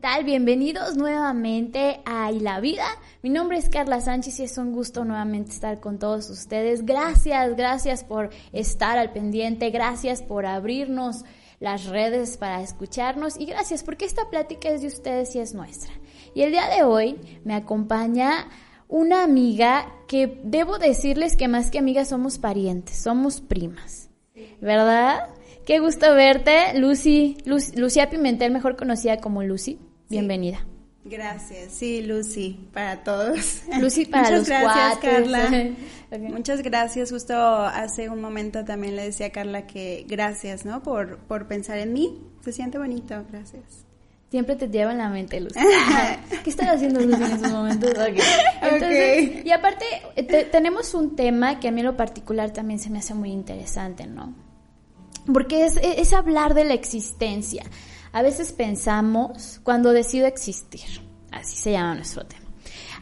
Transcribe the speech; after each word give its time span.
Tal? 0.00 0.24
Bienvenidos 0.24 0.96
nuevamente 0.96 2.00
a 2.06 2.32
Y 2.32 2.40
la 2.40 2.60
Vida. 2.60 2.86
Mi 3.22 3.28
nombre 3.28 3.58
es 3.58 3.68
Carla 3.68 4.00
Sánchez 4.00 4.40
y 4.40 4.44
es 4.44 4.56
un 4.56 4.72
gusto 4.72 5.04
nuevamente 5.04 5.50
estar 5.52 5.78
con 5.80 5.98
todos 5.98 6.30
ustedes. 6.30 6.86
Gracias, 6.86 7.54
gracias 7.54 8.04
por 8.04 8.30
estar 8.52 8.98
al 8.98 9.12
pendiente, 9.12 9.68
gracias 9.70 10.22
por 10.22 10.46
abrirnos 10.46 11.24
las 11.58 11.84
redes 11.84 12.38
para 12.38 12.62
escucharnos 12.62 13.38
y 13.38 13.44
gracias 13.44 13.82
porque 13.82 14.06
esta 14.06 14.30
plática 14.30 14.70
es 14.70 14.80
de 14.80 14.86
ustedes 14.88 15.36
y 15.36 15.40
es 15.40 15.52
nuestra. 15.52 15.92
Y 16.34 16.42
el 16.42 16.52
día 16.52 16.68
de 16.68 16.82
hoy 16.82 17.20
me 17.44 17.54
acompaña 17.54 18.48
una 18.88 19.22
amiga 19.22 19.92
que 20.08 20.40
debo 20.44 20.78
decirles 20.78 21.36
que 21.36 21.46
más 21.48 21.70
que 21.70 21.78
amigas 21.78 22.08
somos 22.08 22.38
parientes, 22.38 23.02
somos 23.02 23.42
primas, 23.42 24.08
¿verdad? 24.62 25.28
Qué 25.66 25.78
gusto 25.78 26.14
verte, 26.14 26.72
Lucy, 26.78 27.36
Lu- 27.44 27.58
Lucía 27.76 28.08
Pimentel, 28.08 28.50
mejor 28.50 28.76
conocida 28.76 29.18
como 29.18 29.42
Lucy. 29.42 29.78
Bienvenida. 30.10 30.66
Gracias, 31.04 31.72
sí, 31.72 32.02
Lucy, 32.02 32.68
para 32.74 33.02
todos. 33.02 33.62
Lucy 33.80 34.04
para 34.04 34.24
Muchas 34.24 34.38
los 34.38 34.48
gracias, 34.48 34.98
cuates. 34.98 35.10
Carla. 35.10 35.70
Muchas 36.18 36.62
gracias. 36.62 37.10
Justo 37.10 37.34
hace 37.34 38.10
un 38.10 38.20
momento 38.20 38.64
también 38.64 38.96
le 38.96 39.04
decía 39.04 39.26
a 39.26 39.30
Carla 39.30 39.66
que 39.66 40.04
gracias, 40.08 40.64
¿no? 40.66 40.82
Por, 40.82 41.18
por 41.20 41.46
pensar 41.48 41.78
en 41.78 41.92
mí. 41.94 42.20
Se 42.42 42.52
siente 42.52 42.76
bonito, 42.78 43.24
gracias. 43.30 43.86
Siempre 44.30 44.56
te 44.56 44.68
lleva 44.68 44.92
en 44.92 44.98
la 44.98 45.08
mente, 45.08 45.40
Lucy. 45.40 45.58
¿Qué 46.44 46.50
estás 46.50 46.68
haciendo, 46.68 47.00
Lucy, 47.00 47.22
en 47.22 47.32
esos 47.32 47.50
momentos? 47.50 47.90
Ok. 47.90 48.20
Entonces. 48.62 49.44
Y 49.46 49.50
aparte, 49.52 49.84
eh, 50.16 50.22
te- 50.22 50.44
tenemos 50.44 50.92
un 50.94 51.16
tema 51.16 51.58
que 51.60 51.68
a 51.68 51.72
mí 51.72 51.80
en 51.80 51.86
lo 51.86 51.96
particular 51.96 52.52
también 52.52 52.78
se 52.78 52.90
me 52.90 52.98
hace 52.98 53.14
muy 53.14 53.30
interesante, 53.32 54.06
¿no? 54.06 54.34
Porque 55.32 55.64
es, 55.64 55.76
es 55.82 56.12
hablar 56.12 56.54
de 56.54 56.64
la 56.64 56.74
existencia. 56.74 57.64
A 58.12 58.22
veces 58.22 58.52
pensamos, 58.52 59.60
cuando 59.62 59.92
decido 59.92 60.26
existir, 60.26 61.00
así 61.30 61.56
se 61.56 61.72
llama 61.72 61.94
nuestro 61.94 62.26
tema. 62.26 62.46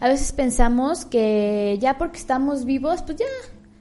A 0.01 0.09
veces 0.09 0.33
pensamos 0.33 1.05
que 1.05 1.79
ya 1.81 1.99
porque 1.99 2.19
estamos 2.19 2.65
vivos, 2.65 3.03
pues 3.03 3.19
ya, 3.19 3.27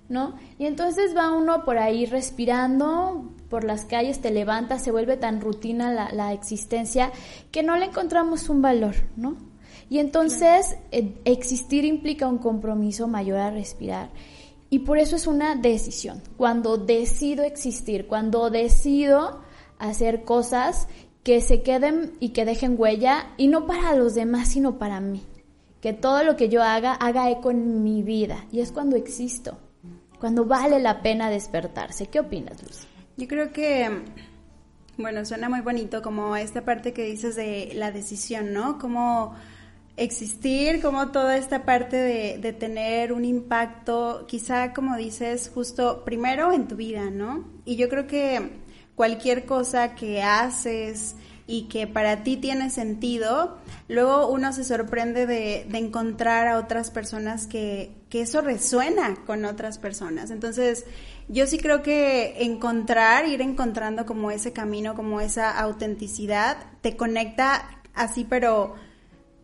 ¿no? 0.10 0.36
Y 0.58 0.66
entonces 0.66 1.16
va 1.16 1.32
uno 1.32 1.66
por 1.66 1.78
ahí 1.78 2.06
respirando, 2.06 3.30
por 3.50 3.64
las 3.64 3.86
calles, 3.86 4.22
te 4.22 4.32
levantas, 4.32 4.84
se 4.84 4.92
vuelve 4.92 5.18
tan 5.18 5.42
rutina 5.42 5.92
la, 5.92 6.12
la 6.12 6.34
existencia 6.34 7.12
que 7.52 7.62
no 7.62 7.78
le 7.78 7.86
encontramos 7.86 8.50
un 8.50 8.62
valor, 8.62 8.96
¿no? 9.16 9.36
Y 9.90 10.00
entonces 10.00 10.78
eh, 10.92 11.14
existir 11.26 11.86
implica 11.86 12.28
un 12.28 12.40
compromiso 12.40 13.08
mayor 13.08 13.40
a 13.40 13.52
respirar. 13.52 14.10
Y 14.70 14.80
por 14.80 14.98
eso 14.98 15.16
es 15.16 15.28
una 15.28 15.56
decisión. 15.56 16.22
Cuando 16.36 16.78
decido 16.78 17.44
existir, 17.44 18.08
cuando 18.08 18.50
decido 18.50 19.42
hacer 19.80 20.24
cosas 20.24 20.88
que 21.28 21.42
se 21.42 21.62
queden 21.62 22.14
y 22.22 22.30
que 22.30 22.46
dejen 22.46 22.76
huella, 22.78 23.34
y 23.36 23.50
no 23.50 23.68
para 23.68 23.94
los 23.96 24.16
demás, 24.16 24.48
sino 24.48 24.78
para 24.78 25.02
mí. 25.02 25.26
Que 25.82 25.92
todo 25.92 26.24
lo 26.24 26.38
que 26.38 26.48
yo 26.48 26.64
haga 26.64 26.94
haga 26.94 27.30
eco 27.30 27.52
en 27.52 27.84
mi 27.84 28.02
vida. 28.02 28.46
Y 28.50 28.62
es 28.62 28.72
cuando 28.72 28.96
existo, 28.96 29.58
cuando 30.22 30.46
vale 30.46 30.80
la 30.80 31.02
pena 31.02 31.30
despertarse. 31.30 32.08
¿Qué 32.08 32.22
opinas, 32.22 32.64
Luz? 32.64 32.88
Yo 33.18 33.28
creo 33.28 33.52
que, 33.52 34.06
bueno, 34.98 35.26
suena 35.26 35.50
muy 35.50 35.60
bonito 35.60 36.02
como 36.02 36.38
esta 36.38 36.64
parte 36.64 36.94
que 36.94 37.04
dices 37.04 37.36
de 37.36 37.74
la 37.76 37.92
decisión, 37.92 38.54
¿no? 38.54 38.80
Como 38.80 39.36
existir, 39.98 40.82
como 40.82 41.12
toda 41.12 41.36
esta 41.36 41.66
parte 41.66 41.98
de, 41.98 42.38
de 42.38 42.54
tener 42.54 43.12
un 43.12 43.26
impacto, 43.26 44.24
quizá 44.30 44.72
como 44.72 44.96
dices, 44.96 45.52
justo 45.54 46.06
primero 46.06 46.54
en 46.54 46.70
tu 46.70 46.78
vida, 46.78 47.10
¿no? 47.10 47.44
Y 47.66 47.76
yo 47.76 47.90
creo 47.90 48.08
que 48.08 48.66
cualquier 48.98 49.46
cosa 49.46 49.94
que 49.94 50.24
haces 50.24 51.16
y 51.46 51.70
que 51.70 51.86
para 51.86 52.24
ti 52.24 52.36
tiene 52.36 52.72
sentido, 52.72 53.60
luego 53.88 54.28
uno 54.28 54.52
se 54.52 54.64
sorprende 54.64 55.28
de, 55.28 55.68
de 55.70 55.78
encontrar 55.78 56.48
a 56.48 56.58
otras 56.58 56.90
personas 56.90 57.46
que, 57.46 57.92
que 58.10 58.22
eso 58.22 58.42
resuena 58.42 59.16
con 59.28 59.46
otras 59.46 59.78
personas. 59.78 60.32
Entonces, 60.32 60.84
yo 61.30 61.46
sí 61.46 61.60
creo 61.60 61.84
que 61.84 62.44
encontrar, 62.44 63.28
ir 63.28 63.42
encontrando 63.42 64.08
como 64.08 64.32
ese 64.32 64.52
camino, 64.52 64.96
como 64.96 65.22
esa 65.22 65.58
autenticidad, 65.58 66.58
te 66.82 66.98
conecta 66.98 67.82
así, 67.94 68.26
pero 68.28 68.74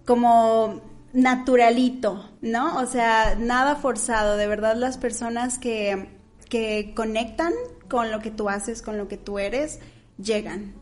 como 0.03 0.81
naturalito, 1.13 2.27
¿no? 2.41 2.79
O 2.79 2.87
sea, 2.87 3.35
nada 3.37 3.75
forzado, 3.75 4.35
de 4.35 4.47
verdad 4.47 4.75
las 4.75 4.97
personas 4.97 5.59
que, 5.59 6.09
que 6.49 6.93
conectan 6.95 7.53
con 7.89 8.11
lo 8.11 8.19
que 8.19 8.31
tú 8.31 8.49
haces, 8.49 8.81
con 8.81 8.97
lo 8.97 9.07
que 9.07 9.17
tú 9.17 9.39
eres, 9.39 9.79
llegan. 10.17 10.73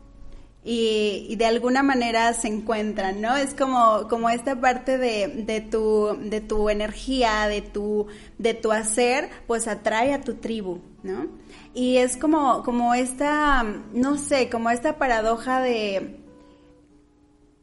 Y, 0.64 1.26
y 1.28 1.36
de 1.36 1.46
alguna 1.46 1.82
manera 1.82 2.32
se 2.34 2.46
encuentran, 2.46 3.20
¿no? 3.20 3.36
Es 3.36 3.52
como, 3.52 4.06
como 4.08 4.30
esta 4.30 4.60
parte 4.60 4.96
de, 4.96 5.26
de, 5.44 5.60
tu, 5.60 6.16
de 6.20 6.40
tu 6.40 6.68
energía, 6.68 7.48
de 7.48 7.62
tu, 7.62 8.06
de 8.38 8.54
tu 8.54 8.70
hacer, 8.70 9.28
pues 9.48 9.66
atrae 9.66 10.14
a 10.14 10.20
tu 10.20 10.34
tribu, 10.34 10.80
¿no? 11.02 11.26
Y 11.74 11.96
es 11.96 12.16
como, 12.16 12.62
como 12.62 12.94
esta, 12.94 13.64
no 13.92 14.18
sé, 14.18 14.48
como 14.50 14.70
esta 14.70 14.98
paradoja 14.98 15.60
de, 15.60 16.20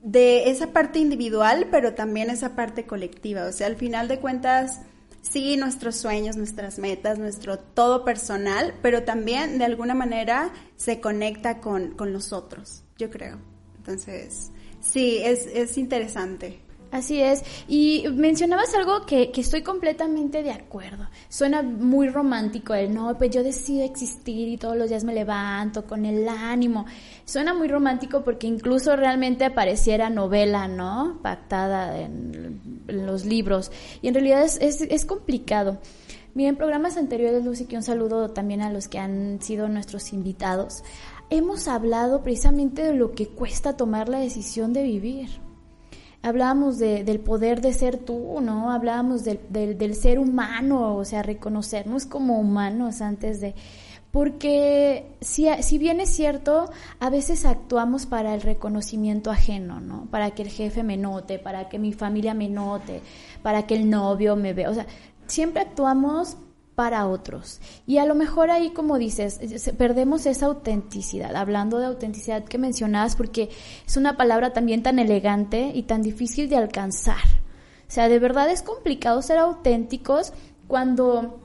de 0.04 0.50
esa 0.50 0.74
parte 0.74 1.00
individual, 1.00 1.68
pero 1.72 1.94
también 1.94 2.30
esa 2.30 2.56
parte 2.56 2.86
colectiva. 2.86 3.46
O 3.46 3.52
sea, 3.54 3.68
al 3.68 3.78
final 3.78 4.10
de 4.10 4.20
cuentas, 4.20 4.82
sí, 5.22 5.58
nuestros 5.58 5.96
sueños, 5.96 6.38
nuestras 6.38 6.80
metas, 6.80 7.20
nuestro 7.20 7.60
todo 7.60 8.06
personal, 8.06 8.74
pero 8.82 9.04
también 9.04 9.58
de 9.58 9.66
alguna 9.66 9.94
manera 9.94 10.52
se 10.76 11.00
conecta 11.00 11.60
con, 11.60 11.92
con 11.92 12.14
los 12.14 12.34
otros, 12.34 12.84
yo 12.98 13.10
creo. 13.10 13.40
Entonces, 13.78 14.52
sí, 14.82 15.20
es, 15.24 15.46
es 15.48 15.78
interesante. 15.78 16.60
Así 16.92 17.22
es. 17.22 17.44
Y 17.68 18.06
mencionabas 18.12 18.74
algo 18.74 19.06
que, 19.06 19.32
que, 19.32 19.42
estoy 19.42 19.62
completamente 19.62 20.42
de 20.42 20.52
acuerdo. 20.52 21.08
Suena 21.28 21.62
muy 21.62 22.10
romántico 22.10 22.74
el 22.74 22.94
no, 22.94 23.16
pues 23.16 23.30
yo 23.30 23.44
decido 23.44 23.84
existir 23.84 24.48
y 24.48 24.58
todos 24.58 24.76
los 24.76 24.90
días 24.90 25.04
me 25.04 25.14
levanto 25.14 25.86
con 25.86 26.06
el 26.06 26.28
ánimo. 26.28 26.86
Suena 27.26 27.54
muy 27.54 27.68
romántico 27.68 28.24
porque 28.24 28.48
incluso 28.48 28.96
realmente 28.96 29.52
pareciera 29.52 30.10
novela, 30.10 30.68
¿no? 30.68 31.20
Pactada 31.22 32.00
en, 32.00 32.60
los 32.88 33.24
libros. 33.24 33.72
Y 34.02 34.08
en 34.08 34.16
realidad 34.16 34.44
es, 34.44 34.58
es, 34.60 34.82
es 34.82 35.06
complicado. 35.06 35.78
Miren, 36.34 36.50
en 36.52 36.58
programas 36.58 36.98
anteriores, 36.98 37.46
Lucy, 37.46 37.66
que 37.66 37.76
un 37.76 37.84
saludo 37.84 38.32
también 38.32 38.62
a 38.62 38.72
los 38.72 38.88
que 38.88 38.98
han 38.98 39.40
sido 39.44 39.68
nuestros 39.68 40.12
invitados. 40.12 40.84
Hemos 41.30 41.68
hablado 41.68 42.24
precisamente 42.24 42.84
de 42.84 42.94
lo 42.96 43.12
que 43.12 43.28
cuesta 43.28 43.78
tomar 43.78 44.10
la 44.10 44.20
decisión 44.20 44.74
de 44.74 44.82
vivir 44.82 45.49
hablábamos 46.22 46.78
de, 46.78 47.04
del 47.04 47.20
poder 47.20 47.62
de 47.62 47.74
ser 47.74 47.98
tú, 47.98 48.40
¿no? 48.42 48.72
Hablábamos 48.72 49.24
del, 49.24 49.40
del, 49.50 49.78
del, 49.78 49.96
ser 49.96 50.20
humano, 50.20 50.96
o 50.96 51.06
sea, 51.06 51.24
reconocernos 51.24 52.06
como 52.06 52.40
humanos 52.40 53.02
antes 53.02 53.40
de... 53.42 53.56
Porque 54.12 55.16
si, 55.22 55.48
si 55.62 55.78
bien 55.78 56.00
es 56.00 56.10
cierto, 56.10 56.72
a 57.00 57.12
veces 57.12 57.46
actuamos 57.46 58.08
para 58.08 58.34
el 58.34 58.42
reconocimiento 58.42 59.30
ajeno, 59.30 59.80
¿no? 59.82 60.08
Para 60.10 60.32
que 60.32 60.42
el 60.42 60.50
jefe 60.50 60.82
me 60.82 60.98
note, 60.98 61.38
para 61.38 61.70
que 61.70 61.78
mi 61.78 61.94
familia 61.94 62.34
me 62.34 62.50
note, 62.50 63.02
para 63.44 63.68
que 63.68 63.76
el 63.76 63.88
novio 63.88 64.36
me 64.36 64.54
vea. 64.54 64.72
O 64.72 64.74
sea, 64.74 64.88
siempre 65.28 65.62
actuamos 65.62 66.38
para 66.80 67.08
otros. 67.08 67.60
Y 67.86 67.98
a 67.98 68.06
lo 68.06 68.16
mejor 68.16 68.52
ahí, 68.52 68.70
como 68.70 68.98
dices, 68.98 69.42
perdemos 69.78 70.26
esa 70.26 70.46
autenticidad. 70.46 71.36
Hablando 71.36 71.78
de 71.78 71.88
autenticidad 71.88 72.46
que 72.46 72.58
mencionabas, 72.58 73.18
porque 73.18 73.50
es 73.86 73.98
una 73.98 74.16
palabra 74.16 74.54
también 74.54 74.82
tan 74.82 74.98
elegante 74.98 75.74
y 75.76 75.84
tan 75.84 76.02
difícil 76.04 76.48
de 76.48 76.56
alcanzar. 76.56 77.22
O 77.86 77.92
sea, 77.92 78.08
de 78.08 78.18
verdad 78.18 78.50
es 78.50 78.62
complicado 78.62 79.22
ser 79.22 79.40
auténticos 79.40 80.32
cuando 80.70 81.42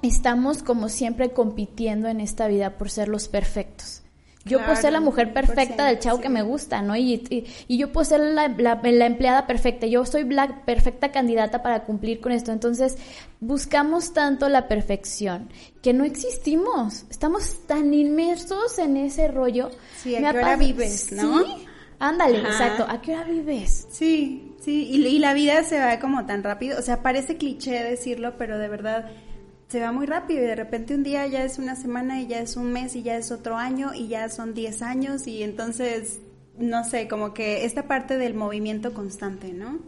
estamos 0.00 0.62
como 0.62 0.88
siempre 0.88 1.34
compitiendo 1.34 2.08
en 2.08 2.18
esta 2.22 2.48
vida 2.48 2.78
por 2.78 2.88
ser 2.88 3.08
los 3.08 3.28
perfectos. 3.28 3.99
Yo 4.46 4.58
puedo 4.64 4.74
ser 4.74 4.92
la 4.94 5.00
mujer 5.00 5.34
perfecta 5.34 5.84
del 5.86 5.98
100%, 5.98 6.00
chavo 6.00 6.20
que 6.20 6.28
me 6.30 6.40
gusta, 6.42 6.80
¿no? 6.80 6.96
Y, 6.96 7.14
y, 7.28 7.44
y 7.68 7.76
yo 7.76 7.92
puedo 7.92 8.04
ser 8.06 8.20
la, 8.20 8.48
la- 8.48 8.80
la 8.82 9.06
empleada 9.06 9.46
perfecta. 9.46 9.86
Yo 9.86 10.06
soy 10.06 10.24
la 10.24 10.64
perfecta 10.64 11.12
candidata 11.12 11.62
para 11.62 11.84
cumplir 11.84 12.20
con 12.20 12.32
esto. 12.32 12.50
Entonces, 12.50 12.96
buscamos 13.40 14.12
tanto 14.14 14.48
la 14.48 14.66
perfección 14.66 15.48
que 15.82 15.92
no 15.92 16.04
existimos. 16.04 17.04
Estamos 17.10 17.66
tan 17.66 17.92
inmersos 17.92 18.78
en 18.78 18.96
ese 18.96 19.28
rollo. 19.28 19.70
Sí, 19.98 20.16
¿a 20.16 20.20
Me 20.20 20.30
qué 20.32 20.38
hora 20.38 20.56
vives, 20.56 21.12
no? 21.12 21.38
Sí, 21.44 21.66
ándale, 21.98 22.38
Ajá. 22.38 22.48
exacto. 22.48 22.86
¿A 22.88 23.00
qué 23.02 23.12
hora 23.14 23.24
vives? 23.24 23.86
Sí, 23.90 24.54
sí, 24.60 24.88
y, 24.90 25.06
y 25.06 25.18
la 25.18 25.34
vida 25.34 25.62
se 25.64 25.78
va 25.78 25.98
como 26.00 26.24
tan 26.26 26.42
rápido, 26.42 26.78
o 26.78 26.82
sea, 26.82 27.02
parece 27.02 27.36
cliché 27.36 27.82
decirlo, 27.82 28.34
pero 28.38 28.58
de 28.58 28.68
verdad 28.68 29.10
se 29.70 29.80
va 29.80 29.92
muy 29.92 30.04
rápido 30.06 30.42
y 30.42 30.46
de 30.46 30.56
repente 30.56 30.96
un 30.96 31.04
día 31.04 31.26
ya 31.28 31.44
es 31.44 31.58
una 31.58 31.76
semana 31.76 32.20
y 32.20 32.26
ya 32.26 32.40
es 32.40 32.56
un 32.56 32.72
mes 32.72 32.96
y 32.96 33.02
ya 33.02 33.16
es 33.16 33.30
otro 33.30 33.56
año 33.56 33.94
y 33.94 34.08
ya 34.08 34.28
son 34.28 34.52
10 34.52 34.82
años 34.82 35.28
y 35.28 35.44
entonces, 35.44 36.18
no 36.58 36.82
sé, 36.82 37.06
como 37.06 37.32
que 37.34 37.64
esta 37.64 37.86
parte 37.86 38.18
del 38.18 38.34
movimiento 38.34 38.92
constante, 38.92 39.52
¿no? 39.52 39.78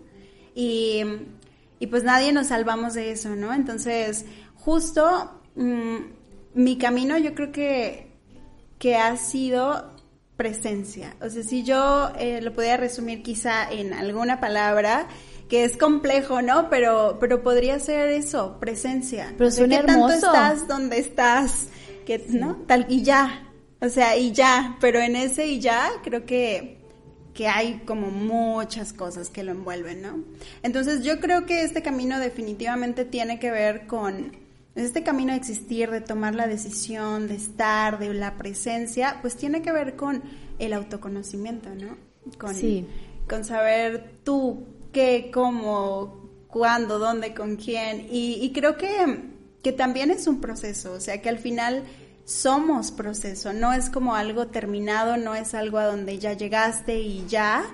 Y, 0.54 1.02
y 1.80 1.88
pues 1.88 2.04
nadie 2.04 2.32
nos 2.32 2.46
salvamos 2.48 2.94
de 2.94 3.10
eso, 3.10 3.34
¿no? 3.34 3.52
Entonces, 3.52 4.24
justo 4.54 5.42
mm, 5.56 5.96
mi 6.54 6.78
camino 6.78 7.18
yo 7.18 7.34
creo 7.34 7.50
que, 7.50 8.12
que 8.78 8.94
ha 8.94 9.16
sido 9.16 9.92
presencia. 10.36 11.16
O 11.20 11.28
sea, 11.28 11.42
si 11.42 11.64
yo 11.64 12.12
eh, 12.20 12.40
lo 12.40 12.52
pudiera 12.52 12.76
resumir 12.76 13.24
quizá 13.24 13.68
en 13.70 13.92
alguna 13.92 14.38
palabra, 14.38 15.08
que 15.52 15.64
es 15.64 15.76
complejo, 15.76 16.40
¿no? 16.40 16.70
Pero, 16.70 17.18
pero 17.20 17.42
podría 17.42 17.78
ser 17.78 18.08
eso, 18.08 18.56
presencia. 18.58 19.34
Pero 19.36 19.50
suena 19.50 19.82
¿qué 19.82 19.86
tanto 19.86 20.08
hermoso. 20.08 20.26
estás 20.28 20.66
donde 20.66 20.98
estás? 20.98 21.66
Que, 22.06 22.24
¿No? 22.30 22.56
Tal, 22.66 22.86
y 22.88 23.02
ya. 23.02 23.50
O 23.82 23.90
sea, 23.90 24.16
y 24.16 24.32
ya. 24.32 24.78
Pero 24.80 24.98
en 25.00 25.14
ese 25.14 25.48
y 25.48 25.60
ya 25.60 25.90
creo 26.02 26.24
que, 26.24 26.78
que 27.34 27.48
hay 27.48 27.82
como 27.84 28.10
muchas 28.10 28.94
cosas 28.94 29.28
que 29.28 29.42
lo 29.42 29.50
envuelven, 29.52 30.00
¿no? 30.00 30.24
Entonces 30.62 31.02
yo 31.02 31.20
creo 31.20 31.44
que 31.44 31.64
este 31.64 31.82
camino 31.82 32.18
definitivamente 32.18 33.04
tiene 33.04 33.38
que 33.38 33.50
ver 33.50 33.86
con 33.86 34.34
este 34.74 35.02
camino 35.02 35.32
de 35.32 35.38
existir, 35.38 35.90
de 35.90 36.00
tomar 36.00 36.34
la 36.34 36.46
decisión, 36.46 37.28
de 37.28 37.34
estar, 37.34 37.98
de 37.98 38.14
la 38.14 38.38
presencia, 38.38 39.18
pues 39.20 39.36
tiene 39.36 39.60
que 39.60 39.70
ver 39.70 39.96
con 39.96 40.22
el 40.58 40.72
autoconocimiento, 40.72 41.68
¿no? 41.74 41.98
Con, 42.38 42.54
Sí. 42.54 42.86
con 43.28 43.44
saber 43.44 44.14
tú 44.24 44.71
qué, 44.92 45.30
cómo, 45.32 46.30
cuándo, 46.48 46.98
dónde, 46.98 47.34
con 47.34 47.56
quién. 47.56 48.06
Y, 48.10 48.38
y 48.42 48.52
creo 48.52 48.76
que, 48.76 49.30
que 49.62 49.72
también 49.72 50.10
es 50.10 50.26
un 50.26 50.40
proceso, 50.40 50.92
o 50.92 51.00
sea, 51.00 51.20
que 51.20 51.28
al 51.28 51.38
final 51.38 51.84
somos 52.24 52.90
proceso, 52.92 53.52
no 53.52 53.72
es 53.72 53.90
como 53.90 54.14
algo 54.14 54.46
terminado, 54.46 55.16
no 55.16 55.34
es 55.34 55.54
algo 55.54 55.78
a 55.78 55.86
donde 55.86 56.18
ya 56.18 56.34
llegaste 56.34 57.00
y 57.00 57.26
ya, 57.26 57.64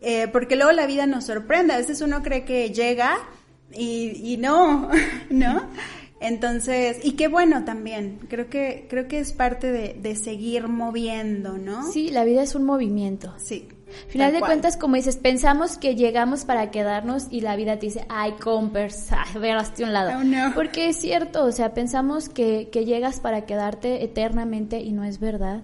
eh, 0.00 0.28
porque 0.28 0.56
luego 0.56 0.72
la 0.72 0.86
vida 0.86 1.06
nos 1.06 1.26
sorprende, 1.26 1.74
a 1.74 1.78
veces 1.78 2.00
uno 2.00 2.22
cree 2.22 2.44
que 2.44 2.70
llega 2.70 3.18
y, 3.72 4.32
y 4.32 4.36
no, 4.36 4.90
¿no? 5.30 5.68
Entonces, 6.20 6.98
y 7.04 7.12
qué 7.12 7.28
bueno 7.28 7.64
también, 7.64 8.18
creo 8.28 8.48
que, 8.48 8.86
creo 8.88 9.08
que 9.08 9.20
es 9.20 9.32
parte 9.32 9.70
de, 9.70 9.94
de 9.94 10.16
seguir 10.16 10.68
moviendo, 10.68 11.58
¿no? 11.58 11.90
Sí, 11.90 12.10
la 12.10 12.24
vida 12.24 12.42
es 12.42 12.54
un 12.54 12.64
movimiento. 12.64 13.34
Sí. 13.38 13.68
Final 14.08 14.32
de 14.32 14.38
cual. 14.40 14.50
cuentas, 14.52 14.76
como 14.76 14.96
dices, 14.96 15.16
pensamos 15.16 15.78
que 15.78 15.94
llegamos 15.96 16.44
para 16.44 16.70
quedarnos 16.70 17.26
y 17.30 17.40
la 17.40 17.56
vida 17.56 17.78
te 17.78 17.86
dice, 17.86 18.04
ay, 18.08 18.32
compers, 18.32 19.10
ay, 19.12 19.34
veraste 19.40 19.84
un 19.84 19.92
lado. 19.92 20.18
Oh, 20.20 20.24
no. 20.24 20.52
Porque 20.54 20.88
es 20.88 20.96
cierto, 20.96 21.44
o 21.44 21.52
sea, 21.52 21.74
pensamos 21.74 22.28
que, 22.28 22.68
que 22.70 22.84
llegas 22.84 23.20
para 23.20 23.46
quedarte 23.46 24.04
eternamente 24.04 24.80
y 24.80 24.92
no 24.92 25.04
es 25.04 25.18
verdad. 25.20 25.62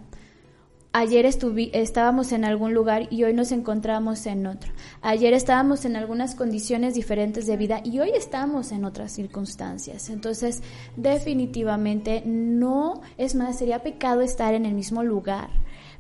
Ayer 0.96 1.26
estuvi- 1.26 1.70
estábamos 1.72 2.30
en 2.30 2.44
algún 2.44 2.72
lugar 2.72 3.08
y 3.10 3.24
hoy 3.24 3.34
nos 3.34 3.50
encontramos 3.50 4.26
en 4.26 4.46
otro. 4.46 4.72
Ayer 5.02 5.34
estábamos 5.34 5.84
en 5.84 5.96
algunas 5.96 6.36
condiciones 6.36 6.94
diferentes 6.94 7.48
de 7.48 7.56
vida 7.56 7.80
y 7.82 7.98
hoy 7.98 8.10
estamos 8.16 8.70
en 8.70 8.84
otras 8.84 9.10
circunstancias. 9.10 10.08
Entonces, 10.08 10.62
definitivamente 10.96 12.22
no, 12.24 13.00
es 13.18 13.34
más, 13.34 13.58
sería 13.58 13.82
pecado 13.82 14.20
estar 14.20 14.54
en 14.54 14.66
el 14.66 14.74
mismo 14.74 15.02
lugar. 15.02 15.48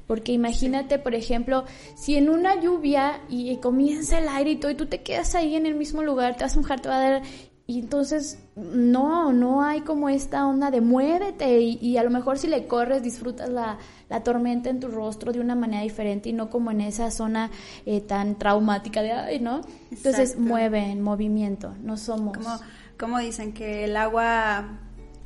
Porque 0.06 0.32
imagínate, 0.32 0.98
por 0.98 1.14
ejemplo, 1.14 1.64
si 1.94 2.16
en 2.16 2.28
una 2.28 2.60
lluvia 2.60 3.20
y 3.28 3.56
comienza 3.56 4.18
el 4.18 4.28
aire 4.28 4.52
y 4.52 4.56
todo, 4.56 4.70
y 4.70 4.74
tú 4.74 4.86
te 4.86 5.02
quedas 5.02 5.34
ahí 5.34 5.54
en 5.56 5.66
el 5.66 5.74
mismo 5.74 6.02
lugar, 6.02 6.36
te 6.36 6.44
vas 6.44 6.56
a 6.56 6.60
mojar, 6.60 6.80
te 6.80 6.88
va 6.88 6.96
a 6.96 7.10
dar... 7.10 7.22
Y 7.66 7.78
entonces, 7.78 8.38
no, 8.56 9.32
no 9.32 9.62
hay 9.62 9.80
como 9.80 10.10
esta 10.10 10.46
onda 10.46 10.70
de 10.70 10.82
muévete 10.82 11.60
y, 11.60 11.78
y 11.80 11.96
a 11.96 12.02
lo 12.02 12.10
mejor 12.10 12.36
si 12.36 12.46
le 12.46 12.66
corres 12.66 13.02
disfrutas 13.02 13.48
la, 13.48 13.78
la 14.10 14.22
tormenta 14.22 14.68
en 14.68 14.80
tu 14.80 14.88
rostro 14.88 15.32
de 15.32 15.40
una 15.40 15.54
manera 15.54 15.82
diferente 15.82 16.28
y 16.28 16.34
no 16.34 16.50
como 16.50 16.70
en 16.72 16.82
esa 16.82 17.10
zona 17.10 17.50
eh, 17.86 18.02
tan 18.02 18.36
traumática 18.36 19.00
de, 19.00 19.12
ay, 19.12 19.40
¿no? 19.40 19.62
Entonces, 19.90 20.32
Exacto. 20.32 20.40
mueve 20.40 20.90
en 20.90 21.00
movimiento, 21.00 21.74
no 21.82 21.96
somos... 21.96 22.36
Como, 22.36 22.60
como 22.98 23.18
dicen 23.18 23.54
que 23.54 23.84
el 23.84 23.96
agua 23.96 24.80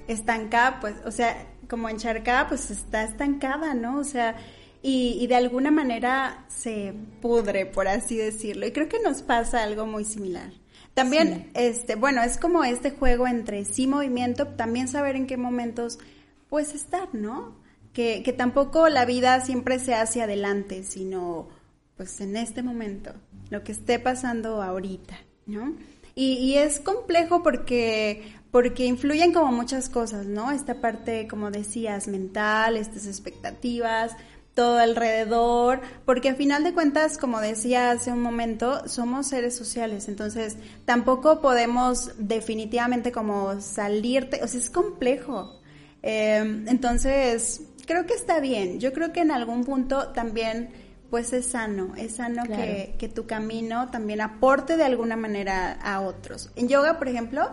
estancada, 0.07 0.79
pues, 0.81 0.95
o 1.05 1.11
sea, 1.11 1.45
como 1.69 1.89
encharcada, 1.89 2.49
pues 2.49 2.71
está 2.71 3.03
estancada, 3.03 3.75
¿no? 3.75 3.99
O 3.99 4.05
sea, 4.05 4.37
y, 4.83 5.19
y 5.21 5.27
de 5.27 5.35
alguna 5.35 5.71
manera 5.71 6.45
se 6.49 6.95
pudre, 7.21 7.67
por 7.67 7.89
así 7.89 8.17
decirlo. 8.17 8.67
Y 8.67 8.73
creo 8.73 8.89
que 8.89 9.01
nos 9.01 9.23
pasa 9.23 9.63
algo 9.63 9.87
muy 9.87 10.05
similar. 10.05 10.53
También, 10.95 11.51
este, 11.55 11.95
bueno, 11.95 12.23
es 12.23 12.39
como 12.39 12.65
este 12.65 12.91
juego 12.91 13.29
entre 13.29 13.65
sí 13.65 13.87
movimiento, 13.87 14.49
también 14.49 14.89
saber 14.89 15.15
en 15.15 15.29
qué 15.29 15.37
momentos, 15.37 16.01
pues, 16.49 16.75
estar, 16.75 17.15
¿no? 17.15 17.55
Que, 17.93 18.23
que 18.25 18.33
tampoco 18.33 18.89
la 18.89 19.05
vida 19.05 19.41
siempre 19.41 19.79
se 19.79 19.95
hace 19.95 20.23
adelante, 20.23 20.83
sino, 20.83 21.51
pues, 21.97 22.21
en 22.21 22.37
este 22.37 22.65
momento, 22.65 23.13
lo 23.51 23.63
que 23.63 23.71
esté 23.71 24.01
pasando 24.01 24.61
ahorita, 24.61 25.17
¿no? 25.47 25.77
Y, 26.17 26.33
y 26.33 26.57
es 26.57 26.81
complejo 26.81 27.45
porque, 27.45 28.33
porque 28.51 28.85
influyen 28.87 29.33
como 29.33 29.53
muchas 29.53 29.89
cosas, 29.89 30.27
¿no? 30.27 30.51
Esta 30.51 30.81
parte, 30.81 31.29
como 31.29 31.53
decías, 31.53 32.09
mental, 32.09 32.77
estas 32.77 33.07
expectativas, 33.07 34.17
todo 34.59 34.79
alrededor, 34.79 35.81
porque 36.05 36.31
a 36.31 36.35
final 36.35 36.65
de 36.65 36.75
cuentas, 36.75 37.17
como 37.17 37.39
decía 37.41 37.93
hace 37.93 38.11
un 38.11 38.21
momento, 38.21 38.89
somos 38.89 39.29
seres 39.29 39.55
sociales, 39.55 40.09
entonces 40.09 40.57
tampoco 40.85 41.41
podemos 41.41 42.11
definitivamente 42.19 43.13
como 43.13 43.61
salirte, 43.61 44.41
o 44.43 44.49
sea, 44.49 44.59
es 44.59 44.69
complejo. 44.69 45.61
Eh, 46.03 46.65
entonces, 46.67 47.61
creo 47.87 48.05
que 48.05 48.15
está 48.15 48.41
bien, 48.41 48.81
yo 48.81 48.93
creo 48.93 49.13
que 49.13 49.21
en 49.21 49.31
algún 49.31 49.63
punto 49.63 50.09
también 50.09 50.71
pues 51.09 51.33
es 51.33 51.47
sano, 51.47 51.95
es 51.97 52.17
sano 52.17 52.43
Claro. 52.43 52.61
que, 52.61 52.97
que 52.99 53.09
tu 53.09 53.29
camino 53.29 53.93
también 53.93 54.21
aporte 54.21 54.77
de 54.77 54.83
alguna 54.83 55.15
manera 55.15 55.79
a 55.85 56.01
otros. 56.01 56.51
En 56.57 56.67
yoga, 56.67 56.99
por 56.99 57.07
ejemplo, 57.07 57.49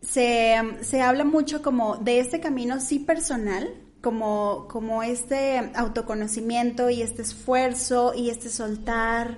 se, 0.00 0.56
se 0.80 1.02
habla 1.02 1.24
mucho 1.24 1.60
como 1.60 1.96
de 1.98 2.20
este 2.20 2.40
camino 2.40 2.80
sí 2.80 3.00
personal, 3.00 3.68
como, 4.06 4.68
como 4.68 5.02
este 5.02 5.58
autoconocimiento 5.74 6.90
y 6.90 7.02
este 7.02 7.22
esfuerzo 7.22 8.12
y 8.14 8.30
este 8.30 8.50
soltar, 8.50 9.36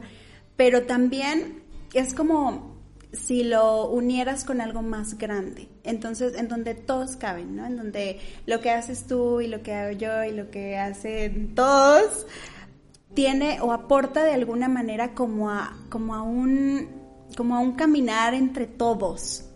pero 0.58 0.82
también 0.82 1.62
es 1.94 2.12
como 2.12 2.76
si 3.14 3.44
lo 3.44 3.88
unieras 3.88 4.44
con 4.44 4.60
algo 4.60 4.82
más 4.82 5.16
grande. 5.16 5.70
Entonces, 5.84 6.34
en 6.36 6.48
donde 6.48 6.74
todos 6.74 7.16
caben, 7.16 7.56
¿no? 7.56 7.64
En 7.64 7.78
donde 7.78 8.20
lo 8.44 8.60
que 8.60 8.68
haces 8.68 9.06
tú 9.06 9.40
y 9.40 9.46
lo 9.46 9.62
que 9.62 9.72
hago 9.72 9.92
yo 9.96 10.22
y 10.24 10.32
lo 10.32 10.50
que 10.50 10.76
hacen 10.76 11.54
todos 11.54 12.26
tiene 13.14 13.62
o 13.62 13.72
aporta 13.72 14.22
de 14.22 14.34
alguna 14.34 14.68
manera 14.68 15.14
como 15.14 15.48
a, 15.48 15.78
como 15.88 16.14
a 16.14 16.20
un, 16.20 16.90
como 17.38 17.56
a 17.56 17.60
un 17.60 17.72
caminar 17.72 18.34
entre 18.34 18.66
todos. 18.66 19.47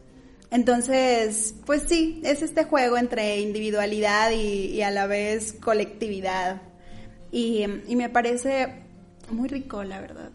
Entonces, 0.53 1.55
pues 1.65 1.85
sí, 1.89 2.21
es 2.25 2.43
este 2.43 2.65
juego 2.65 2.99
entre 2.99 3.41
individualidad 3.41 4.31
y, 4.33 4.67
y 4.67 4.83
a 4.83 4.91
la 4.91 5.07
vez 5.07 5.55
colectividad. 5.55 6.61
Y, 7.33 7.65
y 7.89 7.97
me 7.97 8.11
parece 8.11 8.83
muy 9.31 9.49
rico, 9.49 9.83
la 9.83 10.03
verdad. 10.03 10.29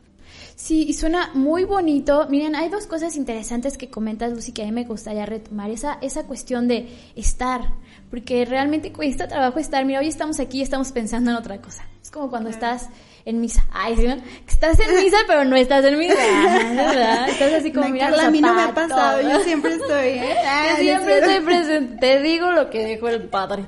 Sí, 0.55 0.86
y 0.88 0.93
suena 0.93 1.29
muy 1.36 1.65
bonito. 1.65 2.25
Miren, 2.31 2.55
hay 2.55 2.69
dos 2.69 2.88
cosas 2.88 3.15
interesantes 3.15 3.77
que 3.77 3.91
comentas, 3.91 4.33
Lucy, 4.33 4.53
que 4.53 4.63
a 4.63 4.65
mí 4.65 4.71
me 4.71 4.86
gustaría 4.86 5.27
retomar. 5.27 5.69
Esa, 5.69 6.00
esa 6.01 6.24
cuestión 6.24 6.67
de 6.67 6.89
estar, 7.15 7.62
porque 8.09 8.43
realmente 8.43 8.91
cuesta 8.91 9.27
trabajo 9.27 9.59
estar. 9.59 9.86
Mira, 9.86 10.00
hoy 10.00 10.07
estamos 10.07 10.39
aquí 10.39 10.57
y 10.57 10.62
estamos 10.63 10.91
pensando 10.91 11.29
en 11.29 11.38
otra 11.38 11.62
cosa. 11.62 11.86
Es 12.01 12.09
como 12.09 12.31
cuando 12.31 12.50
estás 12.50 12.89
en 13.29 13.41
misa. 13.41 13.65
Ay, 13.72 13.96
¿sí, 13.98 14.07
Estás 14.48 14.79
en 14.79 15.03
misa, 15.03 15.17
pero 15.27 15.43
no 15.43 15.55
estás 15.55 15.84
en 15.86 15.98
misa. 16.00 16.15
¿verdad? 16.75 17.29
Estás 17.29 17.53
así 17.53 17.72
como, 17.72 17.89
mira 17.89 18.07
a 18.07 18.31
mí 18.31 18.39
no 18.41 18.53
me 18.53 18.62
ha 18.63 18.74
pasado, 18.74 19.22
yo 19.22 19.39
siempre 19.41 19.74
estoy, 19.81 20.07
¿eh? 20.07 20.36
Ah, 20.46 20.67
Yo 20.77 20.84
siempre 20.84 21.19
estoy 21.19 21.39
presente. 21.41 21.98
Te 22.00 22.22
digo 22.22 22.51
lo 22.51 22.69
que 22.69 22.86
dijo 22.86 23.07
el 23.10 23.24
padre. 23.24 23.65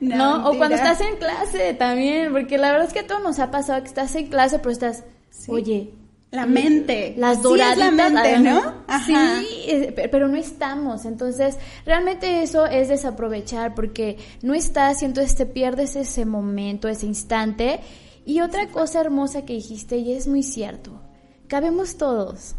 No, 0.00 0.38
No, 0.38 0.50
o 0.50 0.56
cuando 0.56 0.76
estás 0.76 1.00
en 1.02 1.16
clase 1.16 1.74
también, 1.74 2.32
porque 2.32 2.58
la 2.58 2.72
verdad 2.72 2.86
es 2.88 2.92
que 2.94 3.00
a 3.00 3.06
todos 3.06 3.22
nos 3.22 3.38
ha 3.38 3.50
pasado 3.50 3.80
que 3.82 3.88
estás 3.88 4.14
en 4.16 4.28
clase, 4.28 4.58
pero 4.58 4.70
estás, 4.70 5.04
Sí. 5.30 5.50
oye, 5.52 5.90
La 6.32 6.44
mente. 6.44 7.14
Las 7.16 7.34
Sí, 7.34 7.38
es 7.38 7.42
doraditas. 7.44 7.78
la 7.78 7.90
mente. 7.92 8.38
¿no? 8.40 8.74
Ajá. 8.88 9.40
Sí, 9.40 9.88
pe- 9.94 10.08
pero 10.08 10.26
no 10.28 10.36
estamos. 10.36 11.04
Entonces, 11.04 11.56
realmente 11.86 12.42
eso 12.42 12.66
es 12.66 12.88
desaprovechar 12.88 13.74
porque 13.74 14.16
no 14.42 14.52
estás 14.54 15.02
y 15.02 15.04
entonces 15.04 15.36
te 15.36 15.46
pierdes 15.46 15.94
ese 15.96 16.24
momento, 16.24 16.88
ese 16.88 17.06
instante. 17.06 17.78
Y 18.26 18.40
otra 18.42 18.66
cosa 18.68 19.00
hermosa 19.00 19.46
que 19.46 19.54
dijiste, 19.54 19.96
y 19.96 20.12
es 20.12 20.26
muy 20.28 20.42
cierto, 20.42 21.00
cabemos 21.46 21.96
todos, 21.96 22.56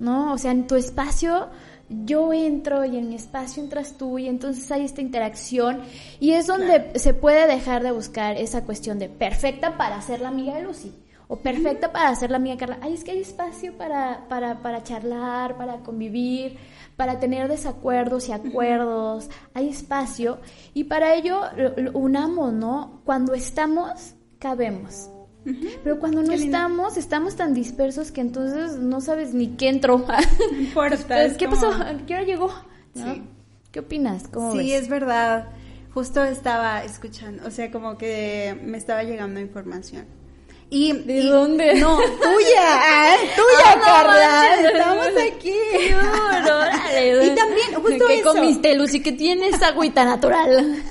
¿no? 0.00 0.32
O 0.32 0.38
sea, 0.38 0.50
en 0.50 0.66
tu 0.66 0.74
espacio 0.74 1.48
yo 1.88 2.32
entro 2.32 2.84
y 2.84 2.96
en 2.96 3.08
mi 3.10 3.14
espacio 3.14 3.62
entras 3.62 3.96
tú 3.96 4.18
y 4.18 4.26
entonces 4.26 4.68
hay 4.72 4.84
esta 4.84 5.02
interacción 5.02 5.82
y 6.18 6.32
es 6.32 6.48
donde 6.48 6.98
se 6.98 7.14
puede 7.14 7.46
dejar 7.46 7.84
de 7.84 7.92
buscar 7.92 8.36
esa 8.36 8.64
cuestión 8.64 8.98
de 8.98 9.08
perfecta 9.08 9.76
para 9.76 10.00
ser 10.02 10.20
la 10.20 10.28
amiga 10.28 10.54
de 10.56 10.62
Lucy 10.62 10.92
o 11.28 11.36
perfecta 11.36 11.92
para 11.92 12.12
ser 12.16 12.30
la 12.32 12.38
amiga 12.38 12.54
de 12.54 12.58
Carla. 12.60 12.78
Ay, 12.80 12.94
es 12.94 13.04
que 13.04 13.10
hay 13.12 13.20
espacio 13.20 13.76
para, 13.76 14.26
para, 14.28 14.62
para 14.62 14.82
charlar, 14.82 15.56
para 15.56 15.78
convivir, 15.84 16.56
para 16.96 17.20
tener 17.20 17.46
desacuerdos 17.48 18.28
y 18.28 18.32
acuerdos, 18.32 19.28
hay 19.54 19.68
espacio 19.68 20.38
y 20.74 20.84
para 20.84 21.14
ello 21.14 21.42
lo- 21.56 21.76
lo 21.76 21.92
unamos, 21.98 22.52
¿no? 22.52 23.02
Cuando 23.04 23.32
estamos, 23.34 24.14
cabemos. 24.50 25.10
Pero 25.84 25.98
cuando 26.00 26.22
no 26.22 26.28
Qué 26.30 26.38
lindo. 26.38 26.56
estamos, 26.56 26.96
estamos 26.96 27.36
tan 27.36 27.54
dispersos 27.54 28.10
que 28.10 28.20
entonces 28.20 28.78
no 28.78 29.00
sabes 29.00 29.32
ni 29.32 29.48
qué 29.56 29.68
entró. 29.68 29.98
No 29.98 30.58
importa. 30.58 31.24
Es 31.24 31.34
¿Qué 31.36 31.46
como- 31.46 31.60
pasó? 31.60 31.72
¿Qué 32.06 32.14
hora 32.14 32.22
llegó? 32.24 32.50
¿No? 32.94 33.14
Sí. 33.14 33.22
¿Qué 33.70 33.80
opinas? 33.80 34.26
¿Cómo 34.28 34.52
Sí, 34.52 34.58
ves? 34.58 34.82
es 34.82 34.88
verdad. 34.88 35.48
Justo 35.94 36.22
estaba 36.24 36.84
escuchando, 36.84 37.46
o 37.46 37.50
sea, 37.50 37.70
como 37.70 37.96
que 37.96 38.58
me 38.64 38.76
estaba 38.76 39.02
llegando 39.04 39.38
información. 39.40 40.04
Y, 40.68 40.92
¿De 40.92 41.18
y- 41.18 41.28
dónde? 41.28 41.74
No, 41.80 41.96
tuya, 41.96 42.60
ah, 42.64 43.14
tuya, 43.36 43.66
Ah, 43.66 43.76
no 43.76 43.84
Carla. 43.84 44.42
manches, 44.50 44.72
Estamos 44.72 45.06
aquí. 45.32 45.54
Qué 45.72 47.12
duro. 47.12 47.24
Y 47.24 47.30
también, 47.36 47.74
justo 47.82 48.06
¿Qué 48.06 48.14
eso. 48.20 48.32
comiste, 48.34 48.74
Lucy? 48.74 49.00
Que 49.00 49.12
tienes 49.12 49.62
agüita 49.62 50.04
natural. 50.04 50.82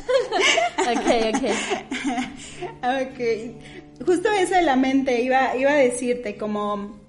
ok, 0.80 1.36
ok. 1.36 1.44
Ok. 2.84 4.06
Justo 4.06 4.30
eso 4.32 4.56
de 4.56 4.62
la 4.62 4.76
mente 4.76 5.22
iba, 5.22 5.56
iba 5.56 5.72
a 5.72 5.76
decirte, 5.76 6.38
como, 6.38 7.00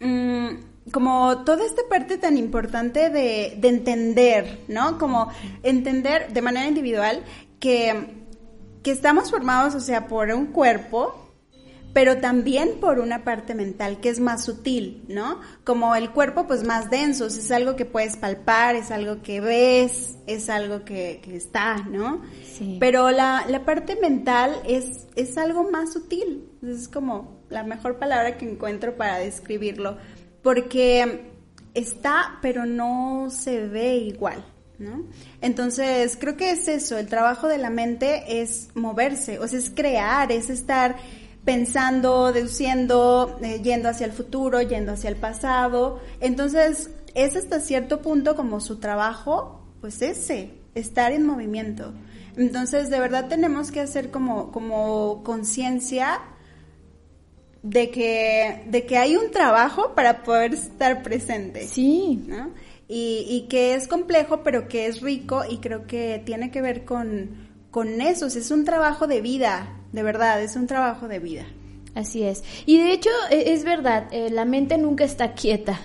mm, 0.00 0.48
como 0.92 1.44
toda 1.44 1.64
esta 1.64 1.82
parte 1.88 2.18
tan 2.18 2.36
importante 2.36 3.08
de, 3.10 3.54
de 3.56 3.68
entender, 3.68 4.58
¿no? 4.68 4.98
Como 4.98 5.30
entender 5.62 6.32
de 6.32 6.42
manera 6.42 6.66
individual 6.66 7.22
que, 7.60 7.94
que 8.82 8.90
estamos 8.90 9.30
formados, 9.30 9.74
o 9.74 9.80
sea, 9.80 10.06
por 10.08 10.28
un 10.32 10.46
cuerpo, 10.46 11.27
pero 11.92 12.18
también 12.18 12.80
por 12.80 13.00
una 13.00 13.24
parte 13.24 13.54
mental 13.54 14.00
que 14.00 14.08
es 14.08 14.20
más 14.20 14.44
sutil, 14.44 15.04
¿no? 15.08 15.40
Como 15.64 15.94
el 15.94 16.10
cuerpo, 16.10 16.46
pues 16.46 16.64
más 16.64 16.90
denso, 16.90 17.26
o 17.26 17.30
sea, 17.30 17.42
es 17.42 17.50
algo 17.50 17.76
que 17.76 17.84
puedes 17.84 18.16
palpar, 18.16 18.76
es 18.76 18.90
algo 18.90 19.22
que 19.22 19.40
ves, 19.40 20.16
es 20.26 20.48
algo 20.48 20.84
que, 20.84 21.20
que 21.22 21.36
está, 21.36 21.78
¿no? 21.90 22.22
Sí. 22.56 22.76
Pero 22.78 23.10
la, 23.10 23.44
la 23.48 23.64
parte 23.64 23.96
mental 23.96 24.60
es, 24.66 25.08
es 25.16 25.38
algo 25.38 25.70
más 25.70 25.92
sutil, 25.92 26.48
es 26.62 26.88
como 26.88 27.42
la 27.48 27.64
mejor 27.64 27.98
palabra 27.98 28.36
que 28.36 28.48
encuentro 28.48 28.96
para 28.96 29.18
describirlo, 29.18 29.96
porque 30.42 31.32
está, 31.74 32.38
pero 32.42 32.66
no 32.66 33.28
se 33.30 33.66
ve 33.66 33.96
igual. 33.96 34.44
¿No? 34.78 35.06
Entonces, 35.40 36.16
creo 36.20 36.36
que 36.36 36.52
es 36.52 36.68
eso, 36.68 36.98
el 36.98 37.08
trabajo 37.08 37.48
de 37.48 37.58
la 37.58 37.68
mente 37.68 38.40
es 38.40 38.68
moverse, 38.76 39.40
o 39.40 39.48
sea, 39.48 39.58
es 39.58 39.70
crear, 39.70 40.30
es 40.30 40.50
estar 40.50 40.94
pensando, 41.48 42.30
deduciendo, 42.30 43.38
eh, 43.40 43.62
yendo 43.62 43.88
hacia 43.88 44.04
el 44.04 44.12
futuro, 44.12 44.60
yendo 44.60 44.92
hacia 44.92 45.08
el 45.08 45.16
pasado. 45.16 45.98
Entonces, 46.20 46.90
es 47.14 47.36
hasta 47.36 47.58
cierto 47.60 48.02
punto 48.02 48.36
como 48.36 48.60
su 48.60 48.80
trabajo, 48.80 49.66
pues 49.80 50.02
ese, 50.02 50.50
estar 50.74 51.10
en 51.10 51.24
movimiento. 51.24 51.94
Entonces, 52.36 52.90
de 52.90 53.00
verdad 53.00 53.28
tenemos 53.28 53.70
que 53.70 53.80
hacer 53.80 54.10
como, 54.10 54.52
como 54.52 55.22
conciencia 55.24 56.20
de 57.62 57.88
que, 57.88 58.64
de 58.66 58.84
que 58.84 58.98
hay 58.98 59.16
un 59.16 59.30
trabajo 59.30 59.94
para 59.94 60.24
poder 60.24 60.52
estar 60.52 61.02
presente. 61.02 61.66
Sí. 61.66 62.26
¿no? 62.28 62.50
Y, 62.88 63.24
y 63.26 63.48
que 63.48 63.72
es 63.72 63.88
complejo, 63.88 64.42
pero 64.42 64.68
que 64.68 64.84
es 64.84 65.00
rico 65.00 65.44
y 65.48 65.60
creo 65.60 65.86
que 65.86 66.20
tiene 66.26 66.50
que 66.50 66.60
ver 66.60 66.84
con, 66.84 67.48
con 67.70 68.02
eso. 68.02 68.26
O 68.26 68.28
sea, 68.28 68.42
es 68.42 68.50
un 68.50 68.66
trabajo 68.66 69.06
de 69.06 69.22
vida, 69.22 69.77
de 69.92 70.02
verdad, 70.02 70.42
es 70.42 70.56
un 70.56 70.66
trabajo 70.66 71.08
de 71.08 71.18
vida. 71.18 71.44
Así 71.94 72.22
es. 72.22 72.44
Y 72.66 72.78
de 72.78 72.92
hecho, 72.92 73.10
e- 73.30 73.52
es 73.54 73.64
verdad, 73.64 74.04
eh, 74.12 74.30
la 74.30 74.44
mente 74.44 74.78
nunca 74.78 75.04
está 75.04 75.32
quieta. 75.32 75.80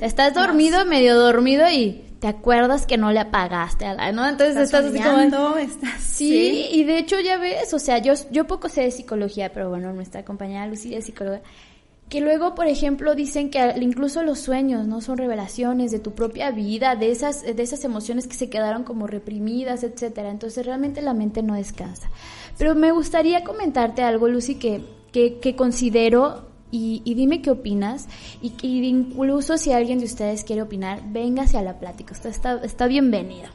Estás 0.00 0.34
dormido, 0.34 0.84
medio 0.84 1.16
dormido 1.18 1.64
y 1.70 2.02
te 2.20 2.26
acuerdas 2.28 2.86
que 2.86 2.96
no 2.98 3.12
le 3.12 3.20
apagaste 3.20 3.86
a 3.86 3.94
la, 3.94 4.12
¿no? 4.12 4.28
Entonces 4.28 4.56
estás, 4.56 4.84
así 4.86 4.98
como... 4.98 5.10
soñando, 5.16 5.56
estás- 5.58 6.00
Sí, 6.02 6.68
y 6.72 6.84
de 6.84 6.98
hecho 6.98 7.18
ya 7.20 7.38
ves, 7.38 7.72
o 7.72 7.78
sea, 7.78 7.98
yo, 7.98 8.12
yo 8.30 8.46
poco 8.46 8.68
sé 8.68 8.82
de 8.82 8.90
psicología, 8.90 9.52
pero 9.52 9.68
bueno, 9.70 9.92
nuestra 9.92 10.24
compañera 10.24 10.66
Lucía 10.66 10.98
es 10.98 11.06
psicóloga, 11.06 11.40
que 12.08 12.20
luego, 12.20 12.54
por 12.54 12.66
ejemplo, 12.66 13.14
dicen 13.14 13.50
que 13.50 13.74
incluso 13.80 14.22
los 14.22 14.38
sueños, 14.38 14.86
¿no? 14.86 15.00
Son 15.00 15.16
revelaciones 15.16 15.90
de 15.90 15.98
tu 15.98 16.12
propia 16.12 16.50
vida, 16.50 16.96
de 16.96 17.10
esas, 17.10 17.42
de 17.42 17.62
esas 17.62 17.84
emociones 17.84 18.26
que 18.26 18.34
se 18.34 18.50
quedaron 18.50 18.84
como 18.84 19.06
reprimidas, 19.06 19.82
etcétera. 19.82 20.30
Entonces 20.30 20.64
realmente 20.64 21.02
la 21.02 21.14
mente 21.14 21.42
no 21.42 21.54
descansa. 21.54 22.10
Pero 22.58 22.74
me 22.74 22.92
gustaría 22.92 23.42
comentarte 23.42 24.02
algo, 24.02 24.28
Lucy, 24.28 24.56
que, 24.56 24.84
que, 25.12 25.38
que 25.38 25.56
considero 25.56 26.46
y, 26.70 27.02
y 27.04 27.14
dime 27.14 27.40
qué 27.40 27.50
opinas. 27.50 28.06
Y, 28.42 28.50
que 28.50 28.66
incluso 28.66 29.56
si 29.58 29.72
alguien 29.72 29.98
de 29.98 30.04
ustedes 30.04 30.44
quiere 30.44 30.62
opinar, 30.62 31.00
véngase 31.10 31.56
a 31.56 31.62
la 31.62 31.78
plática. 31.78 32.14
Está, 32.14 32.60
está 32.62 32.86
bienvenido. 32.86 33.48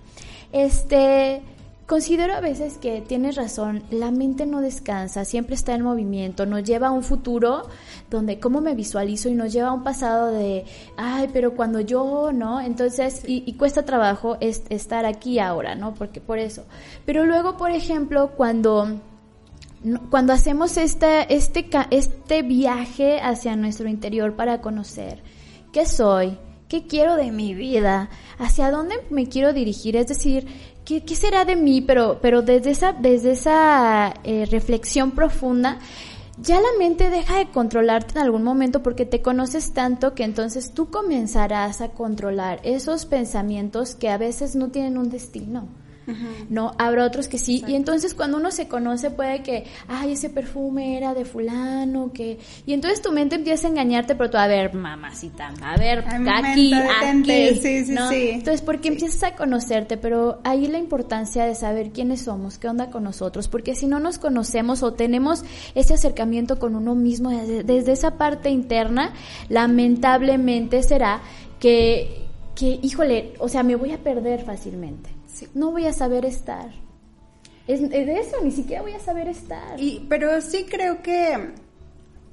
Este, 0.52 1.44
considero 1.90 2.36
a 2.36 2.40
veces 2.40 2.78
que 2.78 3.02
tienes 3.02 3.36
razón, 3.36 3.82
la 3.90 4.12
mente 4.12 4.46
no 4.46 4.62
descansa, 4.62 5.26
siempre 5.26 5.56
está 5.56 5.74
en 5.74 5.82
movimiento, 5.82 6.46
nos 6.46 6.64
lleva 6.64 6.90
a 6.90 6.92
un 6.92 7.02
futuro 7.02 7.64
donde 8.12 8.40
cómo 8.40 8.62
me 8.62 8.76
visualizo 8.76 9.28
y 9.28 9.34
nos 9.34 9.52
lleva 9.52 9.70
a 9.70 9.74
un 9.74 9.84
pasado 9.84 10.28
de, 10.28 10.66
ay, 10.98 11.32
pero 11.34 11.56
cuando 11.56 11.80
yo, 11.80 12.32
¿no? 12.32 12.62
Entonces, 12.62 13.24
y, 13.26 13.52
cuesta 13.54 13.86
trabajo 13.86 14.38
es, 14.40 14.62
estar 14.70 15.08
aquí 15.08 15.40
ahora, 15.40 15.74
¿no? 15.74 15.96
Porque 15.96 16.22
por 16.22 16.38
eso. 16.38 16.64
Pero 17.08 17.26
luego, 17.26 17.58
por 17.58 17.72
ejemplo, 17.72 18.34
cuando 18.38 19.02
cuando 20.12 20.34
hacemos 20.34 20.78
este, 20.78 21.34
este, 21.34 21.70
este 21.90 22.42
viaje 22.44 23.20
hacia 23.20 23.56
nuestro 23.56 23.90
interior 23.90 24.36
para 24.36 24.62
conocer 24.62 25.24
qué 25.72 25.86
soy, 25.88 26.38
qué 26.70 26.86
quiero 26.86 27.16
de 27.16 27.32
mi 27.32 27.56
vida, 27.56 28.10
hacia 28.38 28.72
dónde 28.72 28.96
me 29.10 29.28
quiero 29.28 29.54
dirigir, 29.54 29.96
es 29.96 30.08
decir, 30.08 30.46
qué, 31.00 31.16
será 31.16 31.46
de 31.46 31.56
mí, 31.56 31.82
pero, 31.82 32.20
pero 32.22 32.42
desde 32.42 32.72
esa, 32.72 32.94
desde 32.94 33.32
esa 33.32 34.14
eh, 34.24 34.48
reflexión 34.50 35.12
profunda, 35.12 35.78
ya 36.42 36.56
la 36.56 36.70
mente 36.80 37.10
deja 37.10 37.38
de 37.38 37.50
controlarte 37.50 38.14
en 38.14 38.24
algún 38.24 38.44
momento 38.44 38.82
porque 38.82 39.06
te 39.06 39.22
conoces 39.22 39.74
tanto 39.74 40.16
que 40.16 40.24
entonces 40.24 40.74
tú 40.74 40.90
comenzarás 40.90 41.82
a 41.82 41.90
controlar 41.90 42.60
esos 42.64 43.06
pensamientos 43.06 43.96
que 43.96 44.10
a 44.10 44.18
veces 44.18 44.56
no 44.56 44.70
tienen 44.70 44.98
un 44.98 45.10
destino. 45.10 45.68
No, 46.50 46.74
habrá 46.78 47.06
otros 47.06 47.28
que 47.28 47.38
sí. 47.38 47.64
Y 47.68 47.76
entonces 47.76 48.14
cuando 48.14 48.38
uno 48.38 48.52
se 48.52 48.68
conoce 48.68 49.12
puede 49.12 49.44
que, 49.44 49.66
ay, 49.88 50.14
ese 50.14 50.30
perfume 50.30 50.98
era 50.98 51.14
de 51.14 51.26
fulano, 51.26 52.12
que... 52.14 52.40
Y 52.66 52.74
entonces 52.74 53.02
tu 53.02 53.12
mente 53.12 53.36
empieza 53.36 53.68
a 53.68 53.72
engañarte, 53.72 54.16
pero 54.16 54.30
tú, 54.30 54.38
a 54.38 54.48
ver, 54.48 54.74
mamacita, 54.74 55.54
a 55.62 55.78
ver, 55.78 56.04
aquí, 56.08 56.74
aquí. 56.74 57.60
Sí, 57.62 57.86
sí, 57.86 57.92
¿no? 57.92 58.10
sí. 58.10 58.30
Entonces, 58.30 58.62
porque 58.62 58.90
empiezas 58.90 59.24
a 59.24 59.36
conocerte, 59.36 59.98
pero 59.98 60.40
ahí 60.44 60.68
la 60.68 60.78
importancia 60.78 61.46
de 61.46 61.56
saber 61.56 61.92
quiénes 61.92 62.22
somos, 62.22 62.58
qué 62.58 62.68
onda 62.68 62.90
con 62.90 63.04
nosotros, 63.04 63.48
porque 63.48 63.76
si 63.76 63.88
no 63.88 64.00
nos 64.00 64.18
conocemos 64.18 64.84
o 64.84 64.94
tenemos 64.94 65.44
ese 65.76 65.94
acercamiento 65.94 66.60
con 66.60 66.76
uno 66.76 66.96
mismo 66.96 67.30
desde, 67.30 67.64
desde 67.64 67.92
esa 67.92 68.18
parte 68.18 68.50
interna, 68.50 69.14
lamentablemente 69.50 70.84
será 70.84 71.22
que, 71.60 72.26
que, 72.56 72.80
híjole, 72.82 73.34
o 73.40 73.50
sea, 73.50 73.64
me 73.64 73.76
voy 73.76 73.92
a 73.92 73.98
perder 73.98 74.44
fácilmente. 74.44 75.19
Sí. 75.40 75.48
No 75.54 75.72
voy 75.72 75.86
a 75.86 75.94
saber 75.94 76.26
estar. 76.26 76.70
Es, 77.68 77.82
es 77.82 77.90
de 77.90 78.20
eso, 78.20 78.38
ni 78.44 78.52
siquiera 78.52 78.82
voy 78.82 78.94
a 78.94 79.00
saber 79.00 79.28
estar. 79.28 79.80
Y, 79.80 80.06
pero 80.10 80.42
sí 80.42 80.66
creo 80.70 81.02
que, 81.04 81.54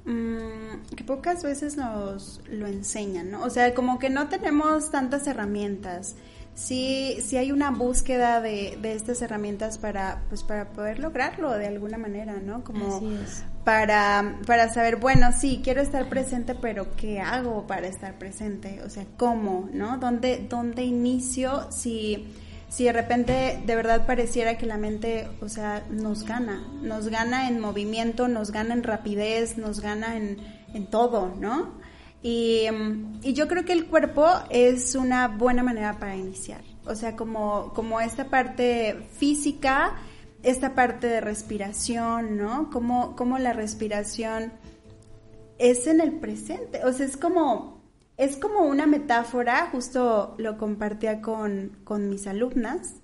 mm, 0.05 0.95
que 0.95 1.03
pocas 1.03 1.43
veces 1.43 1.77
nos 1.77 2.41
lo 2.49 2.67
enseñan, 2.67 3.29
¿no? 3.31 3.43
O 3.43 3.49
sea, 3.49 3.73
como 3.73 3.99
que 3.99 4.09
no 4.09 4.27
tenemos 4.29 4.89
tantas 4.91 5.27
herramientas. 5.27 6.15
Sí, 6.55 7.19
sí 7.23 7.37
hay 7.37 7.51
una 7.51 7.69
búsqueda 7.69 8.41
de, 8.41 8.79
de 8.81 8.93
estas 8.93 9.21
herramientas 9.21 9.77
para, 9.77 10.23
pues, 10.27 10.41
para 10.43 10.69
poder 10.73 10.97
lograrlo 10.97 11.51
de 11.51 11.67
alguna 11.67 11.99
manera, 11.99 12.37
¿no? 12.43 12.63
Como 12.63 12.97
Así 12.97 13.13
es. 13.23 13.43
para, 13.63 14.39
para 14.47 14.73
saber, 14.73 14.95
bueno, 14.95 15.27
sí, 15.39 15.61
quiero 15.63 15.81
estar 15.81 16.09
presente, 16.09 16.55
pero 16.55 16.95
¿qué 16.95 17.19
hago 17.19 17.67
para 17.67 17.85
estar 17.85 18.17
presente? 18.17 18.81
O 18.83 18.89
sea, 18.89 19.05
¿cómo? 19.17 19.69
¿No? 19.71 19.99
¿Dónde, 19.99 20.47
dónde 20.49 20.81
inicio 20.83 21.71
si, 21.71 22.27
si 22.69 22.83
de 22.83 22.93
repente 22.93 23.61
de 23.65 23.75
verdad 23.75 24.05
pareciera 24.05 24.57
que 24.57 24.65
la 24.65 24.77
mente, 24.77 25.27
o 25.41 25.49
sea, 25.49 25.85
nos 25.89 26.23
gana? 26.23 26.67
Nos 26.81 27.07
gana 27.07 27.47
en 27.47 27.59
movimiento, 27.59 28.27
nos 28.27 28.51
gana 28.51 28.73
en 28.73 28.83
rapidez, 28.83 29.57
nos 29.57 29.79
gana 29.79 30.17
en, 30.17 30.37
en 30.73 30.89
todo, 30.89 31.33
¿no? 31.39 31.77
Y, 32.21 32.65
y 33.21 33.33
yo 33.33 33.47
creo 33.47 33.63
que 33.63 33.73
el 33.73 33.85
cuerpo 33.87 34.27
es 34.49 34.95
una 34.95 35.27
buena 35.27 35.63
manera 35.63 35.97
para 35.99 36.15
iniciar. 36.15 36.61
O 36.85 36.95
sea, 36.95 37.15
como, 37.15 37.73
como 37.73 38.01
esta 38.01 38.29
parte 38.29 39.07
física, 39.17 39.95
esta 40.43 40.75
parte 40.75 41.07
de 41.07 41.21
respiración, 41.21 42.37
¿no? 42.37 42.69
Como, 42.69 43.15
como 43.15 43.37
la 43.37 43.53
respiración 43.53 44.51
es 45.57 45.87
en 45.87 46.01
el 46.01 46.13
presente. 46.19 46.83
O 46.85 46.93
sea, 46.93 47.05
es 47.05 47.17
como, 47.17 47.76
es 48.17 48.35
como 48.35 48.61
una 48.61 48.87
metáfora, 48.87 49.69
justo 49.71 50.35
lo 50.37 50.57
compartía 50.57 51.21
con, 51.21 51.77
con 51.83 52.09
mis 52.09 52.25
alumnas. 52.27 52.95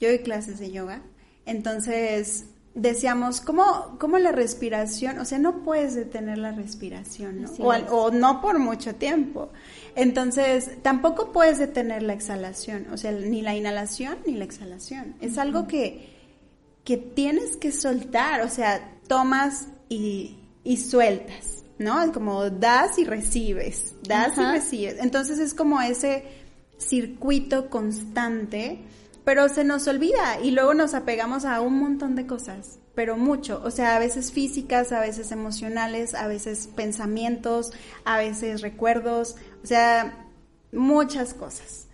Yo 0.00 0.08
doy 0.08 0.18
clases 0.18 0.58
de 0.58 0.72
yoga. 0.72 1.02
Entonces, 1.46 2.46
decíamos, 2.74 3.40
¿cómo, 3.40 3.96
¿cómo, 3.98 4.18
la 4.18 4.32
respiración? 4.32 5.18
O 5.18 5.24
sea, 5.24 5.38
no 5.38 5.62
puedes 5.62 5.94
detener 5.94 6.38
la 6.38 6.50
respiración, 6.50 7.42
¿no? 7.42 7.50
O, 7.58 7.72
o, 7.72 8.10
no 8.10 8.40
por 8.40 8.58
mucho 8.58 8.96
tiempo. 8.96 9.50
Entonces, 9.94 10.70
tampoco 10.82 11.32
puedes 11.32 11.58
detener 11.58 12.02
la 12.02 12.12
exhalación, 12.12 12.88
o 12.92 12.96
sea, 12.96 13.12
ni 13.12 13.42
la 13.42 13.54
inhalación 13.54 14.18
ni 14.26 14.34
la 14.34 14.44
exhalación. 14.44 15.14
Es 15.20 15.38
algo 15.38 15.68
que, 15.68 16.10
que 16.84 16.96
tienes 16.96 17.56
que 17.56 17.70
soltar, 17.72 18.42
o 18.42 18.48
sea, 18.48 18.98
tomas 19.06 19.68
y, 19.88 20.36
y 20.64 20.76
sueltas, 20.78 21.64
¿no? 21.78 22.12
Como 22.12 22.50
das 22.50 22.98
y 22.98 23.04
recibes, 23.04 23.94
das 24.02 24.36
y 24.38 24.42
recibes. 24.42 24.96
Entonces 25.00 25.38
es 25.38 25.54
como 25.54 25.80
ese 25.80 26.24
circuito 26.78 27.70
constante 27.70 28.84
pero 29.26 29.48
se 29.48 29.64
nos 29.64 29.88
olvida 29.88 30.38
y 30.40 30.52
luego 30.52 30.72
nos 30.72 30.94
apegamos 30.94 31.44
a 31.44 31.60
un 31.60 31.80
montón 31.80 32.14
de 32.14 32.28
cosas, 32.28 32.78
pero 32.94 33.16
mucho, 33.16 33.60
o 33.64 33.72
sea, 33.72 33.96
a 33.96 33.98
veces 33.98 34.30
físicas, 34.30 34.92
a 34.92 35.00
veces 35.00 35.32
emocionales, 35.32 36.14
a 36.14 36.28
veces 36.28 36.68
pensamientos, 36.76 37.72
a 38.04 38.18
veces 38.18 38.60
recuerdos, 38.60 39.34
o 39.64 39.66
sea, 39.66 40.28
muchas 40.70 41.34
cosas. 41.34 41.88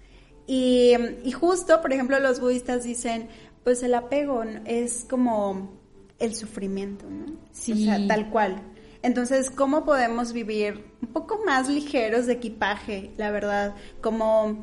Y, 0.47 0.93
y 1.25 1.33
justo, 1.33 1.81
por 1.81 1.95
ejemplo, 1.95 2.21
los 2.21 2.39
budistas 2.39 2.85
dicen, 2.85 3.29
pues 3.65 3.83
el 3.83 3.95
apego 3.95 4.45
es 4.67 5.07
como 5.09 5.81
el 6.19 6.35
sufrimiento, 6.35 7.07
¿no? 7.09 7.33
Sí. 7.53 7.73
O 7.73 7.77
sea, 7.77 8.07
tal 8.07 8.29
cual. 8.29 8.61
Entonces, 9.03 9.51
¿cómo 9.51 9.85
podemos 9.85 10.33
vivir 10.33 10.85
un 11.03 11.09
poco 11.09 11.41
más 11.45 11.69
ligeros 11.69 12.27
de 12.27 12.35
equipaje, 12.35 13.13
la 13.17 13.31
verdad? 13.31 13.75
Como 14.01 14.57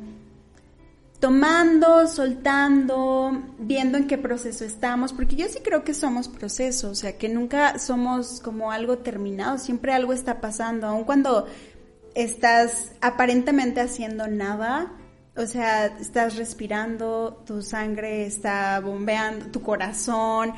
tomando, 1.20 2.08
soltando, 2.08 3.42
viendo 3.58 3.98
en 3.98 4.06
qué 4.06 4.16
proceso 4.16 4.64
estamos, 4.64 5.12
porque 5.12 5.36
yo 5.36 5.46
sí 5.48 5.58
creo 5.62 5.84
que 5.84 5.92
somos 5.92 6.28
procesos, 6.28 6.90
o 6.90 6.94
sea, 6.94 7.18
que 7.18 7.28
nunca 7.28 7.78
somos 7.78 8.40
como 8.40 8.72
algo 8.72 8.98
terminado, 8.98 9.58
siempre 9.58 9.92
algo 9.92 10.14
está 10.14 10.40
pasando, 10.40 10.86
aun 10.86 11.04
cuando 11.04 11.46
estás 12.14 12.92
aparentemente 13.02 13.82
haciendo 13.82 14.28
nada, 14.28 14.92
o 15.36 15.46
sea, 15.46 15.86
estás 15.86 16.36
respirando, 16.36 17.42
tu 17.46 17.60
sangre 17.62 18.24
está 18.24 18.80
bombeando, 18.80 19.46
tu 19.46 19.60
corazón, 19.62 20.54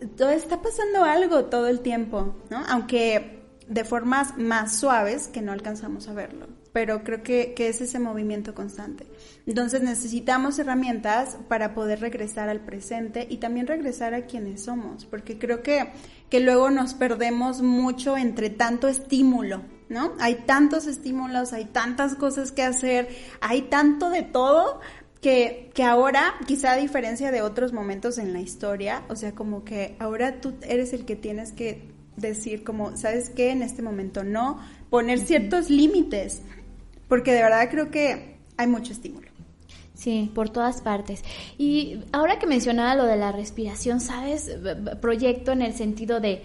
está 0.00 0.62
pasando 0.62 1.04
algo 1.04 1.46
todo 1.46 1.68
el 1.68 1.80
tiempo, 1.80 2.36
¿no? 2.50 2.64
Aunque 2.68 3.42
de 3.68 3.84
formas 3.84 4.36
más 4.38 4.78
suaves 4.78 5.28
que 5.28 5.42
no 5.42 5.52
alcanzamos 5.52 6.08
a 6.08 6.12
verlo 6.12 6.46
pero 6.76 7.02
creo 7.02 7.22
que, 7.22 7.54
es 7.56 7.80
ese 7.80 7.98
movimiento 7.98 8.54
constante. 8.54 9.06
Entonces 9.46 9.80
necesitamos 9.80 10.58
herramientas 10.58 11.38
para 11.48 11.72
poder 11.72 12.00
regresar 12.00 12.50
al 12.50 12.60
presente 12.60 13.26
y 13.30 13.38
también 13.38 13.66
regresar 13.66 14.12
a 14.12 14.26
quienes 14.26 14.64
somos, 14.64 15.06
porque 15.06 15.38
creo 15.38 15.62
que, 15.62 15.90
que 16.28 16.40
luego 16.40 16.68
nos 16.68 16.92
perdemos 16.92 17.62
mucho 17.62 18.18
entre 18.18 18.50
tanto 18.50 18.88
estímulo, 18.88 19.62
¿no? 19.88 20.12
Hay 20.20 20.34
tantos 20.44 20.86
estímulos, 20.86 21.54
hay 21.54 21.64
tantas 21.64 22.14
cosas 22.14 22.52
que 22.52 22.62
hacer, 22.62 23.08
hay 23.40 23.62
tanto 23.62 24.10
de 24.10 24.20
todo 24.20 24.80
que, 25.20 25.70
que, 25.74 25.82
ahora, 25.82 26.34
quizá 26.46 26.72
a 26.72 26.76
diferencia 26.76 27.30
de 27.30 27.42
otros 27.42 27.72
momentos 27.72 28.18
en 28.18 28.32
la 28.32 28.40
historia, 28.40 29.04
o 29.08 29.16
sea, 29.16 29.32
como 29.32 29.64
que 29.64 29.96
ahora 29.98 30.40
tú 30.40 30.54
eres 30.62 30.92
el 30.92 31.04
que 31.04 31.16
tienes 31.16 31.52
que 31.52 31.88
decir 32.16 32.64
como, 32.64 32.96
¿sabes 32.96 33.30
qué? 33.30 33.50
En 33.50 33.62
este 33.62 33.82
momento 33.82 34.24
no, 34.24 34.58
poner 34.90 35.18
ciertos 35.18 35.70
límites 35.70 36.42
porque 37.08 37.32
de 37.32 37.42
verdad 37.42 37.68
creo 37.70 37.90
que 37.90 38.36
hay 38.56 38.66
mucho 38.66 38.92
estímulo. 38.92 39.28
Sí, 39.94 40.30
por 40.34 40.50
todas 40.50 40.82
partes. 40.82 41.22
Y 41.56 42.00
ahora 42.12 42.38
que 42.38 42.46
mencionaba 42.46 42.94
lo 42.94 43.04
de 43.04 43.16
la 43.16 43.32
respiración, 43.32 44.00
¿sabes? 44.00 44.50
Proyecto 45.00 45.52
en 45.52 45.62
el 45.62 45.72
sentido 45.72 46.20
de 46.20 46.42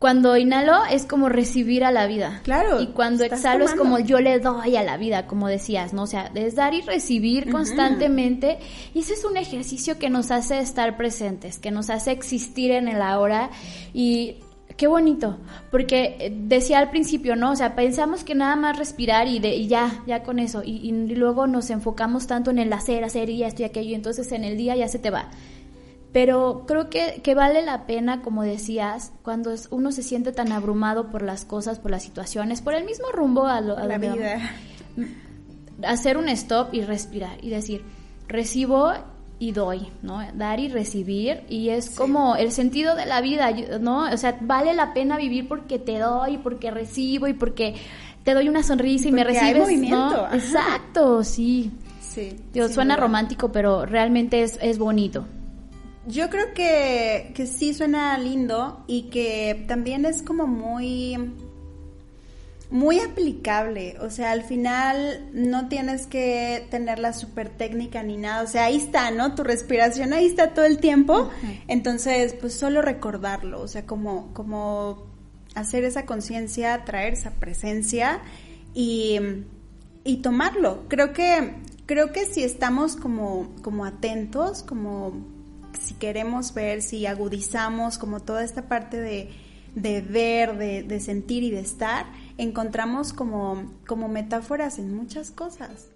cuando 0.00 0.34
inhalo 0.38 0.86
es 0.90 1.04
como 1.04 1.28
recibir 1.28 1.84
a 1.84 1.92
la 1.92 2.06
vida. 2.06 2.40
Claro. 2.42 2.80
Y 2.80 2.86
cuando 2.86 3.22
exhalo 3.22 3.66
es 3.66 3.74
como 3.74 3.98
yo 3.98 4.18
le 4.18 4.40
doy 4.40 4.74
a 4.76 4.82
la 4.82 4.96
vida, 4.96 5.26
como 5.26 5.46
decías, 5.46 5.92
¿no? 5.92 6.04
O 6.04 6.06
sea, 6.06 6.32
es 6.34 6.54
dar 6.54 6.72
y 6.72 6.80
recibir 6.80 7.50
constantemente. 7.52 8.58
Y 8.94 9.00
ese 9.00 9.12
es 9.12 9.26
un 9.26 9.36
ejercicio 9.36 9.98
que 9.98 10.08
nos 10.08 10.30
hace 10.30 10.58
estar 10.58 10.96
presentes, 10.96 11.58
que 11.58 11.70
nos 11.70 11.90
hace 11.90 12.12
existir 12.12 12.70
en 12.70 12.88
el 12.88 13.02
ahora. 13.02 13.50
Y 13.92 14.36
qué 14.78 14.86
bonito, 14.86 15.36
porque 15.70 16.16
eh, 16.18 16.32
decía 16.34 16.78
al 16.78 16.88
principio, 16.88 17.36
¿no? 17.36 17.52
O 17.52 17.56
sea, 17.56 17.76
pensamos 17.76 18.24
que 18.24 18.34
nada 18.34 18.56
más 18.56 18.78
respirar 18.78 19.28
y, 19.28 19.38
de, 19.38 19.54
y 19.54 19.68
ya, 19.68 20.02
ya 20.06 20.22
con 20.22 20.38
eso, 20.38 20.62
y, 20.64 20.90
luego 21.14 21.46
nos 21.46 21.68
enfocamos 21.68 22.26
tanto 22.26 22.50
en 22.50 22.58
el 22.58 22.72
hacer, 22.72 23.04
hacer 23.04 23.28
y 23.28 23.42
esto 23.42 23.60
y 23.60 23.64
aquello, 23.66 23.90
y 23.90 23.94
entonces 23.94 24.32
en 24.32 24.44
el 24.44 24.56
día 24.56 24.74
ya 24.76 24.88
se 24.88 24.98
te 24.98 25.10
va. 25.10 25.28
Pero 26.12 26.64
creo 26.66 26.90
que, 26.90 27.20
que 27.22 27.34
vale 27.34 27.62
la 27.62 27.86
pena, 27.86 28.20
como 28.22 28.42
decías, 28.42 29.12
cuando 29.22 29.54
uno 29.70 29.92
se 29.92 30.02
siente 30.02 30.32
tan 30.32 30.50
abrumado 30.50 31.08
por 31.10 31.22
las 31.22 31.44
cosas, 31.44 31.78
por 31.78 31.92
las 31.92 32.02
situaciones, 32.02 32.62
por 32.62 32.74
el 32.74 32.84
mismo 32.84 33.12
rumbo 33.12 33.46
a, 33.46 33.60
lo, 33.60 33.78
a 33.78 33.84
la 33.84 33.98
vida. 33.98 34.40
hacer 35.84 36.16
un 36.16 36.28
stop 36.28 36.74
y 36.74 36.82
respirar 36.82 37.38
y 37.42 37.50
decir, 37.50 37.84
recibo 38.26 38.92
y 39.38 39.52
doy, 39.52 39.88
¿no? 40.02 40.20
Dar 40.34 40.60
y 40.60 40.68
recibir 40.68 41.44
y 41.48 41.70
es 41.70 41.90
como 41.90 42.36
el 42.36 42.52
sentido 42.52 42.94
de 42.94 43.06
la 43.06 43.20
vida, 43.20 43.50
¿no? 43.80 44.10
O 44.12 44.16
sea, 44.16 44.36
vale 44.40 44.74
la 44.74 44.92
pena 44.92 45.16
vivir 45.16 45.48
porque 45.48 45.78
te 45.78 45.98
doy, 45.98 46.38
porque 46.38 46.70
recibo 46.70 47.26
y 47.26 47.32
porque 47.32 47.74
te 48.24 48.34
doy 48.34 48.48
una 48.48 48.62
sonrisa 48.62 49.08
y 49.08 49.12
me 49.12 49.24
recibes, 49.24 49.62
movimiento. 49.62 50.26
Exacto, 50.32 51.24
sí. 51.24 51.70
Sí. 52.00 52.36
suena 52.72 52.96
romántico, 52.96 53.52
pero 53.52 53.86
realmente 53.86 54.42
es, 54.42 54.58
es 54.60 54.78
bonito. 54.78 55.24
Yo 56.06 56.30
creo 56.30 56.54
que, 56.54 57.32
que 57.34 57.46
sí 57.46 57.74
suena 57.74 58.16
lindo 58.18 58.84
y 58.86 59.10
que 59.10 59.64
también 59.68 60.04
es 60.04 60.22
como 60.22 60.46
muy 60.46 61.16
muy 62.70 63.00
aplicable, 63.00 63.96
o 64.00 64.10
sea, 64.10 64.30
al 64.30 64.44
final 64.44 65.28
no 65.32 65.68
tienes 65.68 66.06
que 66.06 66.66
tener 66.70 67.00
la 67.00 67.12
super 67.12 67.48
técnica 67.48 68.04
ni 68.04 68.16
nada, 68.16 68.44
o 68.44 68.46
sea, 68.46 68.66
ahí 68.66 68.76
está, 68.76 69.10
¿no? 69.10 69.34
Tu 69.34 69.42
respiración 69.42 70.12
ahí 70.12 70.26
está 70.26 70.54
todo 70.54 70.64
el 70.66 70.78
tiempo, 70.78 71.30
entonces, 71.66 72.34
pues 72.40 72.54
solo 72.54 72.80
recordarlo, 72.80 73.60
o 73.60 73.66
sea, 73.66 73.86
como, 73.86 74.32
como 74.34 75.04
hacer 75.56 75.82
esa 75.82 76.06
conciencia, 76.06 76.84
traer 76.84 77.14
esa 77.14 77.32
presencia 77.32 78.22
y, 78.72 79.18
y 80.04 80.18
tomarlo. 80.18 80.84
Creo 80.86 81.12
que, 81.12 81.54
creo 81.86 82.12
que 82.12 82.24
si 82.24 82.44
estamos 82.44 82.94
como, 82.94 83.52
como 83.62 83.84
atentos, 83.84 84.62
como 84.62 85.26
si 85.78 85.94
queremos 85.94 86.54
ver, 86.54 86.82
si 86.82 87.06
agudizamos 87.06 87.98
como 87.98 88.20
toda 88.20 88.44
esta 88.44 88.68
parte 88.68 89.00
de, 89.00 89.30
de 89.74 90.00
ver, 90.00 90.56
de, 90.56 90.82
de 90.82 91.00
sentir 91.00 91.42
y 91.42 91.50
de 91.50 91.60
estar, 91.60 92.06
encontramos 92.38 93.12
como, 93.12 93.72
como 93.86 94.08
metáforas 94.08 94.78
en 94.78 94.94
muchas 94.94 95.30
cosas. 95.30 95.88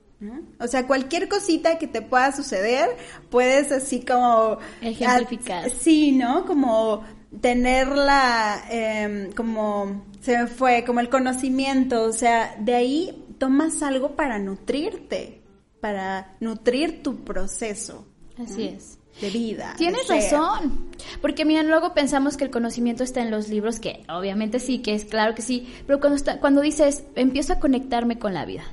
O 0.59 0.67
sea, 0.67 0.87
cualquier 0.87 1.29
cosita 1.29 1.77
que 1.77 1.87
te 1.87 2.01
pueda 2.01 2.33
suceder, 2.33 2.89
puedes 3.31 3.71
así 3.73 4.01
como... 4.01 4.59
Ejemplificar. 4.81 5.69
sí, 5.71 6.13
¿no? 6.13 6.47
Como 6.47 7.05
tenerla, 7.43 8.65
em, 8.71 9.33
como 9.33 10.05
se 10.21 10.39
me 10.39 10.47
fue, 10.47 10.85
como 10.85 11.01
el 11.01 11.11
conocimiento, 11.11 12.05
o 12.05 12.13
sea, 12.13 12.57
de 12.59 12.75
ahí 12.75 13.25
tomas 13.37 13.83
algo 13.83 14.17
para 14.17 14.39
nutrirte, 14.39 15.43
para 15.81 16.37
nutrir 16.41 17.03
tu 17.03 17.23
proceso. 17.25 18.07
Así 18.39 18.65
es 18.65 18.99
de 19.21 19.31
vida. 19.31 19.75
Tienes 19.77 20.09
razón, 20.09 20.89
porque 21.21 21.45
mira, 21.45 21.63
luego 21.63 21.95
pensamos 21.95 22.37
que 22.37 22.45
el 22.45 22.51
conocimiento 22.51 23.05
está 23.05 23.21
en 23.21 23.31
los 23.31 23.49
libros, 23.49 23.79
que 23.79 24.05
obviamente 24.09 24.59
sí, 24.59 24.79
que 24.79 24.95
es 24.95 25.05
claro 25.05 25.35
que 25.35 25.43
sí, 25.43 25.73
pero 25.87 26.01
cuando, 26.01 26.17
está, 26.17 26.41
cuando 26.41 26.61
dices, 26.61 27.05
empiezo 27.15 27.53
a 27.53 27.61
conectarme 27.61 28.19
con 28.19 28.35
la 28.35 28.45
vida, 28.45 28.65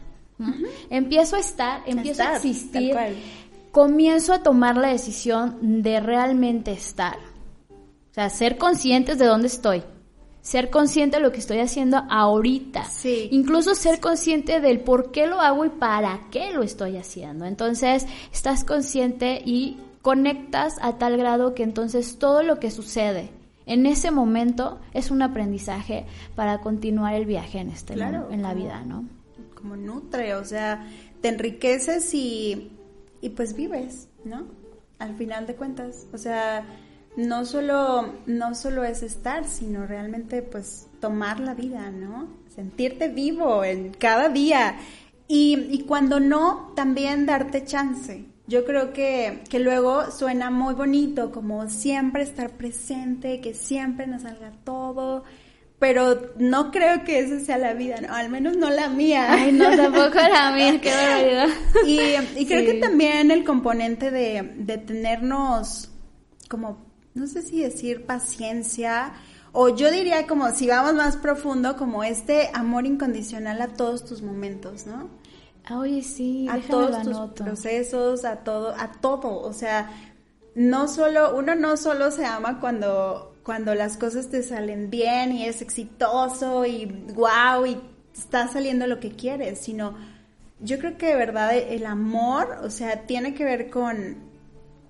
empiezo 0.90 1.36
a 1.36 1.40
estar, 1.40 1.82
empiezo 1.86 2.24
a, 2.24 2.36
existir, 2.36 2.96
comienzo 3.72 4.34
a 4.34 4.42
tomar 4.42 4.78
la 4.78 4.88
decisión 4.88 5.84
de 5.84 6.00
realmente 6.00 6.72
estar, 6.72 7.18
o 7.18 8.14
sea, 8.14 8.30
ser 8.30 8.58
conscientes 8.58 9.18
de 9.20 9.26
dónde 9.26 9.48
estoy. 9.48 9.84
Ser 10.42 10.72
consciente 10.72 11.18
de 11.18 11.24
lo 11.24 11.32
que 11.32 11.38
estoy 11.38 11.60
haciendo 11.60 12.04
ahorita. 12.10 12.86
Sí. 12.86 13.30
Incluso 13.32 13.76
ser 13.76 14.00
consciente 14.00 14.60
del 14.60 14.80
por 14.80 15.12
qué 15.12 15.28
lo 15.28 15.40
hago 15.40 15.66
y 15.66 15.70
para 15.70 16.20
qué 16.32 16.52
lo 16.52 16.64
estoy 16.64 16.98
haciendo. 16.98 17.46
Entonces, 17.46 18.08
estás 18.34 18.64
consciente 18.64 19.40
y 19.46 19.78
conectas 20.02 20.78
a 20.82 20.98
tal 20.98 21.18
grado 21.18 21.54
que 21.54 21.64
entonces 21.64 22.18
todo 22.20 22.44
lo 22.44 22.60
que 22.60 22.72
sucede 22.72 23.30
En 23.68 23.86
ese 23.86 24.10
momento 24.12 24.80
es 24.94 25.12
un 25.12 25.22
aprendizaje 25.22 26.06
para 26.36 26.58
continuar 26.60 27.14
el 27.14 27.26
viaje 27.26 27.60
en 27.60 27.70
este 27.70 27.94
Claro, 27.94 28.28
en 28.32 28.42
la 28.42 28.50
como- 28.50 28.62
vida, 28.64 28.84
¿no? 28.86 29.06
como 29.56 29.76
nutre, 29.76 30.34
o 30.34 30.44
sea, 30.44 30.88
te 31.22 31.28
enriqueces 31.30 32.12
y, 32.16 32.72
y 33.22 33.30
pues 33.30 33.56
vives, 33.56 34.08
¿no? 34.26 34.48
Al 34.98 35.16
final 35.16 35.46
de 35.46 35.56
cuentas, 35.56 36.08
o 36.12 36.18
sea, 36.18 36.66
no 37.16 37.46
solo, 37.46 38.12
no 38.26 38.56
solo 38.56 38.84
es 38.84 39.04
estar, 39.04 39.46
sino 39.46 39.86
realmente 39.86 40.42
pues 40.42 40.88
tomar 41.00 41.40
la 41.40 41.54
vida, 41.54 41.92
¿no? 41.92 42.28
Sentirte 42.56 43.08
vivo 43.10 43.64
en 43.64 43.92
cada 43.94 44.30
día. 44.30 44.78
Y, 45.28 45.60
y 45.70 45.84
cuando 45.84 46.20
no, 46.20 46.74
también 46.76 47.28
darte 47.28 47.64
chance. 47.64 48.26
Yo 48.52 48.66
creo 48.66 48.92
que, 48.92 49.44
que 49.50 49.60
luego 49.60 50.12
suena 50.12 50.50
muy 50.52 50.74
bonito, 50.74 51.32
como 51.32 51.70
siempre 51.70 52.22
estar 52.24 52.50
presente, 52.52 53.40
que 53.40 53.54
siempre 53.54 54.08
nos 54.08 54.24
salga 54.24 54.52
todo, 54.66 55.24
pero 55.80 56.34
no 56.38 56.70
creo 56.70 57.04
que 57.06 57.20
esa 57.20 57.40
sea 57.40 57.58
la 57.58 57.74
vida, 57.74 57.96
¿no? 58.02 58.14
al 58.14 58.30
menos 58.30 58.58
no 58.58 58.70
la 58.70 58.90
mía. 58.90 59.28
Ay, 59.34 59.52
no, 59.54 59.66
tampoco 59.76 60.16
la 60.16 60.52
mía, 60.52 60.80
qué 60.82 60.92
barbaridad. 60.92 61.48
Y, 61.88 62.00
y 62.42 62.46
creo 62.46 62.60
Sí. 62.62 62.66
que 62.68 62.74
también 62.76 63.32
el 63.32 63.44
componente 63.44 64.12
de, 64.12 64.54
de 64.58 64.78
tenernos 64.78 65.90
como, 66.50 66.86
no 67.14 67.28
sé 67.28 67.42
si 67.42 67.62
decir 67.62 68.06
paciencia, 68.06 69.14
o 69.54 69.70
yo 69.70 69.90
diría 69.92 70.28
como 70.28 70.50
si 70.52 70.68
vamos 70.68 70.94
más 70.94 71.16
profundo, 71.18 71.78
como 71.78 72.04
este 72.04 72.50
amor 72.54 72.86
incondicional 72.86 73.62
a 73.62 73.70
todos 73.70 74.06
tus 74.06 74.22
momentos, 74.22 74.86
¿no? 74.86 75.10
Ah, 75.66 75.78
Oye, 75.80 76.02
sí, 76.02 76.48
a 76.50 76.60
todos 76.60 77.02
tus 77.04 77.16
anoto. 77.16 77.44
procesos, 77.44 78.26
a 78.26 78.38
todo, 78.38 78.74
a 78.78 78.92
todo, 78.94 79.42
o 79.42 79.54
sea, 79.54 79.92
no 80.56 80.88
solo, 80.88 81.36
uno 81.38 81.56
no 81.56 81.78
solo 81.78 82.12
se 82.12 82.26
ama 82.26 82.60
cuando, 82.60 83.36
cuando 83.44 83.76
las 83.76 83.96
cosas 83.98 84.30
te 84.30 84.44
salen 84.44 84.90
bien 84.90 85.32
y 85.34 85.46
es 85.46 85.62
exitoso 85.62 86.66
y 86.66 86.86
wow 87.14 87.66
y 87.66 87.78
está 88.14 88.48
saliendo 88.48 88.88
lo 88.88 89.00
que 89.00 89.12
quieres, 89.12 89.60
sino 89.60 89.96
yo 90.60 90.78
creo 90.80 90.98
que 90.98 91.08
de 91.08 91.16
verdad 91.16 91.56
el 91.56 91.86
amor, 91.86 92.58
o 92.64 92.70
sea, 92.70 93.02
tiene 93.08 93.34
que 93.34 93.44
ver 93.44 93.70
con, 93.70 94.18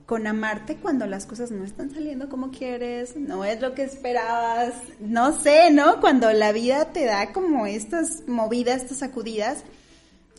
con 0.05 0.27
amarte 0.27 0.77
cuando 0.77 1.05
las 1.05 1.25
cosas 1.25 1.51
no 1.51 1.63
están 1.63 1.91
saliendo 1.91 2.27
como 2.27 2.51
quieres, 2.51 3.15
no 3.15 3.45
es 3.45 3.61
lo 3.61 3.73
que 3.73 3.83
esperabas, 3.83 4.73
no 4.99 5.37
sé, 5.37 5.71
¿no? 5.71 6.01
Cuando 6.01 6.31
la 6.33 6.51
vida 6.51 6.91
te 6.91 7.05
da 7.05 7.31
como 7.31 7.65
estas 7.67 8.23
movidas, 8.27 8.81
estas 8.83 8.99
sacudidas 8.99 9.63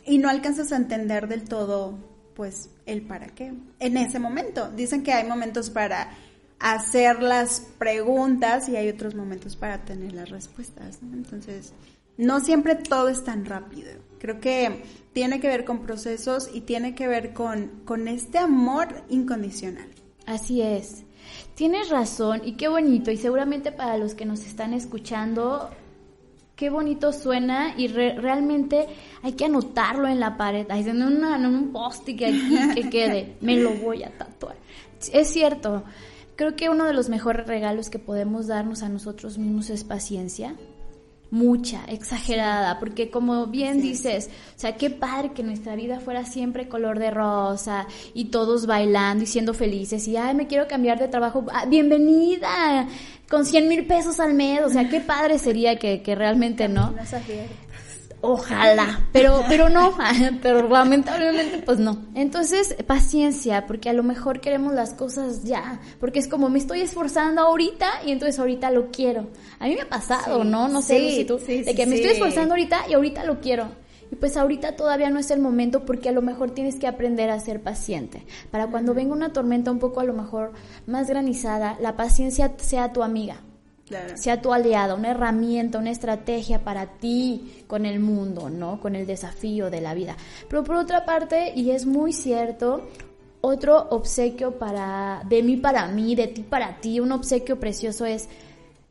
y 0.05 0.17
no 0.17 0.29
alcanzas 0.29 0.71
a 0.71 0.77
entender 0.77 1.27
del 1.27 1.43
todo, 1.43 1.97
pues, 2.35 2.69
el 2.85 3.01
para 3.01 3.27
qué. 3.27 3.53
En 3.79 3.97
ese 3.97 4.19
momento, 4.19 4.69
dicen 4.71 5.03
que 5.03 5.13
hay 5.13 5.27
momentos 5.27 5.69
para 5.69 6.11
hacer 6.59 7.21
las 7.21 7.61
preguntas 7.77 8.69
y 8.69 8.75
hay 8.75 8.89
otros 8.89 9.15
momentos 9.15 9.55
para 9.55 9.83
tener 9.83 10.13
las 10.13 10.29
respuestas. 10.29 10.99
Entonces, 11.01 11.73
no 12.17 12.39
siempre 12.39 12.75
todo 12.75 13.09
es 13.09 13.23
tan 13.23 13.45
rápido. 13.45 13.91
Creo 14.19 14.39
que 14.39 14.83
tiene 15.13 15.39
que 15.39 15.47
ver 15.47 15.65
con 15.65 15.85
procesos 15.85 16.49
y 16.53 16.61
tiene 16.61 16.95
que 16.95 17.07
ver 17.07 17.33
con, 17.33 17.81
con 17.85 18.07
este 18.07 18.37
amor 18.37 19.03
incondicional. 19.09 19.89
Así 20.25 20.61
es. 20.61 21.03
Tienes 21.55 21.89
razón 21.89 22.41
y 22.43 22.53
qué 22.53 22.67
bonito. 22.67 23.11
Y 23.11 23.17
seguramente 23.17 23.71
para 23.71 23.97
los 23.97 24.15
que 24.15 24.25
nos 24.25 24.45
están 24.45 24.73
escuchando, 24.73 25.69
qué 26.63 26.69
bonito 26.69 27.11
suena 27.11 27.73
y 27.77 27.87
re- 27.89 28.15
realmente 28.15 28.87
hay 29.21 29.33
que 29.33 29.43
anotarlo 29.43 30.07
en 30.07 30.21
la 30.21 30.37
pared, 30.37 30.65
ahí 30.71 30.87
en, 30.87 31.03
una- 31.03 31.35
en 31.35 31.45
un 31.45 31.73
post 31.73 32.05
que 32.05 32.25
aquí 32.27 32.57
que 32.73 32.89
quede. 32.89 33.35
Me 33.41 33.57
lo 33.57 33.71
voy 33.71 34.01
a 34.03 34.17
tatuar. 34.17 34.55
Es 35.11 35.27
cierto. 35.27 35.83
Creo 36.37 36.55
que 36.55 36.69
uno 36.69 36.85
de 36.85 36.93
los 36.93 37.09
mejores 37.09 37.45
regalos 37.47 37.89
que 37.89 37.99
podemos 37.99 38.47
darnos 38.47 38.81
a 38.81 38.87
nosotros 38.87 39.37
mismos 39.37 39.69
es 39.69 39.83
paciencia. 39.83 40.55
Mucha, 41.31 41.83
exagerada, 41.85 42.79
porque 42.79 43.09
como 43.09 43.47
bien 43.47 43.81
dices, 43.81 44.29
o 44.55 44.59
sea, 44.59 44.75
qué 44.77 44.91
padre 44.91 45.31
que 45.33 45.41
nuestra 45.41 45.75
vida 45.75 45.99
fuera 45.99 46.25
siempre 46.25 46.69
color 46.69 46.99
de 46.99 47.09
rosa 47.09 47.87
y 48.13 48.25
todos 48.25 48.67
bailando 48.67 49.23
y 49.23 49.27
siendo 49.27 49.55
felices 49.55 50.07
y, 50.07 50.15
ay, 50.15 50.35
me 50.35 50.45
quiero 50.45 50.67
cambiar 50.67 50.99
de 50.99 51.07
trabajo, 51.07 51.43
ah, 51.51 51.65
bienvenida, 51.65 52.87
con 53.29 53.45
100 53.45 53.67
mil 53.67 53.85
pesos 53.85 54.19
al 54.19 54.33
mes, 54.33 54.61
o 54.63 54.69
sea, 54.69 54.89
qué 54.89 54.99
padre 54.99 55.39
sería 55.39 55.77
que, 55.77 56.01
que 56.01 56.15
realmente 56.15 56.67
no. 56.67 56.93
Ojalá, 58.25 59.01
pero, 59.11 59.43
pero 59.49 59.67
no, 59.67 59.97
pero 60.41 60.69
lamentablemente 60.69 61.57
pues 61.57 61.77
no. 61.77 62.05
Entonces, 62.15 62.73
paciencia, 62.87 63.67
porque 63.67 63.89
a 63.89 63.93
lo 63.93 64.01
mejor 64.01 64.39
queremos 64.39 64.73
las 64.73 64.93
cosas 64.93 65.43
ya, 65.43 65.81
porque 65.99 66.19
es 66.19 66.29
como 66.29 66.47
me 66.49 66.57
estoy 66.57 66.79
esforzando 66.79 67.41
ahorita 67.41 67.89
y 68.05 68.11
entonces 68.11 68.39
ahorita 68.39 68.71
lo 68.71 68.91
quiero. 68.91 69.27
A 69.59 69.67
mí 69.67 69.75
me 69.75 69.81
ha 69.81 69.89
pasado, 69.89 70.43
Sí, 70.43 70.47
¿no? 70.49 70.69
No 70.69 70.81
sé, 70.81 70.99
sí, 70.99 71.03
Lucy, 71.03 71.25
tú, 71.25 71.39
sí, 71.45 71.63
de 71.63 71.75
que 71.75 71.85
me 71.85 71.95
estoy 71.95 72.11
esforzando 72.11 72.53
ahorita 72.53 72.85
y 72.87 72.93
ahorita 72.93 73.25
lo 73.25 73.41
quiero. 73.41 73.67
Y 74.13 74.15
pues 74.15 74.37
ahorita 74.37 74.75
todavía 74.75 75.09
no 75.09 75.17
es 75.17 75.31
el 75.31 75.39
momento 75.39 75.85
porque 75.85 76.09
a 76.09 76.11
lo 76.11 76.21
mejor 76.21 76.51
tienes 76.51 76.75
que 76.75 76.85
aprender 76.85 77.31
a 77.31 77.39
ser 77.39 77.63
paciente. 77.63 78.27
Para 78.51 78.67
cuando 78.67 78.93
venga 78.93 79.11
una 79.11 79.33
tormenta 79.33 79.71
un 79.71 79.79
poco 79.79 80.01
a 80.01 80.03
lo 80.03 80.13
mejor 80.13 80.51
más 80.85 81.07
granizada, 81.07 81.77
la 81.81 81.95
paciencia 81.95 82.53
sea 82.57 82.93
tu 82.93 83.01
amiga 83.01 83.41
Claro. 83.87 84.15
sea 84.15 84.39
tu 84.39 84.53
aliada, 84.53 84.93
una 84.93 85.09
herramienta, 85.09 85.79
una 85.79 85.89
estrategia 85.89 86.63
para 86.63 86.85
ti 86.99 87.63
con 87.65 87.87
el 87.87 87.99
mundo, 87.99 88.51
¿no? 88.51 88.79
Con 88.79 88.95
el 88.95 89.07
desafío 89.07 89.71
de 89.71 89.81
la 89.81 89.95
vida. 89.95 90.15
Pero 90.47 90.63
por 90.63 90.75
otra 90.75 91.05
parte, 91.05 91.51
y 91.55 91.71
es 91.71 91.87
muy 91.87 92.13
cierto, 92.13 92.87
otro 93.41 93.87
obsequio 93.89 94.59
para, 94.59 95.23
de 95.27 95.41
mí 95.41 95.57
para 95.57 95.87
mí, 95.87 96.13
de 96.13 96.27
ti 96.27 96.43
para 96.43 96.79
ti, 96.81 96.99
un 96.99 97.11
obsequio 97.11 97.59
precioso 97.59 98.05
es 98.05 98.29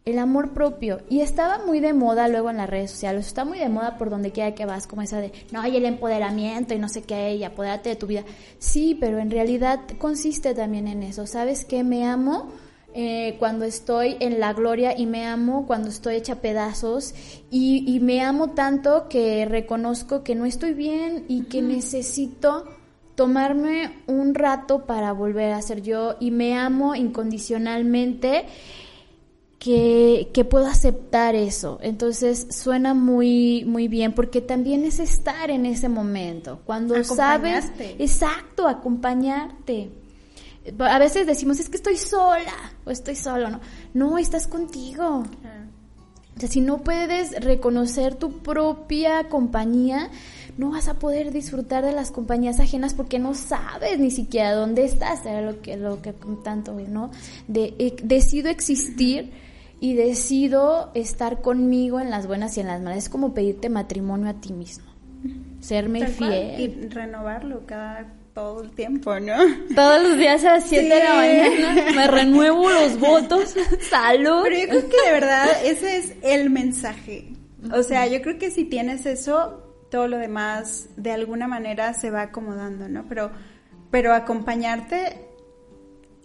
el 0.04 0.18
amor 0.18 0.50
propio. 0.52 1.00
Y 1.08 1.20
estaba 1.20 1.64
muy 1.64 1.80
de 1.80 1.92
moda 1.92 2.28
luego 2.28 2.50
en 2.50 2.56
las 2.56 2.68
redes 2.68 2.90
sociales, 2.90 3.26
está 3.26 3.44
muy 3.44 3.58
de 3.58 3.68
moda 3.68 3.98
por 3.98 4.10
donde 4.10 4.32
quiera 4.32 4.54
que 4.54 4.66
vas, 4.66 4.86
como 4.86 5.02
esa 5.02 5.20
de, 5.20 5.32
no, 5.52 5.60
hay 5.60 5.76
el 5.76 5.84
empoderamiento 5.84 6.74
y 6.74 6.78
no 6.78 6.88
sé 6.88 7.02
qué, 7.02 7.36
y 7.36 7.44
apodérate 7.44 7.90
de 7.90 7.96
tu 7.96 8.06
vida. 8.06 8.24
Sí, 8.58 8.96
pero 8.98 9.18
en 9.18 9.30
realidad 9.30 9.80
consiste 9.98 10.54
también 10.54 10.88
en 10.88 11.02
eso. 11.02 11.26
¿Sabes 11.26 11.64
qué? 11.64 11.84
Me 11.84 12.04
amo 12.04 12.50
eh, 12.94 13.36
cuando 13.38 13.64
estoy 13.64 14.16
en 14.20 14.40
la 14.40 14.52
gloria 14.52 14.98
y 14.98 15.06
me 15.06 15.24
amo 15.24 15.66
cuando 15.66 15.88
estoy 15.88 16.16
hecha 16.16 16.36
pedazos 16.42 17.14
y, 17.50 17.84
y 17.86 18.00
me 18.00 18.22
amo 18.22 18.50
tanto 18.50 19.08
que 19.08 19.46
reconozco 19.46 20.22
que 20.24 20.34
no 20.34 20.44
estoy 20.44 20.74
bien 20.74 21.24
y 21.28 21.44
que 21.44 21.62
necesito 21.62 22.64
tomarme 23.14 24.02
un 24.06 24.34
rato 24.34 24.84
para 24.84 25.12
volver 25.12 25.52
a 25.52 25.62
ser 25.62 25.82
yo 25.82 26.16
y 26.18 26.30
me 26.30 26.58
amo 26.58 26.94
incondicionalmente 26.94 28.46
que, 29.62 30.30
que 30.34 30.44
puedo 30.44 30.66
aceptar 30.66 31.36
eso. 31.36 31.78
Entonces 31.82 32.48
suena 32.50 32.94
muy, 32.94 33.64
muy 33.64 33.86
bien 33.86 34.12
porque 34.12 34.40
también 34.40 34.84
es 34.84 34.98
estar 34.98 35.52
en 35.52 35.66
ese 35.66 35.88
momento. 35.88 36.60
Cuando 36.66 37.04
sabes, 37.04 37.70
exacto, 38.00 38.66
acompañarte. 38.66 39.92
A 40.80 40.98
veces 40.98 41.28
decimos, 41.28 41.60
es 41.60 41.68
que 41.68 41.76
estoy 41.76 41.96
sola 41.96 42.72
o 42.84 42.90
estoy 42.90 43.14
solo, 43.14 43.50
¿no? 43.50 43.60
No, 43.94 44.18
estás 44.18 44.48
contigo. 44.48 45.22
O 46.36 46.40
sea, 46.40 46.48
si 46.48 46.60
no 46.60 46.78
puedes 46.78 47.30
reconocer 47.40 48.16
tu 48.16 48.38
propia 48.38 49.28
compañía, 49.28 50.10
no 50.58 50.70
vas 50.72 50.88
a 50.88 50.94
poder 50.94 51.30
disfrutar 51.30 51.84
de 51.84 51.92
las 51.92 52.10
compañías 52.10 52.58
ajenas 52.58 52.94
porque 52.94 53.20
no 53.20 53.34
sabes 53.34 54.00
ni 54.00 54.10
siquiera 54.10 54.54
dónde 54.54 54.84
estás. 54.84 55.24
Era 55.24 55.40
lo 55.40 55.62
que, 55.62 55.76
lo 55.76 56.02
que 56.02 56.12
tanto, 56.42 56.72
¿no? 56.88 57.12
De, 57.46 57.76
eh, 57.78 57.94
decido 58.02 58.48
existir 58.48 59.30
y 59.82 59.94
decido 59.94 60.92
estar 60.94 61.40
conmigo 61.40 61.98
en 61.98 62.08
las 62.08 62.28
buenas 62.28 62.56
y 62.56 62.60
en 62.60 62.68
las 62.68 62.80
malas. 62.80 62.98
Es 62.98 63.08
como 63.08 63.34
pedirte 63.34 63.68
matrimonio 63.68 64.30
a 64.30 64.34
ti 64.34 64.52
mismo. 64.52 64.84
Serme 65.58 66.02
Tal 66.02 66.12
cual, 66.14 66.30
fiel. 66.30 66.60
Y 66.60 66.88
renovarlo 66.88 67.66
cada 67.66 68.14
todo 68.32 68.62
el 68.62 68.70
tiempo, 68.70 69.18
¿no? 69.18 69.34
Todos 69.74 70.02
los 70.04 70.18
días 70.18 70.44
a 70.44 70.54
las 70.54 70.68
7 70.68 70.84
de 70.84 71.02
la 71.02 71.14
mañana 71.14 71.92
me 71.96 72.06
renuevo 72.06 72.70
los 72.70 73.00
votos. 73.00 73.56
Salud. 73.90 74.42
Pero 74.44 74.56
yo 74.56 74.68
creo 74.68 74.88
que 74.88 75.04
de 75.04 75.12
verdad 75.14 75.48
ese 75.64 75.96
es 75.96 76.14
el 76.22 76.48
mensaje. 76.48 77.32
O 77.74 77.82
sea, 77.82 78.06
yo 78.06 78.22
creo 78.22 78.38
que 78.38 78.52
si 78.52 78.64
tienes 78.64 79.04
eso, 79.04 79.64
todo 79.90 80.06
lo 80.06 80.18
demás 80.18 80.90
de 80.96 81.10
alguna 81.10 81.48
manera 81.48 81.92
se 81.94 82.12
va 82.12 82.22
acomodando, 82.22 82.88
¿no? 82.88 83.04
Pero, 83.08 83.32
pero 83.90 84.14
acompañarte 84.14 85.31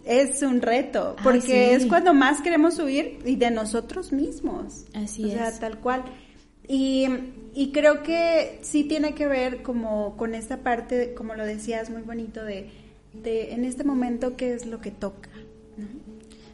es 0.08 0.41
un 0.41 0.62
reto, 0.62 1.15
Ay, 1.17 1.24
porque 1.24 1.41
sí. 1.41 1.52
es 1.54 1.86
cuando 1.86 2.13
más 2.13 2.41
queremos 2.41 2.80
huir 2.80 3.20
y 3.26 3.36
de 3.36 3.52
nosotros 3.52 4.12
mismos. 4.12 4.86
Así 4.93 5.26
o 5.26 5.30
sea, 5.30 5.50
es. 5.50 5.60
tal 5.60 5.80
cual. 5.80 6.04
Y, 6.67 7.08
y 7.54 7.72
creo 7.72 8.04
que 8.04 8.60
sí 8.62 8.84
tiene 8.84 9.13
que 9.13 9.28
ver 9.28 9.62
como 9.63 10.17
con 10.17 10.36
esta 10.36 10.58
parte, 10.58 11.13
como 11.13 11.34
lo 11.36 11.46
decías 11.46 11.89
muy 11.89 12.02
bonito, 12.02 12.43
de, 12.43 12.70
de 13.13 13.54
en 13.54 13.63
este 13.65 13.84
momento 13.84 14.36
qué 14.36 14.54
es 14.54 14.65
lo 14.65 14.82
que 14.82 14.91
toca. 14.91 15.30
¿no? 15.78 15.88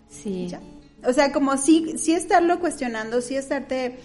Sí. 0.10 0.48
Ya. 0.50 0.62
O 1.06 1.14
sea, 1.14 1.32
como 1.32 1.58
sí, 1.58 1.96
sí 1.98 2.14
estarlo 2.14 2.60
cuestionando, 2.60 3.22
sí 3.22 3.36
estarte 3.36 3.98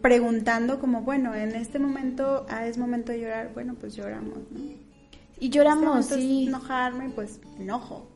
preguntando 0.00 0.80
como, 0.80 1.02
bueno, 1.02 1.34
en 1.34 1.54
este 1.54 1.78
momento, 1.78 2.46
ah, 2.48 2.66
es 2.66 2.78
momento 2.78 3.12
de 3.12 3.20
llorar, 3.20 3.50
bueno, 3.52 3.74
pues 3.78 3.94
lloramos, 3.94 4.38
¿no? 4.50 4.60
Y 5.38 5.46
Este 5.46 5.48
lloramos, 5.58 5.84
momento 5.84 6.14
es 6.14 6.20
sí. 6.20 6.46
enojarme, 6.46 7.10
pues 7.10 7.40
enojo. 7.58 8.08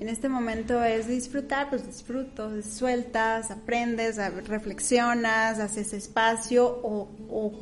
En 0.00 0.08
este 0.08 0.28
momento 0.30 0.82
es 0.82 1.06
disfrutar, 1.08 1.68
pues 1.68 1.86
disfruto, 1.86 2.50
sueltas, 2.62 3.50
aprendes, 3.50 4.16
reflexionas, 4.48 5.58
haces 5.58 5.92
espacio 5.92 6.66
o, 6.82 7.52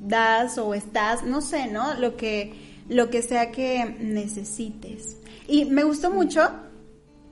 das 0.00 0.56
o 0.56 0.72
estás, 0.74 1.22
no 1.24 1.42
sé, 1.42 1.66
¿no? 1.66 1.92
Lo 1.94 2.16
que, 2.16 2.54
lo 2.88 3.10
que 3.10 3.20
sea 3.20 3.50
que 3.50 3.84
necesites. 4.00 5.18
Y 5.46 5.66
me 5.66 5.84
gustó 5.84 6.10
mucho, 6.10 6.40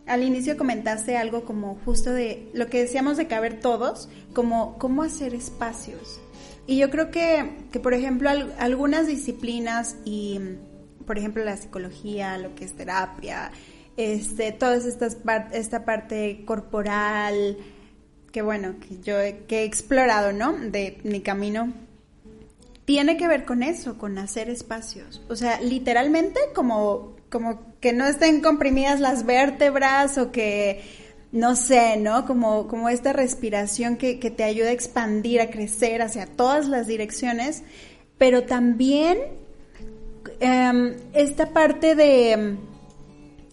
al 0.07 0.23
inicio 0.23 0.59
comentaste 0.59 1.17
algo 1.17 1.47
como 1.47 1.79
justo 1.87 2.12
de 2.12 2.51
lo 2.53 2.67
que 2.67 2.81
decíamos 2.83 3.17
de 3.17 3.27
caber 3.29 3.59
todos, 3.59 4.11
como 4.35 4.77
cómo 4.79 5.03
hacer 5.03 5.35
espacios. 5.35 6.21
Y 6.67 6.77
yo 6.77 6.91
creo 6.91 7.11
que, 7.11 7.57
que 7.73 7.81
por 7.81 7.95
ejemplo, 7.95 8.29
al- 8.29 8.55
algunas 8.59 9.07
disciplinas 9.07 9.97
y, 10.05 10.38
por 11.07 11.17
ejemplo, 11.17 11.43
la 11.43 11.57
psicología, 11.57 12.37
lo 12.37 12.55
que 12.55 12.67
es 12.67 12.75
terapia, 12.75 13.51
este, 13.97 14.53
todas 14.53 14.85
estas 14.85 15.15
par- 15.17 15.51
esta 15.53 15.85
parte 15.85 16.43
corporal, 16.45 17.57
que 18.33 18.43
bueno, 18.43 18.77
que 18.81 19.01
yo 19.03 19.21
he- 19.21 19.45
que 19.47 19.61
he 19.61 19.65
explorado, 19.65 20.33
¿no? 20.33 20.53
De 20.53 20.99
mi 21.05 21.21
camino, 21.21 21.73
tiene 22.85 23.17
que 23.17 23.29
ver 23.29 23.45
con 23.45 23.63
eso, 23.63 23.99
con 23.99 24.19
hacer 24.19 24.49
espacios. 24.51 25.23
O 25.29 25.37
sea, 25.37 25.61
literalmente 25.61 26.41
como, 26.55 27.17
como 27.31 27.61
que 27.81 27.93
no 27.93 28.07
estén 28.07 28.41
comprimidas 28.41 29.01
las 29.01 29.25
vértebras 29.25 30.19
o 30.19 30.33
que, 30.33 30.81
no 31.31 31.55
sé, 31.57 31.97
¿no? 31.97 32.27
Como, 32.27 32.67
como 32.69 32.89
esta 32.89 33.13
respiración 33.13 33.97
que, 33.97 34.19
que 34.19 34.31
te 34.31 34.45
ayuda 34.45 34.69
a 34.69 34.73
expandir, 34.73 35.41
a 35.41 35.51
crecer 35.51 36.03
hacia 36.03 36.27
todas 36.27 36.67
las 36.69 36.87
direcciones, 36.87 37.63
pero 38.19 38.45
también 38.45 39.19
em, 40.41 40.95
esta 41.13 41.51
parte 41.51 41.95
de, 41.95 42.57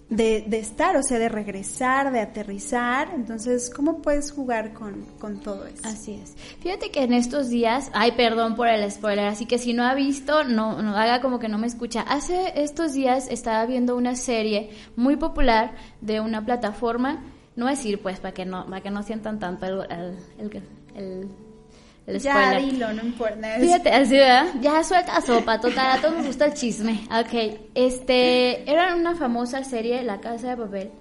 de, 0.09 0.43
de 0.47 0.59
estar, 0.59 0.95
o 0.97 1.03
sea, 1.03 1.19
de 1.19 1.29
regresar, 1.29 2.11
de 2.11 2.19
aterrizar. 2.19 3.11
Entonces, 3.13 3.69
¿cómo 3.69 4.01
puedes 4.01 4.31
jugar 4.31 4.73
con, 4.73 5.05
con 5.19 5.39
todo 5.39 5.65
eso? 5.67 5.81
Así 5.87 6.13
es. 6.15 6.35
Fíjate 6.61 6.91
que 6.91 7.03
en 7.03 7.13
estos 7.13 7.49
días, 7.49 7.91
ay, 7.93 8.13
perdón 8.13 8.55
por 8.55 8.67
el 8.67 8.89
spoiler, 8.91 9.25
así 9.25 9.45
que 9.45 9.57
si 9.57 9.73
no 9.73 9.83
ha 9.83 9.93
visto, 9.93 10.43
no, 10.43 10.81
no 10.81 10.97
haga 10.97 11.21
como 11.21 11.39
que 11.39 11.47
no 11.47 11.57
me 11.57 11.67
escucha. 11.67 12.01
Hace 12.01 12.53
estos 12.61 12.93
días 12.93 13.27
estaba 13.29 13.65
viendo 13.65 13.95
una 13.95 14.15
serie 14.15 14.71
muy 14.95 15.15
popular 15.15 15.75
de 16.01 16.19
una 16.21 16.43
plataforma, 16.43 17.23
no 17.55 17.67
decir 17.67 18.01
pues 18.01 18.19
para 18.19 18.33
que 18.33 18.45
no, 18.45 18.65
para 18.65 18.81
que 18.81 18.89
no 18.89 19.03
sientan 19.03 19.37
tanto 19.39 19.65
el, 19.65 19.81
el, 19.91 20.17
el, 20.39 20.63
el- 20.95 21.27
el 22.09 22.19
ya, 22.19 22.57
dilo, 22.59 22.93
no 22.93 23.03
importa. 23.03 23.47
Fíjate, 23.59 23.89
así, 23.91 24.15
¿verdad? 24.15 24.45
Ya 24.61 24.83
suelta 24.83 25.21
sopa, 25.21 25.59
total, 25.59 25.97
a 25.97 26.01
todos 26.01 26.15
nos 26.17 26.27
gusta 26.27 26.45
el 26.45 26.53
chisme. 26.53 27.01
Ok, 27.11 27.59
este, 27.75 28.69
era 28.69 28.95
una 28.95 29.15
famosa 29.15 29.63
serie, 29.63 30.03
La 30.03 30.19
Casa 30.19 30.49
de 30.49 30.57
Papel. 30.57 30.91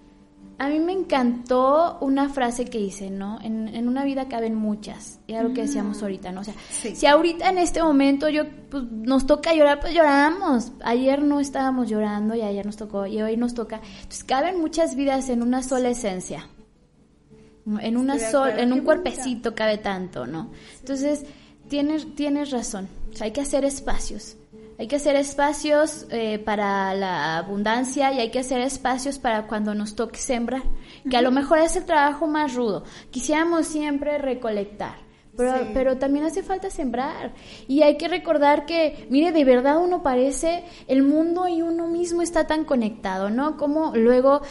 A 0.61 0.69
mí 0.69 0.81
me 0.81 0.93
encantó 0.93 1.99
una 2.01 2.29
frase 2.29 2.65
que 2.65 2.81
hice, 2.81 3.11
¿no? 3.11 3.39
En, 3.43 3.69
en 3.69 3.87
una 3.87 4.03
vida 4.03 4.27
caben 4.29 4.57
muchas, 4.57 5.21
y 5.29 5.35
era 5.35 5.45
lo 5.45 5.55
que 5.55 5.63
decíamos 5.63 6.03
ahorita, 6.03 6.33
¿no? 6.33 6.41
O 6.41 6.45
sea, 6.45 6.55
Sí. 6.71 6.97
si 6.97 7.07
ahorita 7.07 7.49
en 7.49 7.59
este 7.59 7.81
momento 7.81 8.29
yo, 8.29 8.43
pues, 8.69 8.83
nos 8.91 9.25
toca 9.25 9.55
llorar, 9.55 9.79
pues 9.79 9.95
lloramos. 9.95 10.73
Ayer 10.83 11.23
no 11.23 11.39
estábamos 11.39 11.89
llorando 11.89 12.35
y 12.35 12.41
ayer 12.43 12.67
nos 12.67 12.77
tocó, 12.77 13.07
y 13.07 13.23
hoy 13.23 13.37
nos 13.37 13.55
toca. 13.55 13.81
Entonces, 13.99 14.25
caben 14.25 14.61
muchas 14.61 14.97
vidas 14.97 15.29
en 15.29 15.43
una 15.43 15.63
sola 15.63 15.91
esencia. 15.91 16.49
En 17.81 17.97
una 17.97 18.19
sol, 18.19 18.51
en 18.57 18.73
un 18.73 18.81
cuerpecito 18.81 19.55
cabe 19.55 19.79
tanto, 19.79 20.27
¿no? 20.27 20.51
Entonces, 20.81 21.25
tienes, 21.69 22.15
tienes 22.15 22.51
razón. 22.51 22.89
O 23.13 23.17
sea, 23.17 23.27
hay 23.27 23.33
que 23.33 23.41
hacer 23.41 23.65
espacios. 23.65 24.37
Hay 24.79 24.87
que 24.87 24.97
hacer 24.97 25.17
espacios 25.17 26.07
eh, 26.11 26.39
para 26.39 26.95
la 26.95 27.37
abundancia 27.39 28.13
y 28.13 28.21
hay 28.21 28.31
que 28.31 28.39
hacer 28.39 28.61
espacios 28.61 29.19
para 29.19 29.49
cuando 29.49 29.75
nos 29.75 29.97
toque 29.97 30.19
sembrar. 30.19 30.63
Que 31.11 31.17
a 31.17 31.23
lo 31.23 31.33
mejor 31.33 31.59
es 31.59 31.75
el 31.75 31.85
trabajo 31.85 32.29
más 32.29 32.55
rudo. 32.55 32.85
Quisiéramos 33.11 33.67
siempre 33.67 34.19
recolectar. 34.19 34.95
Pero, 35.37 35.57
Sí. 35.57 35.71
pero 35.73 35.99
también 35.99 36.25
hace 36.25 36.43
falta 36.43 36.69
sembrar. 36.71 37.33
Y 37.69 37.83
hay 37.83 37.97
que 37.97 38.09
recordar 38.09 38.67
que, 38.67 39.07
mire, 39.11 39.31
de 39.31 39.45
verdad 39.45 39.79
uno 39.83 40.03
parece, 40.03 40.65
el 40.89 41.03
mundo 41.05 41.47
y 41.49 41.63
uno 41.63 41.87
mismo 41.87 42.23
está 42.23 42.47
tan 42.49 42.65
conectado, 42.65 43.31
¿no? 43.31 43.57
Como 43.57 43.95
luego 43.95 44.43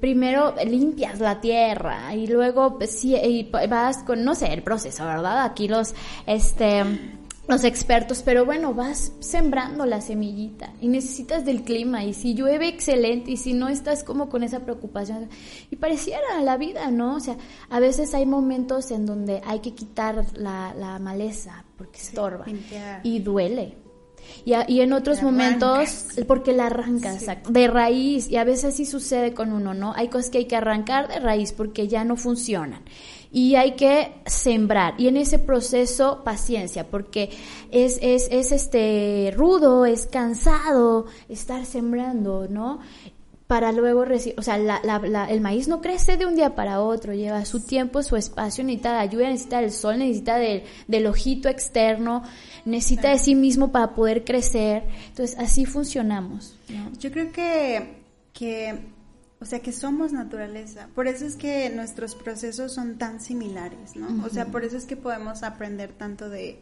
primero 0.00 0.54
limpias 0.64 1.20
la 1.20 1.40
tierra 1.40 2.14
y 2.14 2.26
luego 2.26 2.78
pues, 2.78 2.90
sí, 2.90 3.14
y 3.16 3.50
vas 3.68 3.98
con, 3.98 4.24
no 4.24 4.34
sé, 4.34 4.52
el 4.52 4.62
proceso, 4.62 5.04
¿verdad? 5.04 5.44
Aquí 5.44 5.68
los, 5.68 5.94
este, 6.26 6.84
los 7.48 7.64
expertos, 7.64 8.22
pero 8.24 8.44
bueno, 8.44 8.74
vas 8.74 9.12
sembrando 9.20 9.86
la 9.86 10.00
semillita 10.00 10.72
y 10.80 10.88
necesitas 10.88 11.44
del 11.44 11.62
clima 11.62 12.04
y 12.04 12.14
si 12.14 12.34
llueve, 12.34 12.68
excelente, 12.68 13.30
y 13.30 13.36
si 13.36 13.52
no 13.52 13.68
estás 13.68 14.02
como 14.02 14.28
con 14.28 14.42
esa 14.42 14.60
preocupación. 14.60 15.28
Y 15.70 15.76
pareciera 15.76 16.40
la 16.42 16.56
vida, 16.56 16.90
¿no? 16.90 17.16
O 17.16 17.20
sea, 17.20 17.36
a 17.70 17.80
veces 17.80 18.14
hay 18.14 18.26
momentos 18.26 18.90
en 18.90 19.06
donde 19.06 19.40
hay 19.46 19.60
que 19.60 19.74
quitar 19.74 20.24
la, 20.34 20.74
la 20.74 20.98
maleza 20.98 21.64
porque 21.76 21.98
estorba 21.98 22.46
y 23.02 23.20
duele. 23.20 23.85
Y, 24.44 24.52
a- 24.52 24.64
y 24.68 24.80
en 24.80 24.92
otros 24.92 25.22
momentos, 25.22 26.06
porque 26.28 26.52
la 26.52 26.66
arrancas, 26.66 27.16
exacto, 27.16 27.50
de 27.50 27.66
raíz, 27.68 28.28
y 28.30 28.36
a 28.36 28.44
veces 28.44 28.76
sí 28.76 28.86
sucede 28.86 29.34
con 29.34 29.52
uno, 29.52 29.74
¿no? 29.74 29.92
Hay 29.94 30.08
cosas 30.08 30.30
que 30.30 30.38
hay 30.38 30.44
que 30.46 30.56
arrancar 30.56 31.08
de 31.08 31.18
raíz 31.18 31.52
porque 31.52 31.88
ya 31.88 32.04
no 32.04 32.16
funcionan. 32.16 32.82
Y 33.32 33.56
hay 33.56 33.72
que 33.72 34.12
sembrar, 34.24 34.94
y 34.98 35.08
en 35.08 35.16
ese 35.16 35.38
proceso 35.38 36.22
paciencia, 36.24 36.86
porque 36.88 37.30
es, 37.70 37.98
es, 38.00 38.28
es 38.30 38.52
este 38.52 39.32
rudo, 39.36 39.84
es 39.84 40.06
cansado 40.06 41.06
estar 41.28 41.66
sembrando, 41.66 42.46
¿no? 42.48 42.78
Para 43.46 43.70
luego 43.70 44.04
recibir, 44.04 44.38
o 44.38 44.42
sea, 44.42 44.58
la- 44.58 44.80
la- 44.82 44.98
la- 44.98 45.30
el 45.30 45.40
maíz 45.40 45.68
no 45.68 45.80
crece 45.80 46.16
de 46.16 46.26
un 46.26 46.34
día 46.34 46.54
para 46.56 46.80
otro, 46.80 47.14
lleva 47.14 47.44
su 47.44 47.60
tiempo, 47.60 48.02
su 48.02 48.16
espacio, 48.16 48.64
necesita 48.64 48.94
de 48.94 48.98
ayuda, 48.98 49.28
necesita 49.30 49.60
del 49.60 49.70
sol, 49.70 49.98
necesita 49.98 50.36
del, 50.36 50.64
del 50.88 51.06
ojito 51.06 51.48
externo, 51.48 52.24
necesita 52.64 53.10
de 53.10 53.18
sí 53.18 53.34
mismo 53.36 53.70
para 53.70 53.94
poder 53.94 54.24
crecer. 54.24 54.82
Entonces, 55.08 55.36
así 55.38 55.64
funcionamos. 55.64 56.56
¿no? 56.68 56.90
Yo 56.98 57.12
creo 57.12 57.30
que, 57.30 58.02
que, 58.32 58.80
o 59.40 59.44
sea, 59.44 59.60
que 59.60 59.70
somos 59.70 60.12
naturaleza. 60.12 60.88
Por 60.94 61.06
eso 61.06 61.24
es 61.24 61.36
que 61.36 61.70
nuestros 61.70 62.16
procesos 62.16 62.72
son 62.74 62.98
tan 62.98 63.20
similares, 63.20 63.94
¿no? 63.94 64.24
O 64.24 64.28
sea, 64.28 64.46
por 64.46 64.64
eso 64.64 64.76
es 64.76 64.86
que 64.86 64.96
podemos 64.96 65.42
aprender 65.44 65.92
tanto 65.92 66.28
de... 66.28 66.58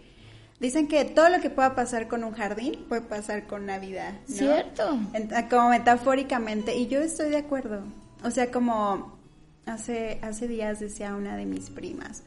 Dicen 0.61 0.87
que 0.88 1.05
todo 1.05 1.29
lo 1.29 1.40
que 1.40 1.51
pueda 1.51 1.75
pasar 1.75 2.07
con 2.09 2.23
un 2.25 2.33
jardín 2.33 2.85
puede 2.88 3.03
pasar 3.03 3.47
con 3.47 3.64
una 3.64 3.79
vida, 3.79 4.12
¿no? 4.29 4.35
¿Cierto? 4.37 4.99
En- 5.12 5.29
como 5.51 5.69
metafóricamente, 5.71 6.77
y 6.77 6.87
yo 6.87 7.01
estoy 7.01 7.31
de 7.31 7.38
acuerdo. 7.38 7.83
O 8.23 8.31
sea, 8.31 8.51
como 8.51 9.19
hace, 9.67 10.19
hace 10.23 10.47
días 10.49 10.81
decía 10.81 11.14
una 11.17 11.37
de 11.37 11.45
mis 11.45 11.71
primas, 11.71 12.23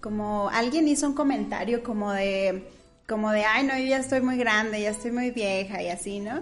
como 0.00 0.48
alguien 0.50 0.88
hizo 0.88 1.06
un 1.06 1.14
comentario 1.14 1.82
como 1.84 2.12
de, 2.12 2.68
como 3.08 3.30
de, 3.30 3.44
ay, 3.44 3.64
no, 3.64 3.78
yo 3.78 3.84
ya 3.84 3.98
estoy 3.98 4.20
muy 4.20 4.36
grande, 4.36 4.80
ya 4.82 4.90
estoy 4.90 5.12
muy 5.12 5.30
vieja 5.30 5.80
y 5.82 5.88
así, 5.88 6.18
¿no? 6.18 6.40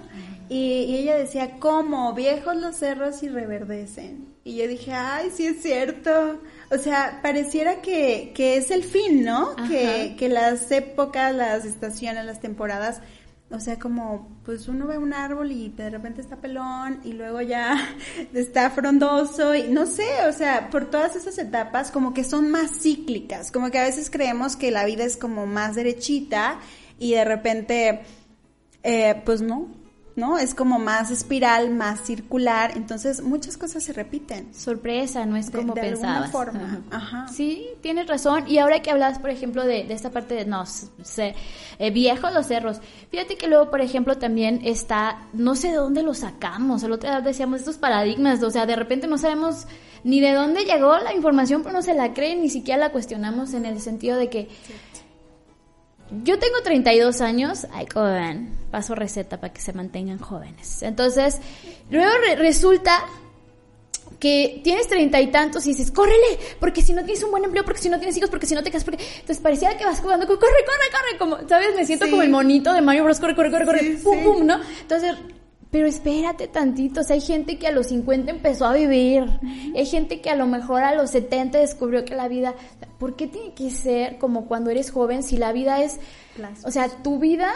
Y, 0.49 0.85
y 0.85 0.97
ella 0.97 1.17
decía, 1.17 1.59
¿cómo? 1.61 2.13
Viejos 2.15 2.57
los 2.57 2.77
cerros 2.77 3.23
y 3.23 3.29
reverdecen. 3.29 4.30
Y 4.43 4.57
yo 4.57 4.67
dije, 4.67 4.93
ay, 4.93 5.31
sí 5.35 5.47
es 5.47 5.63
cierto. 5.63 6.41
O 6.71 6.79
sea, 6.79 7.21
pareciera 7.23 7.83
que, 7.83 8.33
que 8.35 8.57
es 8.57 8.71
el 8.71 8.85
fin, 8.85 9.25
¿no? 9.25 9.55
Que, 9.69 10.15
que 10.19 10.29
las 10.29 10.71
épocas, 10.71 11.35
las 11.35 11.65
estaciones, 11.65 12.25
las 12.25 12.41
temporadas, 12.41 13.01
o 13.51 13.59
sea, 13.59 13.79
como, 13.81 14.29
pues 14.45 14.69
uno 14.69 14.87
ve 14.87 14.97
un 14.97 15.13
árbol 15.13 15.51
y 15.51 15.71
de 15.71 15.91
repente 15.91 16.21
está 16.21 16.37
pelón 16.37 17.01
y 17.03 17.13
luego 17.15 17.41
ya 17.41 17.77
está 18.33 18.71
frondoso 18.71 19.57
y 19.57 19.65
no 19.65 19.87
sé, 19.87 20.07
o 20.29 20.33
sea, 20.33 20.71
por 20.71 20.89
todas 20.89 21.17
esas 21.17 21.37
etapas 21.37 21.91
como 21.91 22.15
que 22.15 22.23
son 22.23 22.49
más 22.49 22.71
cíclicas, 22.81 23.51
como 23.51 23.71
que 23.73 23.81
a 23.81 23.85
veces 23.85 24.09
creemos 24.09 24.55
que 24.55 24.71
la 24.71 24.85
vida 24.85 25.03
es 25.03 25.17
como 25.17 25.47
más 25.47 25.75
derechita 25.75 26.61
y 27.01 27.15
de 27.15 27.25
repente, 27.25 28.03
eh, 28.85 29.21
pues 29.25 29.43
no, 29.43 29.69
¿no? 30.17 30.39
Es 30.39 30.55
como 30.55 30.79
más 30.79 31.11
espiral, 31.11 31.71
más 31.71 32.01
circular, 32.01 32.73
entonces 32.77 33.23
muchas 33.23 33.57
cosas 33.57 33.83
se 33.83 33.93
repiten. 33.93 34.53
Sorpresa, 34.55 35.25
no 35.27 35.37
es 35.37 35.51
De- 35.51 35.59
como 35.59 35.75
de 35.75 35.81
alguna 35.83 36.09
pensabas. 36.25 36.31
forma, 36.31 36.81
ajá. 36.91 37.29
Sí, 37.29 37.69
tienes 37.81 38.07
razón. 38.07 38.45
Y 38.49 38.59
ahora 38.59 38.81
que 38.83 38.91
hablas, 38.91 39.19
por 39.19 39.31
ejemplo, 39.31 39.65
de, 39.65 39.85
de 39.85 39.95
esta 39.95 40.11
parte 40.11 40.35
de, 40.35 40.45
no, 40.45 40.65
sé, 40.67 41.35
eh, 41.79 41.91
viejos 41.91 42.33
los 42.35 42.47
cerros. 42.47 42.81
Fíjate 43.11 43.37
que 43.37 43.47
luego, 43.49 43.71
por 43.71 43.81
ejemplo, 43.81 44.19
también 44.19 44.61
está, 44.65 45.19
no 45.33 45.55
sé 45.55 45.69
de 45.71 45.77
dónde 45.77 46.03
lo 46.03 46.13
sacamos. 46.15 46.83
El 46.83 46.93
otro 46.93 47.09
día 47.09 47.21
decíamos 47.21 47.61
estos 47.61 47.79
paradigmas, 47.79 48.43
o 48.43 48.51
sea, 48.51 48.67
de 48.67 48.77
repente 48.77 49.07
no 49.07 49.17
sabemos 49.19 49.67
ni 50.03 50.21
de 50.21 50.33
dónde 50.33 50.65
llegó 50.65 50.97
la 50.99 51.15
información, 51.15 51.63
pero 51.63 51.75
no 51.75 51.83
se 51.83 51.95
la 51.95 52.15
creen, 52.15 52.41
ni 52.41 52.49
siquiera 52.49 52.81
la 52.81 52.91
cuestionamos 52.93 53.53
en 53.55 53.67
el 53.67 53.81
sentido 53.81 54.17
de 54.17 54.31
que 54.31 54.49
yo 56.25 56.39
tengo 56.39 56.61
32 56.63 57.21
años, 57.21 57.67
ay, 57.73 57.87
como 57.87 58.07
ven, 58.07 58.53
paso 58.71 58.95
receta 58.95 59.39
para 59.41 59.53
que 59.53 59.61
se 59.61 59.73
mantengan 59.73 60.19
jóvenes. 60.19 60.83
Entonces, 60.83 61.39
luego 61.91 62.11
re- 62.27 62.37
resulta 62.37 63.05
que 64.19 64.61
tienes 64.63 64.87
treinta 64.87 65.21
y 65.21 65.29
tantos 65.29 65.65
y 65.67 65.71
dices, 65.71 65.91
córrele, 65.91 66.39
porque 66.59 66.83
si 66.83 66.93
no 66.93 67.03
tienes 67.05 67.23
un 67.25 67.31
buen 67.31 67.45
empleo, 67.45 67.65
porque 67.65 67.81
si 67.81 67.89
no 67.89 67.97
tienes 67.99 68.17
hijos, 68.19 68.29
porque 68.29 68.47
si 68.47 68.55
no 68.55 68.63
te 68.63 68.71
casas, 68.71 68.85
porque... 68.85 69.03
Entonces 69.03 69.39
parecía 69.39 69.77
que 69.79 69.85
vas 69.87 70.01
jugando, 70.01 70.27
corre, 70.27 70.39
corre, 70.41 70.59
corre, 70.67 71.19
como, 71.19 71.49
¿sabes? 71.49 71.75
Me 71.75 71.87
siento 71.87 72.05
Sí. 72.05 72.11
como 72.11 72.23
el 72.23 72.29
monito 72.29 72.73
de 72.75 72.83
Mario 72.83 73.05
Bros, 73.05 73.19
corre, 73.19 73.35
corre, 73.35 73.51
corre, 73.51 73.65
corre, 73.65 73.79
Sí, 73.81 74.01
pum, 74.03 74.19
sí. 74.19 74.25
pum, 74.25 74.47
¿no? 74.47 74.61
Entonces, 74.83 75.15
Pero 75.71 75.87
espérate 75.87 76.49
tantito, 76.49 77.01
o 77.01 77.05
sea, 77.05 77.15
hay 77.15 77.21
gente 77.21 77.57
que 77.59 77.69
a 77.69 77.71
los 77.73 77.87
50 77.89 78.31
empezó 78.31 78.67
a 78.67 78.75
vivir, 78.75 79.25
hay 79.77 79.87
gente 79.87 80.21
que 80.21 80.29
a 80.29 80.35
lo 80.35 80.47
mejor 80.47 80.83
a 80.83 80.95
los 80.95 81.11
70 81.11 81.59
descubrió 81.59 82.05
que 82.05 82.17
la 82.17 82.27
vida, 82.27 82.55
¿por 82.99 83.15
qué 83.15 83.29
tiene 83.29 83.55
que 83.55 83.71
ser 83.71 84.19
como 84.19 84.47
cuando 84.47 84.71
eres 84.71 84.91
joven 84.91 85.23
si 85.23 85.37
la 85.37 85.53
vida 85.53 85.81
es, 85.81 86.01
o 86.65 86.73
sea, 86.73 86.89
tu 86.89 87.21
vida 87.21 87.53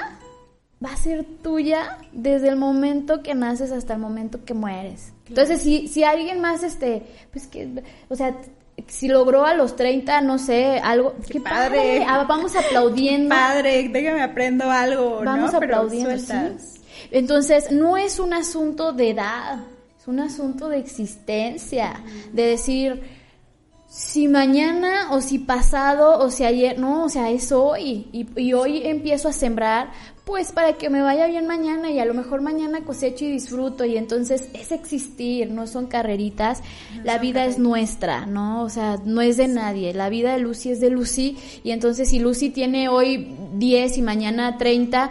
va 0.85 0.93
a 0.93 0.97
ser 0.97 1.25
tuya 1.43 1.99
desde 2.13 2.49
el 2.49 2.57
momento 2.57 3.23
que 3.23 3.35
naces 3.35 3.73
hasta 3.73 3.95
el 3.95 4.01
momento 4.01 4.45
que 4.45 4.55
mueres. 4.55 5.13
Entonces, 5.29 5.63
si, 5.63 5.89
si 5.89 6.05
alguien 6.05 6.41
más, 6.41 6.63
este, 6.63 7.03
pues 7.33 7.47
que, 7.47 7.83
o 8.09 8.15
sea, 8.15 8.37
si 8.89 9.09
logró 9.09 9.47
a 9.47 9.55
los 9.55 9.77
30, 9.77 10.21
no 10.21 10.39
sé, 10.39 10.79
algo, 10.83 11.15
qué, 11.29 11.41
padre, 11.41 11.79
padre. 11.79 12.07
Ah, 12.07 12.25
vamos 12.29 12.55
aplaudiendo. 12.57 13.31
Padre, 13.31 13.89
déjame 13.89 14.23
aprendo 14.23 14.71
algo, 14.71 15.23
Vamos 15.25 15.53
¿no? 15.53 15.59
Pero 15.61 15.77
aplaudiendo, 15.77 16.11
sueltas. 16.11 16.63
sí. 16.63 16.74
Entonces, 17.15 17.71
no 17.71 17.97
es 17.97 18.19
un 18.19 18.35
asunto 18.35 18.93
de 18.93 19.11
edad, 19.11 19.61
es 19.97 20.09
un 20.09 20.19
asunto 20.19 20.69
de 20.69 20.79
existencia, 20.79 22.03
de 22.33 22.43
decir, 22.43 23.03
si 23.87 24.27
mañana 24.27 25.13
o 25.13 25.21
si 25.21 25.39
pasado 25.39 26.19
o 26.19 26.29
si 26.29 26.45
ayer, 26.45 26.77
no, 26.77 27.05
o 27.05 27.09
sea, 27.09 27.31
es 27.31 27.53
hoy. 27.53 28.09
Y, 28.11 28.27
y 28.35 28.53
hoy 28.53 28.83
empiezo 28.85 29.29
a 29.29 29.33
sembrar, 29.33 29.93
pues 30.25 30.51
para 30.51 30.73
que 30.73 30.91
me 30.91 31.03
vaya 31.03 31.29
bien 31.29 31.47
mañana 31.47 31.89
y 31.93 32.01
a 32.01 32.05
lo 32.05 32.15
mejor 32.15 32.43
mañana 32.43 32.83
cosecho 32.83 33.25
y 33.25 33.31
disfruto. 33.31 33.85
Y 33.85 33.97
entonces 33.97 34.49
es 34.53 34.73
existir, 34.73 35.53
no 35.53 35.69
son 35.69 35.87
carreritas. 35.87 36.65
la 37.05 37.19
vida 37.19 37.45
es 37.45 37.61
nuestra, 37.61 38.27
¿no? 38.27 38.65
O 38.65 38.71
sea, 38.71 38.99
no 39.05 39.21
es 39.21 39.37
de 39.37 39.47
nadie. 39.47 39.95
La 39.95 40.09
vida 40.09 40.33
de 40.33 40.41
Lucy 40.41 40.71
es 40.71 40.81
de 40.81 40.91
Lucy. 40.91 41.39
Y 41.63 41.71
entonces 41.71 42.09
si 42.09 42.19
Lucy 42.19 42.51
tiene 42.51 42.89
hoy 42.89 43.37
10 43.55 43.99
y 43.99 44.03
mañana 44.03 44.59
30, 44.59 45.11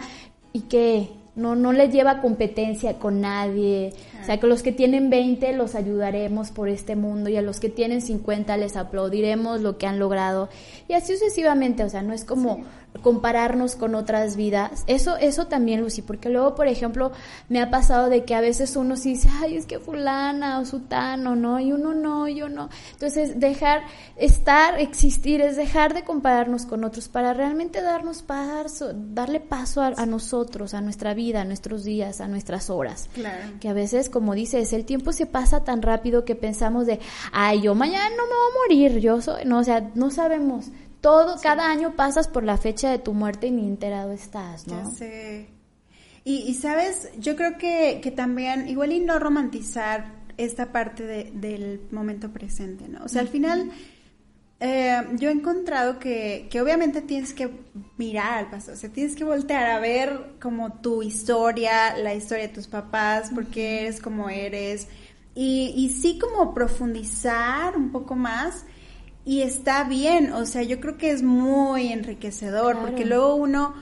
¿y 0.52 0.60
qué? 0.60 1.23
No, 1.36 1.56
no 1.56 1.72
le 1.72 1.88
lleva 1.88 2.20
competencia 2.20 2.98
con 2.98 3.20
nadie. 3.20 3.92
O 4.22 4.24
sea, 4.24 4.38
que 4.38 4.46
los 4.46 4.62
que 4.62 4.72
tienen 4.72 5.10
20 5.10 5.52
los 5.54 5.74
ayudaremos 5.74 6.50
por 6.50 6.68
este 6.68 6.94
mundo 6.94 7.28
y 7.28 7.36
a 7.36 7.42
los 7.42 7.58
que 7.58 7.68
tienen 7.68 8.00
50 8.00 8.56
les 8.56 8.76
aplaudiremos 8.76 9.60
lo 9.60 9.76
que 9.76 9.86
han 9.86 9.98
logrado. 9.98 10.48
Y 10.88 10.92
así 10.92 11.12
sucesivamente, 11.14 11.82
o 11.82 11.88
sea, 11.88 12.02
no 12.02 12.12
es 12.12 12.24
como 12.24 12.64
compararnos 13.02 13.74
con 13.76 13.94
otras 13.94 14.36
vidas. 14.36 14.84
Eso, 14.86 15.16
eso 15.16 15.46
también, 15.46 15.80
Lucy, 15.80 16.02
porque 16.02 16.28
luego, 16.28 16.54
por 16.54 16.68
ejemplo, 16.68 17.12
me 17.48 17.60
ha 17.60 17.70
pasado 17.70 18.08
de 18.08 18.24
que 18.24 18.34
a 18.34 18.40
veces 18.40 18.76
uno 18.76 18.96
sí 18.96 19.10
dice, 19.10 19.28
ay, 19.32 19.56
es 19.56 19.66
que 19.66 19.78
fulana 19.78 20.60
o 20.60 20.64
sutano, 20.64 21.36
¿no? 21.36 21.60
Y 21.60 21.72
uno 21.72 21.94
no, 21.94 22.28
yo 22.28 22.48
no. 22.48 22.68
Entonces, 22.92 23.40
dejar, 23.40 23.82
estar, 24.16 24.80
existir, 24.80 25.40
es 25.40 25.56
dejar 25.56 25.94
de 25.94 26.04
compararnos 26.04 26.66
con 26.66 26.84
otros 26.84 27.08
para 27.08 27.34
realmente 27.34 27.82
darnos 27.82 28.22
paso, 28.22 28.92
darle 28.94 29.40
paso 29.40 29.82
a, 29.82 29.88
a 29.96 30.06
nosotros, 30.06 30.74
a 30.74 30.80
nuestra 30.80 31.14
vida, 31.14 31.42
a 31.42 31.44
nuestros 31.44 31.84
días, 31.84 32.20
a 32.20 32.28
nuestras 32.28 32.70
horas. 32.70 33.08
Claro. 33.14 33.54
Que 33.60 33.68
a 33.68 33.72
veces, 33.72 34.08
como 34.08 34.34
dices, 34.34 34.72
el 34.72 34.84
tiempo 34.84 35.12
se 35.12 35.26
pasa 35.26 35.64
tan 35.64 35.82
rápido 35.82 36.24
que 36.24 36.34
pensamos 36.34 36.86
de, 36.86 37.00
ay, 37.32 37.62
yo 37.62 37.74
mañana 37.74 38.08
no 38.10 38.24
me 38.24 38.32
voy 38.32 38.50
a 38.50 38.88
morir, 38.88 39.00
yo 39.00 39.20
soy, 39.20 39.44
no, 39.44 39.58
o 39.58 39.64
sea, 39.64 39.90
no 39.94 40.10
sabemos. 40.10 40.66
Todo, 41.04 41.36
cada 41.42 41.70
año 41.70 41.94
pasas 41.96 42.28
por 42.28 42.44
la 42.44 42.56
fecha 42.56 42.90
de 42.90 42.98
tu 42.98 43.12
muerte 43.12 43.48
y 43.48 43.50
ni 43.50 43.66
enterado 43.66 44.10
estás, 44.12 44.64
Ya 44.64 44.82
¿no? 44.82 44.90
sé. 44.90 45.48
Y, 46.24 46.36
y, 46.38 46.54
sabes, 46.54 47.10
yo 47.18 47.36
creo 47.36 47.58
que, 47.58 48.00
que 48.02 48.10
también, 48.10 48.66
igual 48.68 48.90
y 48.92 49.00
no 49.00 49.18
romantizar 49.18 50.14
esta 50.38 50.72
parte 50.72 51.02
de- 51.04 51.30
del 51.34 51.82
momento 51.90 52.30
presente, 52.32 52.88
¿no? 52.88 53.04
O 53.04 53.08
sea, 53.08 53.20
al 53.20 53.28
final, 53.28 53.70
eh, 54.60 55.02
yo 55.18 55.28
he 55.28 55.32
encontrado 55.32 55.98
que, 55.98 56.48
que 56.50 56.62
obviamente 56.62 57.02
tienes 57.02 57.34
que 57.34 57.50
mirar 57.98 58.38
al 58.38 58.50
pasado, 58.50 58.72
o 58.72 58.80
sea, 58.80 58.88
tienes 58.90 59.14
que 59.14 59.24
voltear 59.24 59.66
a 59.70 59.80
ver 59.80 60.36
como 60.40 60.72
tu 60.80 61.02
historia, 61.02 61.96
la 61.98 62.14
historia 62.14 62.48
de 62.48 62.54
tus 62.54 62.66
papás, 62.66 63.28
por 63.28 63.44
qué 63.48 63.82
eres 63.82 64.00
como 64.00 64.30
eres, 64.30 64.88
y, 65.34 65.74
y 65.76 65.90
sí 65.90 66.18
como 66.18 66.54
profundizar 66.54 67.76
un 67.76 67.92
poco 67.92 68.14
más. 68.16 68.64
Y 69.24 69.40
está 69.42 69.84
bien, 69.84 70.32
o 70.32 70.44
sea, 70.46 70.62
yo 70.62 70.80
creo 70.80 70.96
que 70.98 71.10
es 71.10 71.22
muy 71.22 71.92
enriquecedor, 71.92 72.72
Claro. 72.74 72.86
porque 72.88 73.04
luego 73.06 73.34
uno 73.36 73.74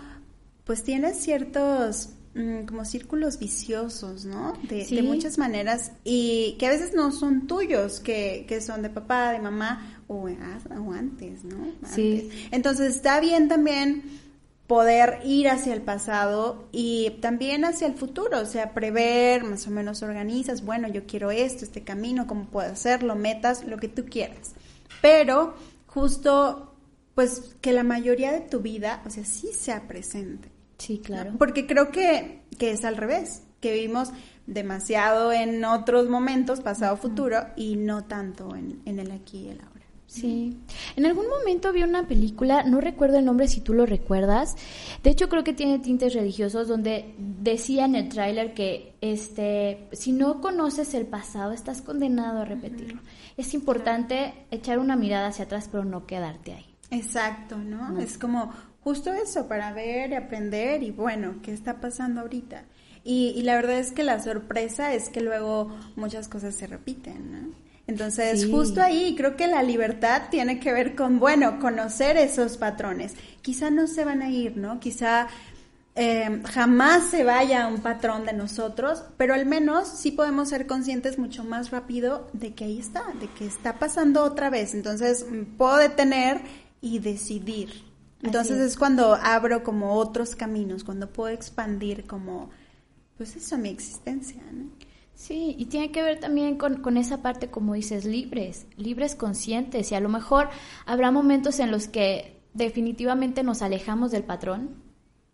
pues 0.65 0.85
tiene 0.85 1.13
ciertos 1.15 2.11
mm, 2.35 2.63
como 2.67 2.85
círculos 2.85 3.39
viciosos, 3.39 4.25
¿no? 4.25 4.55
De, 4.69 4.85
Sí. 4.85 4.95
de 4.97 5.03
muchas 5.03 5.37
maneras 5.39 5.93
y 6.05 6.57
que 6.59 6.67
a 6.67 6.71
veces 6.71 6.95
no 6.95 7.11
son 7.13 7.47
tuyos, 7.49 8.01
que, 8.01 8.47
que 8.49 8.61
son 8.61 8.81
de 8.83 8.89
papá, 8.91 9.33
de 9.33 9.41
mamá 9.41 10.03
o, 10.09 10.29
o 10.29 10.93
antes, 10.93 11.45
¿no? 11.45 11.57
Sí. 11.93 12.23
Antes. 12.31 12.49
Entonces 12.53 12.95
está 12.97 13.19
bien 13.21 13.49
también 13.49 14.03
poder 14.69 15.19
ir 15.25 15.49
hacia 15.51 15.75
el 15.75 15.83
pasado 15.83 16.69
y 16.73 17.11
también 17.21 17.65
hacia 17.67 17.87
el 17.89 17.95
futuro, 17.95 18.41
o 18.41 18.47
sea, 18.47 18.73
prever, 18.73 19.45
más 19.45 19.67
o 19.67 19.71
menos 19.71 20.03
organizas, 20.03 20.65
bueno, 20.65 20.89
yo 20.89 21.05
quiero 21.07 21.31
esto, 21.31 21.65
este 21.67 21.83
camino, 21.83 22.27
cómo 22.27 22.47
puedo 22.47 22.71
hacerlo, 22.73 23.15
metas, 23.17 23.65
lo 23.67 23.77
que 23.77 23.89
tú 23.89 24.07
quieras. 24.07 24.53
Pero 25.01 25.55
justo, 25.87 26.75
pues 27.15 27.57
que 27.61 27.73
la 27.73 27.83
mayoría 27.83 28.33
de 28.33 28.41
tu 28.41 28.61
vida, 28.61 29.03
o 29.07 29.11
sea, 29.11 29.25
sí 29.25 29.53
sea 29.53 29.87
presente. 29.89 30.51
Sí, 30.79 30.99
¿no? 30.99 31.03
claro. 31.03 31.33
Porque 31.39 31.67
creo 31.67 31.91
que, 31.91 32.43
que 32.59 32.73
es 32.73 32.85
al 32.85 32.97
revés, 32.97 33.43
que 33.61 33.73
vivimos 33.73 34.11
demasiado 34.47 35.33
en 35.33 35.65
otros 35.65 36.09
momentos, 36.09 36.61
pasado, 36.61 36.97
futuro, 36.97 37.47
y 37.57 37.77
no 37.77 38.05
tanto 38.05 38.55
en, 38.57 38.83
en 38.85 38.99
el 38.99 39.11
aquí 39.13 39.47
y 39.47 39.49
el 39.51 39.61
ahora. 39.61 39.72
Sí. 40.13 40.59
En 40.95 41.07
algún 41.07 41.27
momento 41.27 41.73
vi 41.73 41.83
una 41.83 42.07
película, 42.07 42.65
no 42.65 42.83
recuerdo 42.83 43.17
el 43.17 43.25
nombre 43.25 43.49
si 43.49 43.63
tú 43.63 43.73
lo 43.73 43.87
recuerdas. 43.87 44.57
De 45.03 45.09
hecho, 45.09 45.31
creo 45.31 45.43
que 45.43 45.55
tiene 45.55 45.79
tintes 45.79 46.13
religiosos 46.13 46.69
donde 46.69 47.15
decía 47.17 47.87
en 47.87 47.95
el 47.95 48.11
tráiler 48.11 48.53
que 48.53 48.93
este, 49.01 49.89
si 49.93 50.13
no 50.13 50.43
conoces 50.43 50.93
el 50.93 51.07
pasado, 51.07 51.53
estás 51.53 51.81
condenado 51.81 52.41
a 52.41 52.45
repetirlo. 52.45 53.01
Es 53.39 53.55
importante 53.55 54.35
echar 54.51 54.79
una 54.79 54.97
mirada 54.97 55.29
hacia 55.29 55.47
atrás, 55.47 55.71
pero 55.73 55.87
no 55.87 56.07
quedarte 56.07 56.53
ahí. 56.53 56.67
Exacto, 56.91 57.57
¿no? 57.57 57.99
Es 57.99 58.19
como 58.19 58.53
justo 58.85 59.15
eso, 59.15 59.49
para 59.49 59.73
ver 59.73 60.11
y 60.11 60.15
aprender 60.15 60.83
y 60.83 60.91
bueno, 60.91 61.37
¿qué 61.43 61.55
está 61.55 61.81
pasando 61.81 62.21
ahorita? 62.21 62.65
Y, 63.03 63.33
y 63.35 63.45
la 63.45 63.57
verdad 63.57 63.79
es 63.79 63.93
que 63.93 64.03
la 64.03 64.23
sorpresa 64.23 64.93
es 64.93 65.09
que 65.09 65.23
luego 65.23 65.75
muchas 65.97 66.29
cosas 66.29 66.55
se 66.55 66.67
repiten, 66.67 67.33
¿no? 67.33 67.62
Entonces, 67.87 68.43
Sí. 68.43 68.51
justo 68.51 68.81
ahí 68.81 69.15
creo 69.17 69.37
que 69.37 69.47
la 69.49 69.63
libertad 69.63 70.23
tiene 70.31 70.61
que 70.61 70.73
ver 70.73 70.95
con, 70.95 71.19
bueno, 71.19 71.59
conocer 71.59 72.17
esos 72.17 72.57
patrones. 72.57 73.15
Quizá 73.43 73.71
no 73.71 73.87
se 73.87 74.05
van 74.05 74.23
a 74.23 74.31
ir, 74.31 74.57
¿no? 74.57 74.79
Quizá 74.81 75.27
eh, 75.95 76.41
jamás 76.47 77.11
se 77.11 77.23
vaya 77.23 77.67
un 77.67 77.83
patrón 77.83 78.25
de 78.25 78.33
nosotros, 78.33 79.05
pero 79.19 79.35
al 79.35 79.45
menos 79.45 79.89
sí 79.89 80.11
podemos 80.13 80.49
ser 80.49 80.67
conscientes 80.67 81.19
mucho 81.19 81.45
más 81.45 81.71
rápido 81.71 82.29
de 82.33 82.55
que 82.55 82.65
ahí 82.65 82.79
está, 82.79 83.03
de 83.21 83.29
que 83.29 83.47
está 83.47 83.79
pasando 83.79 84.23
otra 84.25 84.49
vez. 84.49 84.73
Entonces, 84.75 85.27
puedo 85.59 85.77
detener 85.77 86.41
y 86.81 86.99
decidir. 87.01 87.85
Entonces 88.23 88.59
es. 88.59 88.73
es 88.73 88.77
cuando 88.79 89.15
abro 89.17 89.63
como 89.65 89.95
otros 89.95 90.35
caminos, 90.35 90.83
cuando 90.85 91.11
puedo 91.13 91.29
expandir 91.35 92.07
como, 92.07 92.49
pues 93.19 93.37
eso, 93.37 93.59
mi 93.59 93.69
existencia, 93.69 94.41
¿no? 94.51 94.71
Sí, 95.15 95.55
y 95.59 95.67
tiene 95.67 95.93
que 95.93 96.03
ver 96.03 96.19
también 96.19 96.57
con, 96.57 96.83
con 96.83 96.97
esa 96.97 97.23
parte, 97.23 97.49
como 97.49 97.75
dices, 97.75 98.05
libres, 98.05 98.67
libres 98.77 99.15
conscientes. 99.15 99.93
Y 99.93 99.95
a 99.95 100.01
lo 100.01 100.09
mejor 100.09 100.49
habrá 100.85 101.11
momentos 101.11 101.61
en 101.61 101.71
los 101.71 101.87
que 101.87 102.41
definitivamente 102.55 103.43
nos 103.43 103.63
alejamos 103.63 104.11
del 104.11 104.25
patrón 104.25 104.71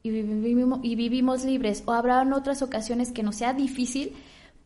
y 0.02 0.10
vivimos, 0.10 0.80
y 0.82 0.94
vivimos 0.94 1.44
libres. 1.44 1.82
O 1.86 1.92
habrá 1.92 2.20
en 2.22 2.32
otras 2.32 2.60
ocasiones 2.62 3.12
que 3.12 3.22
nos 3.22 3.36
sea 3.36 3.54
difícil, 3.54 4.12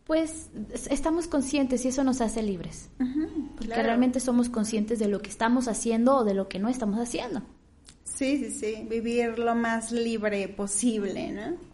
pues 0.05 0.51
es- 0.75 0.89
estamos 0.89 1.29
conscientes 1.29 1.85
y 1.85 1.89
eso 1.89 2.03
nos 2.03 2.21
hace 2.21 2.43
libres. 2.43 2.91
Porque 2.99 3.67
claro. 3.67 3.83
realmente 3.85 4.19
somos 4.19 4.49
conscientes 4.49 4.99
de 4.99 5.07
lo 5.09 5.21
que 5.23 5.31
estamos 5.31 5.69
haciendo 5.69 6.17
o 6.17 6.25
de 6.25 6.35
lo 6.35 6.49
que 6.49 6.59
no 6.59 6.69
estamos 6.69 6.99
haciendo. 6.99 7.43
Sí, 8.05 8.39
sí, 8.39 8.51
sí, 8.51 8.87
vivir 8.91 9.39
lo 9.39 9.55
más 9.55 9.93
libre 9.93 10.49
posible, 10.49 11.31
¿no? 11.33 11.72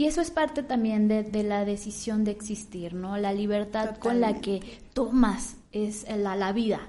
Y 0.00 0.06
eso 0.06 0.22
es 0.22 0.30
parte 0.30 0.62
también 0.62 1.08
de, 1.08 1.24
de 1.24 1.42
la 1.42 1.66
decisión 1.66 2.24
de 2.24 2.30
existir, 2.30 2.94
¿no? 2.94 3.18
La 3.18 3.34
libertad 3.34 3.98
con 3.98 4.18
la 4.18 4.40
que 4.40 4.62
tomas 4.94 5.56
es 5.72 6.06
la, 6.08 6.36
la 6.36 6.52
vida. 6.52 6.80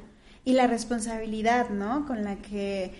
Y 0.46 0.54
la 0.54 0.66
responsabilidad, 0.68 1.72
¿no? 1.72 2.06
Con 2.08 2.24
la 2.24 2.38
que, 2.38 2.94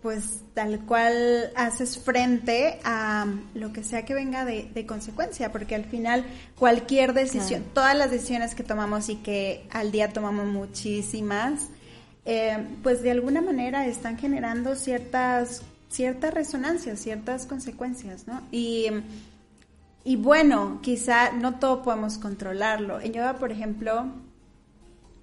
pues, 0.00 0.40
tal 0.54 0.86
cual 0.86 1.52
haces 1.54 1.98
frente 1.98 2.78
a 2.82 3.26
lo 3.52 3.74
que 3.74 3.84
sea 3.84 4.06
que 4.06 4.14
venga 4.14 4.46
de, 4.46 4.70
de 4.72 4.86
consecuencia, 4.86 5.52
porque 5.52 5.74
al 5.74 5.84
final 5.84 6.24
cualquier 6.58 7.12
decisión, 7.12 7.60
Claro. 7.60 7.74
todas 7.74 7.98
las 7.98 8.10
decisiones 8.10 8.54
que 8.54 8.62
tomamos 8.62 9.10
y 9.10 9.16
que 9.16 9.66
al 9.70 9.92
día 9.92 10.14
tomamos 10.14 10.46
muchísimas, 10.46 11.68
eh, 12.24 12.56
pues 12.82 13.02
de 13.02 13.10
alguna 13.10 13.42
manera 13.42 13.86
están 13.86 14.16
generando 14.16 14.76
ciertas, 14.76 15.60
ciertas 15.90 16.32
resonancias, 16.32 17.00
ciertas 17.00 17.44
consecuencias, 17.46 18.26
¿no? 18.26 18.40
Y, 18.50 18.86
y 20.04 20.16
bueno, 20.16 20.78
quizá 20.80 21.32
no 21.32 21.58
todo 21.58 21.82
podemos 21.82 22.16
controlarlo. 22.16 23.00
En 23.00 23.12
yoga, 23.12 23.38
por 23.38 23.52
ejemplo, 23.52 24.06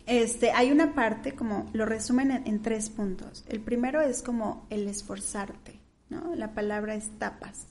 este, 0.06 0.52
hay 0.52 0.72
una 0.72 0.94
parte, 0.94 1.34
como 1.34 1.70
lo 1.74 1.86
resumen 1.86 2.32
en, 2.46 2.62
tres 2.62 2.90
puntos. 2.90 3.44
El 3.48 3.62
primero 3.62 4.02
es 4.02 4.22
como 4.22 4.66
el 4.70 4.88
esforzarte, 4.88 5.80
¿no? 6.10 6.36
La 6.36 6.54
palabra 6.54 6.96
es 6.96 7.10
tapas, 7.18 7.68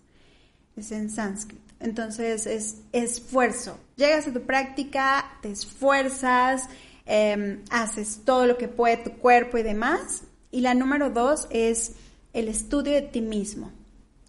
es 0.76 0.90
en 0.90 1.10
sánscrito. 1.10 1.74
Entonces 1.80 2.46
es 2.46 2.78
esfuerzo. 2.92 3.78
Llegas 3.96 4.26
a 4.26 4.32
tu 4.32 4.42
práctica, 4.42 5.38
te 5.42 5.50
esfuerzas, 5.50 6.68
em, 7.04 7.62
haces 7.70 8.22
todo 8.24 8.46
lo 8.46 8.56
que 8.56 8.68
puede 8.68 8.96
tu 8.96 9.12
cuerpo 9.12 9.58
y 9.58 9.62
demás. 9.62 10.22
Y 10.50 10.62
la 10.62 10.74
número 10.74 11.10
dos 11.10 11.46
es 11.50 11.92
el 12.36 12.48
estudio 12.48 12.92
de 12.92 13.02
ti 13.02 13.22
mismo. 13.22 13.72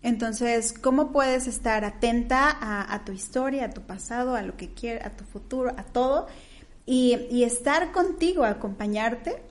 Entonces, 0.01 0.73
¿cómo 0.73 1.11
puedes 1.11 1.45
estar 1.45 1.83
atenta 1.83 2.57
a, 2.61 3.03
tu 3.03 3.11
historia, 3.11 3.65
a 3.65 3.69
tu 3.71 3.81
pasado, 3.81 4.35
a 4.35 4.41
lo 4.41 4.55
que 4.55 4.69
quieres, 4.69 5.05
a 5.05 5.09
tu 5.09 5.25
futuro, 5.25 5.73
a 5.75 5.83
todo? 5.83 6.27
Y, 6.85 7.43
estar 7.43 7.91
contigo, 7.91 8.45
acompañarte, 8.45 9.43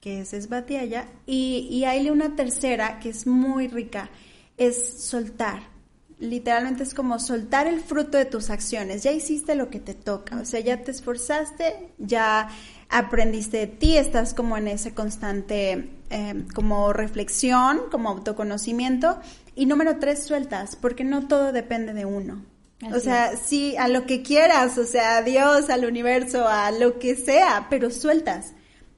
que 0.00 0.20
es 0.20 0.32
Esbatiaya. 0.32 1.08
Y, 1.26 1.66
y 1.68 1.84
hay 1.84 2.10
una 2.10 2.36
tercera 2.36 3.00
que 3.00 3.08
es 3.08 3.26
muy 3.26 3.66
rica, 3.66 4.08
es 4.56 5.02
soltar 5.02 5.74
literalmente 6.18 6.82
es 6.82 6.94
como 6.94 7.18
soltar 7.18 7.66
el 7.66 7.80
fruto 7.80 8.18
de 8.18 8.24
tus 8.24 8.50
acciones. 8.50 9.02
Ya 9.02 9.12
hiciste 9.12 9.54
lo 9.54 9.68
que 9.70 9.80
te 9.80 9.94
toca, 9.94 10.40
o 10.40 10.44
sea, 10.44 10.60
ya 10.60 10.82
te 10.82 10.90
esforzaste, 10.90 11.90
ya 11.98 12.48
aprendiste 12.88 13.58
de 13.58 13.66
ti, 13.66 13.96
estás 13.96 14.34
como 14.34 14.56
en 14.56 14.68
ese 14.68 14.94
constante 14.94 15.90
em, 16.10 16.46
como 16.48 16.92
reflexión, 16.92 17.82
como 17.90 18.08
autoconocimiento. 18.08 19.18
Y 19.54 19.66
número 19.66 19.98
tres, 19.98 20.24
sueltas, 20.24 20.76
porque 20.76 21.04
no 21.04 21.28
todo 21.28 21.52
depende 21.52 21.94
de 21.94 22.04
uno. 22.04 22.44
o 22.92 23.00
sea, 23.00 23.36
sí, 23.36 23.76
a 23.76 23.88
lo 23.88 24.04
que 24.04 24.22
quieras, 24.22 24.76
o 24.78 24.84
sea, 24.84 25.18
a 25.18 25.22
Dios, 25.22 25.70
al 25.70 25.84
universo, 25.84 26.46
a 26.48 26.70
lo 26.70 26.98
que 26.98 27.14
sea, 27.14 27.68
pero 27.70 27.90
sueltas. 27.90 28.52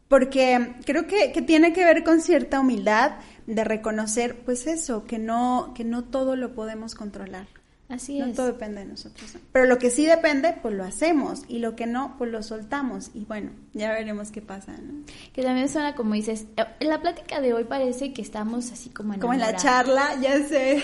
Porque 0.08 0.76
creo 0.84 1.06
que, 1.06 1.32
que 1.32 1.42
tiene 1.42 1.72
que 1.72 1.84
ver 1.84 2.04
con 2.04 2.20
cierta 2.20 2.60
humildad, 2.60 3.16
de 3.46 3.64
reconocer, 3.64 4.44
pues 4.44 4.66
eso, 4.66 5.04
que 5.04 5.18
no, 5.18 5.72
que 5.74 5.84
no 5.84 6.04
todo 6.04 6.36
lo 6.36 6.54
podemos 6.54 6.94
controlar. 6.94 7.46
Así 7.88 8.18
no 8.18 8.26
es. 8.26 8.36
todo 8.36 8.46
depende 8.46 8.80
de 8.80 8.86
nosotros. 8.86 9.36
Pero 9.52 9.66
lo 9.66 9.78
que 9.78 9.90
sí 9.90 10.06
depende, 10.06 10.54
pues 10.60 10.74
lo 10.74 10.84
hacemos. 10.84 11.44
Y 11.48 11.60
lo 11.60 11.76
que 11.76 11.86
no, 11.86 12.16
pues 12.18 12.30
lo 12.30 12.42
soltamos. 12.42 13.10
Y 13.14 13.24
bueno, 13.24 13.50
ya 13.74 13.90
veremos 13.92 14.32
qué 14.32 14.42
pasa, 14.42 14.72
¿no? 14.72 15.04
Que 15.32 15.42
también 15.42 15.68
suena 15.68 15.94
como 15.94 16.14
dices, 16.14 16.46
eh, 16.56 16.64
en 16.80 16.88
la 16.88 17.00
plática 17.00 17.40
de 17.40 17.54
hoy 17.54 17.64
parece 17.64 18.12
que 18.12 18.22
estamos 18.22 18.72
así 18.72 18.90
como 18.90 19.16
Como 19.18 19.34
en 19.34 19.40
la 19.40 19.54
charla, 19.54 20.18
ya 20.20 20.36
sé. 20.46 20.80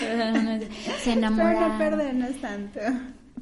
Se 1.03 1.11
enamoran. 1.11 1.55
Pero 1.55 1.69
no 1.69 1.77
perdernos 1.77 2.41
tanto. 2.41 2.79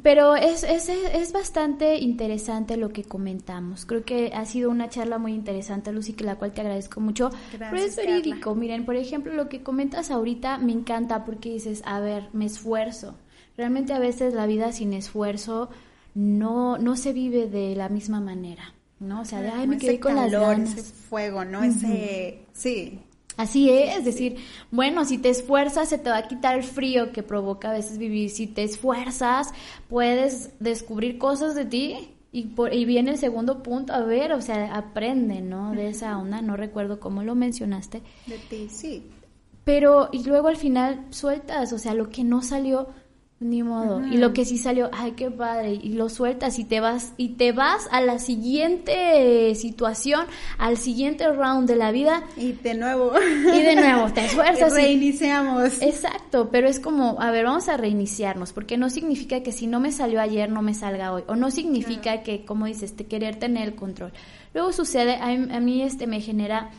Pero 0.01 0.35
es, 0.35 0.63
es, 0.63 0.89
es 0.89 1.31
bastante 1.31 1.97
interesante 1.99 2.75
lo 2.75 2.89
que 2.89 3.03
comentamos. 3.03 3.85
Creo 3.85 4.03
que 4.03 4.31
ha 4.33 4.45
sido 4.45 4.71
una 4.71 4.89
charla 4.89 5.19
muy 5.19 5.33
interesante, 5.33 5.91
Lucy, 5.91 6.13
que 6.13 6.23
la 6.23 6.37
cual 6.37 6.53
te 6.53 6.61
agradezco 6.61 6.99
mucho. 7.01 7.29
Pero 7.51 7.77
es 7.77 7.95
verídico. 7.95 8.55
Miren, 8.55 8.85
por 8.85 8.95
ejemplo, 8.95 9.33
lo 9.33 9.47
que 9.47 9.61
comentas 9.61 10.09
ahorita 10.09 10.57
me 10.57 10.71
encanta 10.71 11.23
porque 11.23 11.49
dices, 11.49 11.83
a 11.85 11.99
ver, 11.99 12.29
me 12.33 12.45
esfuerzo. 12.45 13.15
Realmente 13.57 13.93
a 13.93 13.99
veces 13.99 14.33
la 14.33 14.45
vida 14.45 14.71
sin 14.71 14.93
esfuerzo 14.93 15.69
no, 16.15 16.77
no 16.77 16.95
se 16.95 17.13
vive 17.13 17.47
de 17.47 17.75
la 17.75 17.89
misma 17.89 18.19
manera, 18.19 18.73
¿no? 18.99 19.21
O 19.21 19.25
sea, 19.25 19.41
de, 19.41 19.49
ay, 19.49 19.67
me 19.67 19.77
quedé 19.77 19.99
con 19.99 20.15
la 20.15 20.27
lona. 20.27 20.63
Ese 20.63 20.81
fuego, 20.81 21.45
¿no? 21.45 21.63
Ese, 21.63 22.45
sí, 22.53 22.99
Así 23.37 23.69
es, 23.69 23.97
es 23.97 24.05
decir, 24.05 24.37
bueno, 24.71 25.05
si 25.05 25.17
te 25.17 25.29
esfuerzas 25.29 25.89
se 25.89 25.97
te 25.97 26.09
va 26.09 26.17
a 26.17 26.27
quitar 26.27 26.55
el 26.55 26.63
frío 26.63 27.11
que 27.11 27.23
provoca 27.23 27.69
a 27.69 27.73
veces 27.73 27.97
vivir. 27.97 28.29
Si 28.29 28.45
te 28.47 28.63
esfuerzas, 28.63 29.53
puedes 29.89 30.51
descubrir 30.59 31.17
cosas 31.17 31.55
de 31.55 31.65
ti. 31.65 32.09
Y, 32.33 32.43
por, 32.49 32.73
y 32.73 32.85
viene 32.85 33.11
el 33.11 33.17
segundo 33.17 33.61
punto, 33.61 33.93
a 33.93 34.03
ver, 34.03 34.31
o 34.31 34.41
sea, 34.41 34.73
aprende, 34.73 35.41
¿no? 35.41 35.71
De 35.71 35.89
esa 35.89 36.17
onda, 36.17 36.41
no 36.41 36.55
recuerdo 36.55 36.99
cómo 36.99 37.23
lo 37.23 37.35
mencionaste. 37.35 38.01
De 38.25 38.37
ti, 38.37 38.69
sí. 38.69 39.03
Pero, 39.65 40.09
y 40.13 40.23
luego 40.23 40.47
al 40.47 40.55
final 40.55 41.05
sueltas, 41.09 41.73
o 41.73 41.77
sea, 41.77 41.93
lo 41.93 42.09
que 42.09 42.23
no 42.23 42.41
salió, 42.41 42.87
ni 43.41 43.63
modo. 43.63 44.05
Y 44.05 44.17
lo 44.17 44.33
que 44.33 44.45
sí 44.45 44.59
salió, 44.59 44.89
ay, 44.93 45.13
qué 45.13 45.31
padre, 45.31 45.73
y 45.73 45.93
lo 45.93 46.09
sueltas 46.09 46.59
y 46.59 46.63
te 46.63 46.79
vas 46.79 47.13
y 47.17 47.29
te 47.29 47.51
vas 47.51 47.89
a 47.91 47.99
la 47.99 48.19
siguiente 48.19 49.55
situación, 49.55 50.27
al 50.59 50.77
siguiente 50.77 51.27
round 51.27 51.67
de 51.67 51.75
la 51.75 51.91
vida 51.91 52.23
y 52.37 52.51
de 52.51 52.75
nuevo 52.75 53.11
y 53.19 53.61
de 53.61 53.75
nuevo 53.75 54.13
te 54.13 54.25
esfuerzas 54.25 54.71
y 54.73 54.75
reiniciamos. 54.75 55.81
Exacto, 55.81 56.49
pero 56.51 56.69
es 56.69 56.79
como, 56.79 57.19
a 57.19 57.31
ver, 57.31 57.45
vamos 57.45 57.67
a 57.67 57.77
reiniciarnos, 57.77 58.53
porque 58.53 58.77
no 58.77 58.91
significa 58.91 59.41
que 59.41 59.51
si 59.51 59.65
no 59.65 59.79
me 59.79 59.91
salió 59.91 60.21
ayer 60.21 60.51
no 60.51 60.61
me 60.61 60.75
salga 60.75 61.11
hoy 61.11 61.23
o 61.27 61.35
no 61.35 61.49
significa 61.49 62.21
que 62.21 62.45
como 62.45 62.67
dices, 62.67 62.95
te 62.95 63.07
querer 63.07 63.37
tener 63.37 63.67
el 63.67 63.75
control. 63.75 64.13
Luego 64.53 64.71
sucede 64.71 65.15
a, 65.15 65.29
a 65.29 65.59
mí 65.59 65.81
este 65.81 66.05
me 66.05 66.21
genera 66.21 66.69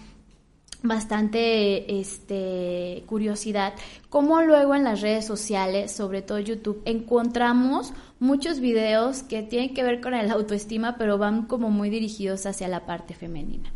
bastante 0.83 2.01
este 2.01 3.05
curiosidad 3.07 3.75
cómo 4.09 4.43
luego 4.43 4.75
en 4.75 4.85
las 4.85 5.01
redes 5.01 5.25
sociales, 5.25 5.93
sobre 5.93 6.23
todo 6.23 6.39
YouTube, 6.39 6.83
encontramos 6.85 7.93
muchos 8.19 8.61
videos 8.61 9.23
que 9.23 9.43
tienen 9.43 9.75
que 9.75 9.83
ver 9.83 10.01
con 10.01 10.15
el 10.15 10.31
autoestima, 10.31 10.97
pero 10.99 11.19
van 11.19 11.47
como 11.47 11.71
muy 11.71 11.91
dirigidos 11.91 12.47
hacia 12.47 12.69
la 12.69 12.85
parte 12.85 13.15
femenina. 13.15 13.73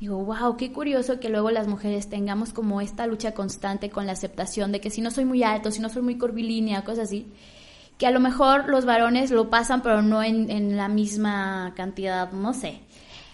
Digo, 0.00 0.24
wow, 0.24 0.56
qué 0.56 0.72
curioso 0.72 1.18
que 1.18 1.28
luego 1.28 1.50
las 1.50 1.66
mujeres 1.66 2.08
tengamos 2.08 2.52
como 2.52 2.80
esta 2.80 3.06
lucha 3.06 3.32
constante 3.32 3.90
con 3.90 4.06
la 4.06 4.12
aceptación 4.12 4.70
de 4.70 4.80
que 4.80 4.90
si 4.90 5.00
no 5.00 5.10
soy 5.10 5.24
muy 5.24 5.42
alto, 5.42 5.72
si 5.72 5.80
no 5.80 5.88
soy 5.88 6.02
muy 6.02 6.16
curvilínea, 6.16 6.84
cosas 6.84 7.06
así, 7.06 7.26
que 7.98 8.06
a 8.06 8.12
lo 8.12 8.20
mejor 8.20 8.68
los 8.68 8.84
varones 8.84 9.32
lo 9.32 9.50
pasan, 9.50 9.82
pero 9.82 10.02
no 10.02 10.22
en, 10.22 10.50
en 10.50 10.76
la 10.76 10.88
misma 10.88 11.72
cantidad, 11.74 12.30
no 12.30 12.54
sé. 12.54 12.80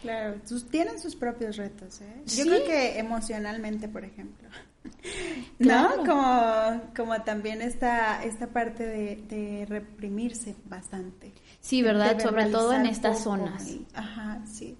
Claro, 0.04 0.34
tienen 0.70 1.00
sus 1.00 1.16
propios 1.16 1.56
retos, 1.56 2.02
¿eh? 2.02 2.22
Yo 2.26 2.44
creo 2.44 2.62
que 2.66 2.98
emocionalmente, 2.98 3.88
por 3.88 4.04
ejemplo. 4.04 4.46
¿No? 5.58 6.04
Como, 6.04 6.82
como 6.94 7.22
también 7.22 7.62
esta, 7.62 8.22
esta 8.22 8.48
parte 8.48 8.86
de, 8.86 9.64
reprimirse 9.66 10.56
bastante. 10.66 11.32
Sí, 11.62 11.80
¿verdad? 11.80 12.20
Sobre 12.20 12.50
todo 12.50 12.74
en 12.74 12.84
estas 12.84 13.22
zonas. 13.22 13.66
ajá, 13.94 14.42
sí. 14.46 14.76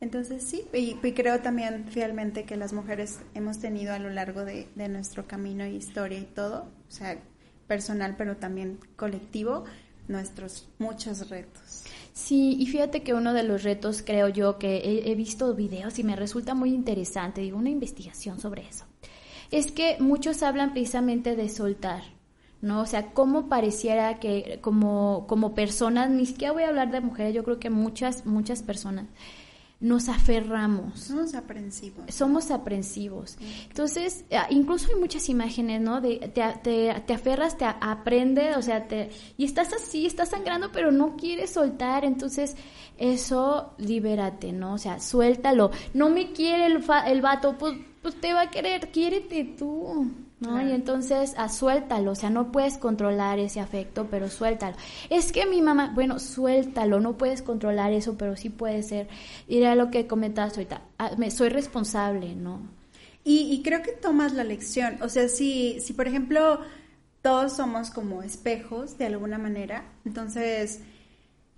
Entonces 0.00 0.42
sí, 0.42 0.66
y, 0.72 0.94
creo 1.12 1.40
también 1.40 1.86
fielmente 1.88 2.42
que 2.42 2.56
las 2.56 2.72
mujeres 2.72 3.20
hemos 3.34 3.60
tenido 3.60 3.94
a 3.94 4.00
lo 4.00 4.10
largo 4.10 4.44
de, 4.44 4.68
de 4.74 4.88
nuestro 4.88 5.28
camino 5.28 5.64
y 5.64 5.76
historia 5.76 6.18
y 6.18 6.24
todo, 6.24 6.68
o 6.88 6.90
sea, 6.90 7.16
personal 7.68 8.16
pero 8.18 8.36
también 8.36 8.80
colectivo, 8.96 9.64
nuestros 10.08 10.68
muchos 10.78 11.30
retos. 11.30 11.84
Sí, 12.16 12.56
y 12.58 12.64
fíjate 12.64 13.02
que 13.02 13.12
uno 13.12 13.34
de 13.34 13.42
los 13.42 13.62
retos 13.62 14.02
creo 14.02 14.28
yo 14.30 14.58
que 14.58 15.02
he, 15.04 15.14
visto 15.14 15.54
videos 15.54 15.98
y 15.98 16.02
me 16.02 16.16
resulta 16.16 16.54
muy 16.54 16.70
interesante, 16.70 17.42
digo, 17.42 17.58
una 17.58 17.68
investigación 17.68 18.40
sobre 18.40 18.66
eso, 18.66 18.86
es 19.50 19.70
que 19.70 19.98
muchos 20.00 20.42
hablan 20.42 20.72
precisamente 20.72 21.36
de 21.36 21.50
soltar, 21.50 22.04
¿no? 22.62 22.80
O 22.80 22.86
sea, 22.86 23.12
cómo 23.12 23.50
pareciera 23.50 24.18
que 24.18 24.60
como, 24.62 25.26
como 25.28 25.54
personas, 25.54 26.08
ni 26.08 26.24
siquiera 26.24 26.54
voy 26.54 26.62
a 26.62 26.68
hablar 26.68 26.90
de 26.90 27.02
mujeres, 27.02 27.34
yo 27.34 27.44
creo 27.44 27.58
que 27.58 27.68
muchas, 27.68 28.24
muchas 28.24 28.62
personas 28.62 29.04
nos 29.86 30.08
aferramos. 30.08 30.98
Somos 30.98 31.34
aprensivos. 31.34 32.12
Somos 32.12 32.50
aprensivos. 32.50 33.38
Entonces, 33.68 34.24
ah, 34.32 34.48
incluso 34.50 34.88
hay 34.92 34.98
muchas 35.00 35.28
imágenes, 35.28 35.80
¿no? 35.80 36.00
De, 36.00 36.18
te, 36.34 36.42
te, 36.62 37.02
te 37.06 37.14
aferras, 37.14 37.56
te 37.56 37.64
aprende, 37.64 38.56
o 38.56 38.62
sea, 38.62 38.88
te, 38.88 39.10
y 39.36 39.44
estás 39.44 39.72
así, 39.72 40.04
estás 40.04 40.30
sangrando, 40.30 40.72
pero 40.72 40.90
no 40.90 41.16
quieres 41.16 41.50
soltar. 41.50 42.04
Entonces, 42.04 42.56
eso, 42.98 43.74
libérate, 43.78 44.52
¿no? 44.52 44.74
O 44.74 44.78
sea, 44.78 44.98
suéltalo. 44.98 45.70
No 45.94 46.10
me 46.10 46.32
quiere 46.32 46.66
el, 46.66 46.84
el 47.06 47.22
vato, 47.22 47.56
pues, 47.56 47.74
pues 48.02 48.20
te 48.20 48.32
va 48.32 48.42
a 48.42 48.50
querer, 48.50 48.90
quiérete 48.90 49.44
tú. 49.56 50.10
¿No? 50.40 50.60
Y 50.66 50.72
entonces, 50.72 51.34
ah, 51.38 51.48
suéltalo, 51.48 52.12
o 52.12 52.14
sea, 52.14 52.30
no 52.30 52.52
puedes 52.52 52.76
controlar 52.76 53.38
ese 53.38 53.60
afecto, 53.60 54.06
pero 54.10 54.28
suéltalo. 54.28 54.76
Es 55.08 55.32
que 55.32 55.46
mi 55.46 55.62
mamá, 55.62 55.92
bueno, 55.94 56.18
suéltalo, 56.18 57.00
no 57.00 57.16
puedes 57.16 57.42
controlar 57.42 57.92
eso, 57.92 58.16
pero 58.18 58.36
sí 58.36 58.50
puede 58.50 58.82
ser. 58.82 59.08
Y 59.48 59.58
era 59.58 59.74
lo 59.74 59.90
que 59.90 60.06
comentabas 60.06 60.52
ahorita, 60.52 60.82
ah, 60.98 61.12
me, 61.16 61.30
soy 61.30 61.48
responsable, 61.48 62.34
¿no? 62.34 62.60
Y, 63.24 63.52
y, 63.52 63.62
creo 63.62 63.82
que 63.82 63.92
tomas 63.92 64.34
la 64.34 64.44
lección, 64.44 64.98
o 65.02 65.08
sea, 65.08 65.28
si, 65.28 65.80
si 65.80 65.92
por 65.94 66.06
ejemplo 66.06 66.60
todos 67.22 67.54
somos 67.54 67.90
como 67.90 68.22
espejos 68.22 68.98
de 68.98 69.06
alguna 69.06 69.36
manera, 69.36 69.82
entonces 70.04 70.78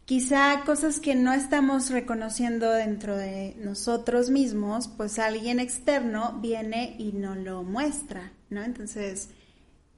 quizá 0.06 0.62
cosas 0.64 0.98
que 0.98 1.14
no 1.14 1.34
estamos 1.34 1.90
reconociendo 1.90 2.70
dentro 2.72 3.18
de 3.18 3.54
nosotros 3.58 4.30
mismos, 4.30 4.88
pues 4.88 5.18
alguien 5.18 5.60
externo 5.60 6.38
viene 6.40 6.96
y 6.98 7.12
nos 7.12 7.36
lo 7.36 7.64
muestra, 7.64 8.32
¿no? 8.51 8.62
Entonces, 8.62 9.30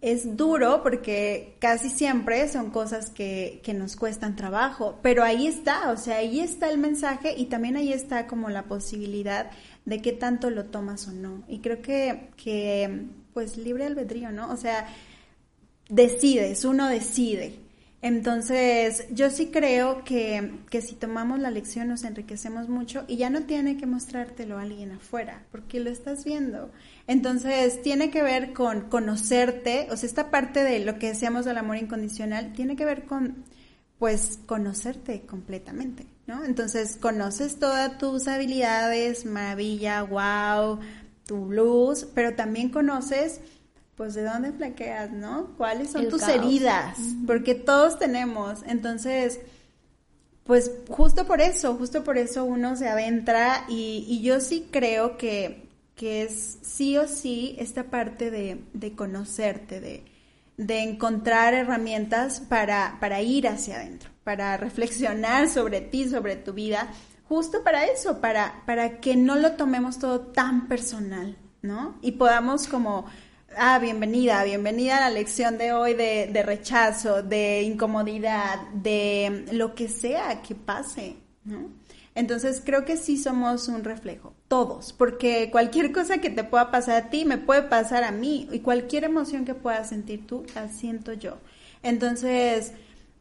es 0.01 0.37
duro 0.37 0.83
porque 0.83 1.57
casi 1.59 1.91
siempre 1.91 2.49
son 2.49 2.71
cosas 2.71 3.11
que, 3.11 3.61
que, 3.63 3.75
nos 3.75 3.97
cuestan 3.97 4.35
trabajo, 4.35 4.99
pero 5.03 5.23
ahí 5.23 5.47
está, 5.47 5.91
o 5.91 5.97
sea, 5.97 6.17
ahí 6.17 6.41
está 6.41 6.71
el 6.71 6.79
mensaje 6.79 7.35
y 7.37 7.47
también 7.47 7.77
ahí 7.77 7.93
está 7.93 8.27
como 8.27 8.49
la 8.49 8.65
posibilidad 8.65 9.51
de 9.85 10.01
qué 10.01 10.13
tanto 10.13 10.51
lo 10.51 10.67
tomas 10.67 11.07
o 11.09 11.13
no. 11.13 11.45
Y 11.49 11.59
creo 11.61 11.83
que, 11.83 12.31
que 12.37 13.07
pues 13.35 13.57
libre 13.57 13.85
albedrío, 13.87 14.33
¿no? 14.33 14.51
O 14.51 14.57
sea, 14.57 14.87
decides, 15.89 16.65
uno 16.65 16.89
decide 16.89 17.57
Entonces, 18.03 19.07
yo 19.11 19.29
sí 19.31 19.49
creo 19.49 20.05
que, 20.05 20.53
que 20.71 20.81
si 20.81 20.95
tomamos 20.95 21.39
la 21.41 21.51
lección 21.51 21.89
nos 21.89 22.05
enriquecemos 22.05 22.69
mucho 22.69 23.05
y 23.09 23.17
ya 23.17 23.29
no 23.29 23.43
tiene 23.43 23.77
que 23.77 23.87
mostrártelo 23.87 24.57
a 24.57 24.63
alguien 24.63 24.93
afuera, 24.93 25.45
porque 25.51 25.81
lo 25.81 25.91
estás 25.91 26.25
viendo. 26.25 26.71
Entonces, 27.11 27.83
tiene 27.83 28.09
que 28.13 28.23
ver 28.23 28.53
con 28.53 28.83
conocerte, 28.83 29.89
o 29.91 29.97
sea, 29.97 30.09
esta 30.09 30.31
parte 30.31 30.63
de 30.63 30.79
lo 30.85 30.97
que 31.01 31.09
decíamos 31.09 31.45
del 31.45 31.59
amor 31.59 31.77
incondicional, 31.77 32.53
tiene 32.53 32.77
que 32.77 32.85
ver 32.85 33.03
con, 33.05 33.43
pues, 33.99 34.39
conocerte 34.47 35.23
completamente, 35.23 36.07
¿no? 36.29 36.45
Entonces, 36.45 36.97
conoces 37.01 37.59
todas 37.59 37.99
tus 37.99 38.29
habilidades, 38.29 39.25
maravilla, 39.25 40.05
wow, 40.05 40.79
tu 41.27 41.51
luz, 41.51 42.07
pero 42.15 42.37
también 42.37 42.69
conoces 42.69 43.41
pues 43.97 44.15
de 44.15 44.23
dónde 44.23 44.53
flaqueas, 44.53 45.11
¿no? 45.11 45.49
¿Cuáles 45.59 45.91
son 45.91 46.05
El 46.05 46.11
tus 46.11 46.21
caos. 46.21 46.35
heridas? 46.37 46.97
Porque 47.27 47.57
todos 47.57 47.99
tenemos. 47.99 48.61
Entonces, 48.69 49.41
pues 50.45 50.71
justo 50.89 51.27
por 51.27 51.41
eso, 51.41 51.75
justo 51.75 52.05
por 52.05 52.19
eso 52.19 52.45
uno 52.45 52.77
se 52.77 52.89
adentra 52.89 53.65
y, 53.69 54.07
y 54.09 54.23
yo 54.23 54.41
sí 54.41 54.69
creo 54.71 55.19
que, 55.19 55.70
que 56.01 56.23
es 56.23 56.59
sí 56.63 56.97
o 56.97 57.07
sí 57.07 57.57
esta 57.59 57.91
parte 57.91 58.31
de, 58.31 58.65
de 58.73 58.95
conocerte, 58.95 59.81
de, 59.81 60.07
de 60.57 60.81
encontrar 60.81 61.53
herramientas 61.53 62.41
para, 62.41 62.97
para 63.01 63.21
ir 63.21 63.47
hacia 63.47 63.77
adentro, 63.77 64.09
para 64.25 64.57
reflexionar 64.57 65.47
sobre 65.47 65.83
ti, 65.83 66.09
sobre 66.09 66.37
tu 66.37 66.55
vida, 66.55 66.89
justo 67.29 67.63
para 67.63 67.85
eso, 67.85 68.19
para, 68.19 68.63
para 68.65 68.99
que 69.01 69.15
no 69.15 69.35
lo 69.35 69.53
tomemos 69.57 69.99
todo 69.99 70.21
tan 70.21 70.69
personal, 70.69 71.37
¿no? 71.61 71.99
Y 72.01 72.13
podamos 72.13 72.67
como 72.67 73.05
Ah, 73.57 73.79
bienvenida, 73.79 74.45
bienvenida 74.45 74.99
a 74.99 75.01
la 75.01 75.11
lección 75.11 75.59
de 75.59 75.73
hoy 75.73 75.95
de, 75.95 76.31
de 76.33 76.43
rechazo, 76.45 77.23
de 77.23 77.63
incomodidad, 77.63 78.69
de 78.73 79.45
lo 79.53 79.75
que 79.75 79.89
sea 79.89 80.41
que 80.41 80.55
pase, 80.55 81.17
¿no? 81.45 81.80
Entonces 82.15 82.61
creo 82.65 82.85
que 82.85 82.97
sí 82.97 83.17
somos 83.17 83.69
un 83.69 83.85
reflejo, 83.85 84.35
todos, 84.49 84.93
porque 84.93 85.49
cualquier 85.51 85.93
cosa 85.93 86.19
que 86.19 86.31
te 86.31 86.43
pueda 86.43 86.71
pasar 86.71 86.97
a 86.97 87.11
ti 87.11 87.25
me 87.25 87.39
puede 87.39 87.63
pasar 87.63 88.03
a 88.03 88.11
mí 88.11 88.49
y 88.51 88.61
cualquier 88.61 89.05
emoción 89.05 89.45
que 89.45 89.55
puedas 89.55 89.91
sentir 89.91 90.27
tú 90.27 90.45
la 90.55 90.69
siento 90.69 91.13
yo. 91.13 91.39
Entonces, 91.83 92.73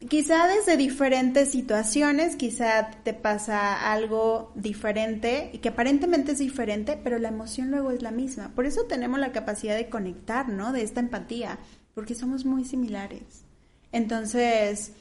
quizá 0.07 0.47
desde 0.47 0.75
diferentes 0.75 1.49
situaciones, 1.51 2.35
quizá 2.35 2.89
te 3.03 3.13
pasa 3.13 3.91
algo 3.91 4.51
diferente 4.55 5.51
y 5.53 5.59
que 5.59 5.69
aparentemente 5.69 6.31
es 6.31 6.39
diferente, 6.39 6.99
pero 7.01 7.19
la 7.19 7.29
emoción 7.29 7.69
luego 7.69 7.91
es 7.91 8.01
la 8.01 8.11
misma. 8.11 8.51
Por 8.55 8.65
eso 8.65 8.85
tenemos 8.85 9.19
la 9.19 9.31
capacidad 9.31 9.75
de 9.75 9.89
conectar, 9.89 10.49
¿no? 10.49 10.71
De 10.71 10.81
esta 10.81 10.99
empatía, 10.99 11.59
porque 11.93 12.15
somos 12.15 12.43
muy 12.43 12.65
similares. 12.65 13.43
Entonces, 13.91 14.93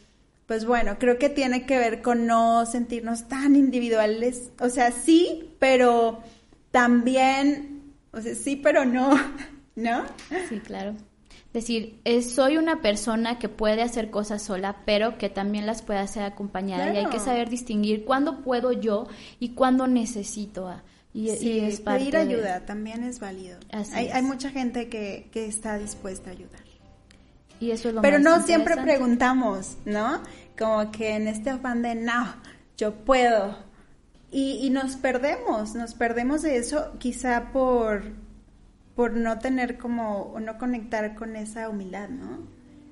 pues 0.48 0.64
bueno, 0.64 0.98
creo 0.98 1.18
que 1.18 1.28
tiene 1.28 1.64
que 1.66 1.78
ver 1.78 2.02
con 2.02 2.26
no 2.26 2.66
sentirnos 2.66 3.28
tan 3.28 3.54
individuales. 3.54 4.50
O 4.58 4.68
sea, 4.70 4.90
sí, 4.90 5.50
pero 5.60 6.20
también, 6.70 7.92
o 8.12 8.20
sea, 8.20 8.34
sí, 8.34 8.56
pero 8.56 8.84
no, 8.84 9.10
¿no? 9.76 10.04
Sí, 10.48 10.58
claro. 10.60 10.94
Decir, 11.52 12.00
es, 12.04 12.32
soy 12.34 12.56
una 12.56 12.80
persona 12.82 13.38
que 13.38 13.48
puede 13.48 13.82
hacer 13.82 14.10
cosas 14.10 14.42
sola, 14.42 14.82
pero 14.84 15.18
que 15.18 15.28
también 15.30 15.66
las 15.66 15.82
puede 15.82 15.98
hacer 15.98 16.22
acompañada. 16.22 16.92
Y 16.94 16.96
hay 16.98 17.06
que 17.06 17.18
saber 17.20 17.48
distinguir 17.48 18.04
cuándo 18.04 18.42
puedo 18.42 18.72
yo 18.72 19.06
y 19.40 19.50
cuándo 19.50 19.86
necesito. 19.86 20.68
a- 20.68 20.82
y, 21.14 21.30
y 21.30 21.36
Sí, 21.36 21.60
es 21.60 21.80
parte 21.80 22.00
pedir 22.00 22.12
de- 22.14 22.20
ayuda 22.20 22.66
también 22.66 23.02
es 23.02 23.18
válido. 23.18 23.58
Así 23.72 23.92
hay, 23.94 24.06
es. 24.08 24.14
hay 24.14 24.22
mucha 24.22 24.50
gente 24.50 24.88
que, 24.88 25.28
que 25.32 25.46
está 25.46 25.78
dispuesta 25.78 26.30
a 26.30 26.32
ayudar. 26.34 26.60
Y 27.60 27.70
eso 27.70 27.88
es 27.88 27.94
lo 27.94 28.02
Pero 28.02 28.20
más 28.20 28.24
no 28.24 28.46
siempre 28.46 28.76
preguntamos, 28.76 29.76
¿no? 29.84 30.22
Como 30.58 30.90
que 30.90 31.16
en 31.16 31.28
este 31.28 31.50
afán 31.50 31.82
de, 31.82 31.94
no, 31.94 32.34
yo 32.76 32.94
puedo. 32.94 33.56
Y, 34.30 34.58
y 34.62 34.70
nos 34.70 34.96
perdemos, 34.96 35.74
nos 35.74 35.94
perdemos 35.94 36.42
de 36.42 36.56
eso 36.56 36.92
quizá 36.98 37.50
por, 37.52 38.02
por 38.94 39.14
no 39.14 39.38
tener 39.38 39.78
como, 39.78 40.22
o 40.34 40.40
no 40.40 40.58
conectar 40.58 41.14
con 41.14 41.36
esa 41.36 41.68
humildad, 41.68 42.08
¿no? 42.08 42.46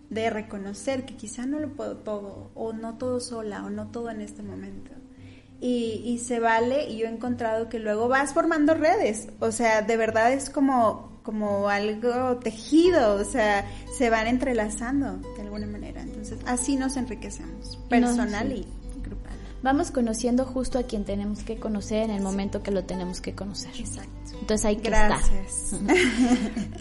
De 0.09 0.31
reconocer 0.31 1.05
que 1.05 1.17
quizá 1.17 1.47
no 1.47 1.59
lo 1.59 1.75
puedo 1.75 1.99
todo, 1.99 2.51
o 2.55 2.73
no 2.73 2.97
todo 2.97 3.21
sola, 3.21 3.65
o 3.65 3.71
no 3.71 3.89
todo 3.91 4.11
en 4.11 4.21
este 4.21 4.43
momento. 4.43 4.93
Y, 5.61 6.03
y 6.05 6.19
se 6.19 6.39
vale, 6.39 6.89
y 6.89 6.99
yo 6.99 7.07
he 7.07 7.11
encontrado 7.11 7.69
que 7.69 7.79
luego 7.79 8.09
vas 8.09 8.33
formando 8.33 8.75
redes, 8.75 9.29
o 9.41 9.53
sea, 9.53 9.83
de 9.83 9.97
verdad 9.97 10.33
es 10.33 10.49
como, 10.49 11.16
como 11.27 11.69
algo 11.69 12.37
tejido, 12.37 13.17
o 13.17 13.25
sea, 13.25 13.67
se 13.99 14.11
van 14.11 14.29
entrelazando 14.29 15.17
de 15.35 15.43
alguna 15.43 15.67
manera. 15.67 16.01
Entonces, 16.01 16.39
así 16.47 16.77
nos 16.77 16.97
enriquecemos, 16.97 17.81
personal 17.89 18.49
sí. 18.49 18.65
y 18.65 19.03
grupal. 19.03 19.33
Vamos 19.61 19.91
conociendo 19.91 20.45
justo 20.45 20.79
a 20.79 20.85
quien 20.85 21.05
tenemos 21.05 21.43
que 21.43 21.57
conocer 21.57 22.05
en 22.05 22.11
el 22.13 22.23
momento 22.23 22.63
que 22.63 22.71
lo 22.71 22.85
tenemos 22.85 23.21
que 23.21 23.35
conocer. 23.35 23.73
Exacto. 23.77 24.13
Entonces 24.41 24.65
hay 24.67 24.77
que 24.77 24.89
estar. 24.89 25.09
Gracias. 25.09 25.75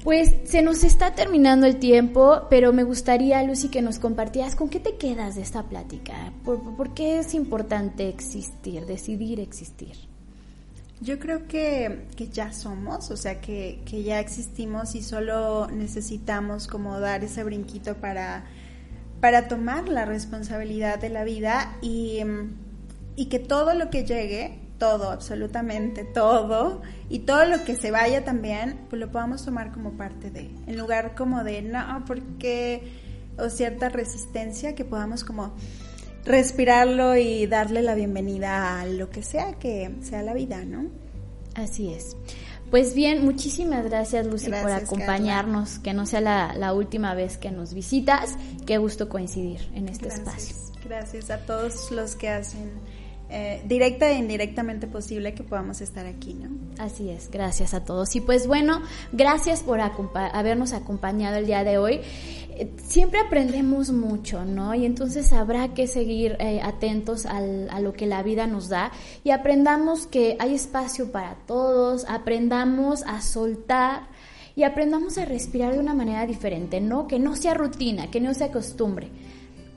Pues 0.04 0.32
se 0.43 0.62
nos 0.62 0.84
está 0.84 1.16
terminando 1.16 1.66
el 1.66 1.78
tiempo, 1.78 2.41
pero 2.48 2.72
me 2.72 2.84
gustaría, 2.84 3.41
Lucy, 3.41 3.70
que 3.70 3.82
nos 3.82 3.98
compartieras 3.98 4.56
con 4.56 4.70
qué 4.70 4.80
te 4.80 4.98
quedas 4.98 5.34
de 5.34 5.41
esta 5.41 5.64
plática. 5.64 6.32
¿Por, 6.43 6.76
por 6.76 6.93
qué 6.93 7.18
es 7.18 7.34
importante 7.34 8.08
existir, 8.08 8.86
decidir 8.86 9.39
existir? 9.39 10.14
Yo 11.06 11.20
creo 11.20 11.47
que, 11.47 12.08
que 12.18 12.30
ya 12.30 12.51
somos, 12.51 13.12
o 13.12 13.16
sea, 13.16 13.39
que, 13.39 13.80
que 13.86 14.01
ya 14.01 14.20
existimos 14.20 14.95
y 14.95 15.03
solo 15.03 15.68
necesitamos 15.68 16.66
como 16.66 16.99
dar 16.99 17.24
ese 17.24 17.43
brinquito 17.43 17.93
para, 17.97 18.45
para 19.22 19.47
tomar 19.47 19.88
la 19.88 20.06
responsabilidad 20.06 20.97
de 20.99 21.10
la 21.10 21.24
vida 21.24 21.78
y, 21.84 22.22
y 23.16 23.28
que 23.28 23.38
todo 23.38 23.76
lo 23.76 23.91
que 23.91 24.03
llegue, 24.03 24.58
todo, 24.80 25.12
absolutamente 25.12 26.06
todo, 26.06 26.82
y 27.08 27.20
todo 27.20 27.45
lo 27.45 27.64
que 27.64 27.76
se 27.76 27.91
vaya 27.91 28.26
también, 28.26 28.80
pues 28.89 28.99
lo 28.99 29.12
podamos 29.12 29.45
tomar 29.45 29.72
como 29.72 29.91
parte 29.91 30.32
de, 30.32 30.49
en 30.66 30.76
lugar 30.76 31.14
como 31.14 31.43
de, 31.43 31.62
no, 31.62 32.03
porque, 32.08 32.82
o 33.38 33.47
cierta 33.49 33.89
resistencia, 33.89 34.74
que 34.74 34.86
podamos 34.86 35.24
como 35.24 35.53
respirarlo 36.26 37.15
y 37.15 37.45
darle 37.47 37.82
la 37.82 37.95
bienvenida 37.95 38.82
a 38.82 38.86
lo 38.86 39.09
que 39.09 39.23
sea 39.23 39.53
que 39.53 39.95
sea 40.01 40.21
la 40.21 40.34
vida, 40.34 40.65
¿no? 40.65 40.89
Así 41.53 41.93
es. 41.93 42.17
Pues 42.71 42.95
bien, 42.95 43.23
muchísimas 43.23 43.86
gracias 43.86 44.26
Lucy 44.26 44.49
por 44.49 44.71
acompañarnos, 44.71 45.80
que 45.80 45.93
no 45.93 46.05
sea 46.05 46.19
la, 46.19 46.53
la 46.55 46.73
última 46.73 47.13
vez 47.13 47.38
que 47.38 47.51
nos 47.51 47.73
visitas. 47.73 48.36
Qué 48.65 48.78
gusto 48.80 49.07
coincidir 49.07 49.69
en 49.73 49.88
este 49.88 50.07
espacio. 50.07 50.55
Gracias 50.84 51.30
a 51.30 51.38
todos 51.45 51.91
los 51.91 52.15
que 52.15 52.30
hacen 52.30 52.71
eh, 53.30 53.61
directa 53.65 54.09
e 54.09 54.15
indirectamente 54.17 54.88
posible 54.88 55.34
que 55.34 55.43
podamos 55.43 55.82
estar 55.82 56.05
aquí, 56.05 56.34
¿no? 56.34 56.49
Así 56.84 57.09
es, 57.09 57.30
gracias 57.32 57.73
a 57.73 57.84
todos. 57.84 58.15
Y 58.15 58.21
pues 58.21 58.47
bueno, 58.47 58.82
gracias 59.11 59.63
por 59.63 59.80
habernos 59.82 60.73
acompañado 60.73 61.38
el 61.38 61.45
día 61.45 61.63
de 61.63 61.78
hoy. 61.78 62.01
Eh, 62.57 62.71
Siempre 62.86 63.19
aprendemos 63.19 63.91
mucho, 63.91 64.45
¿no? 64.45 64.73
Y 64.76 64.86
entonces 64.86 65.34
habrá 65.34 65.73
que 65.73 65.88
seguir 65.88 66.38
eh, 66.39 66.61
atentos 66.63 67.26
al- 67.26 67.69
a 67.69 67.80
lo 67.80 67.93
que 67.93 68.05
la 68.07 68.23
vida 68.23 68.47
nos 68.47 68.69
da 68.69 68.91
y 69.23 69.32
aprendamos 69.32 70.07
que 70.07 70.38
hay 70.39 70.53
espacio 70.53 71.11
para 71.11 71.36
todos, 71.47 72.05
aprendamos 72.07 73.03
a 73.07 73.21
soltar 73.21 74.07
y 74.55 74.63
aprendamos 74.63 75.17
a 75.17 75.26
respirar 75.26 75.73
de 75.73 75.80
una 75.80 75.93
manera 75.93 76.26
diferente, 76.26 76.80
¿no? 76.80 77.07
Que 77.07 77.19
no 77.19 77.36
sea 77.36 77.53
rutina, 77.55 78.09
que 78.09 78.21
no 78.21 78.34
sea 78.34 78.51
costumbre 78.51 79.09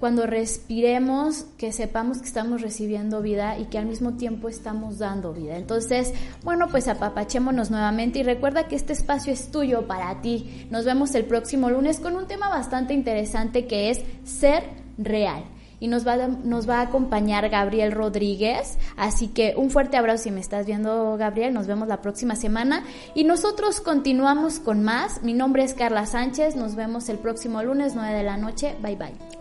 cuando 0.00 0.26
respiremos, 0.26 1.46
que 1.56 1.72
sepamos 1.72 2.18
que 2.18 2.26
estamos 2.26 2.62
recibiendo 2.62 3.20
vida 3.20 3.58
y 3.58 3.66
que 3.66 3.78
al 3.78 3.86
mismo 3.86 4.14
tiempo 4.14 4.48
estamos 4.48 4.98
dando 4.98 5.32
vida. 5.32 5.56
Entonces, 5.56 6.12
bueno, 6.44 6.68
pues 6.68 6.88
apapachémonos 6.88 7.70
nuevamente 7.70 8.20
y 8.20 8.22
recuerda 8.22 8.68
que 8.68 8.76
este 8.76 8.92
espacio 8.92 9.32
es 9.32 9.50
tuyo 9.50 9.86
para 9.86 10.20
ti. 10.20 10.66
Nos 10.70 10.84
vemos 10.84 11.14
el 11.14 11.24
próximo 11.24 11.70
lunes 11.70 12.00
con 12.00 12.16
un 12.16 12.26
tema 12.26 12.48
bastante 12.48 12.94
interesante 12.94 13.66
que 13.66 13.90
es 13.90 14.02
ser 14.24 14.62
real. 14.98 15.44
Y 15.80 15.86
nos 15.86 16.06
va, 16.06 16.14
a, 16.14 16.26
nos 16.26 16.68
va 16.68 16.78
a 16.78 16.82
acompañar 16.82 17.48
Gabriel 17.48 17.92
Rodríguez. 17.92 18.78
Así 18.96 19.28
que 19.28 19.54
un 19.56 19.70
fuerte 19.70 19.96
abrazo 19.96 20.24
si 20.24 20.30
me 20.32 20.40
estás 20.40 20.66
viendo, 20.66 21.16
Gabriel. 21.16 21.54
Nos 21.54 21.68
vemos 21.68 21.86
la 21.86 22.02
próxima 22.02 22.34
semana. 22.34 22.82
Y 23.14 23.24
nosotros 23.24 23.80
continuamos 23.80 24.58
con 24.58 24.82
más. 24.82 25.22
Mi 25.22 25.34
nombre 25.34 25.62
es 25.62 25.74
Carla 25.74 26.06
Sánchez. 26.06 26.56
Nos 26.56 26.74
vemos 26.74 27.08
el 27.08 27.18
próximo 27.18 27.62
lunes, 27.62 27.94
9 27.94 28.12
de 28.12 28.24
la 28.24 28.36
noche. 28.36 28.74
Bye 28.82 28.96
bye. 28.96 29.37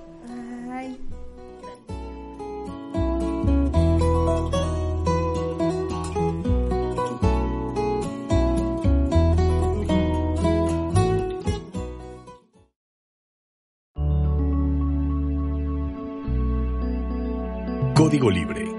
Código 17.95 18.29
Libre 18.29 18.76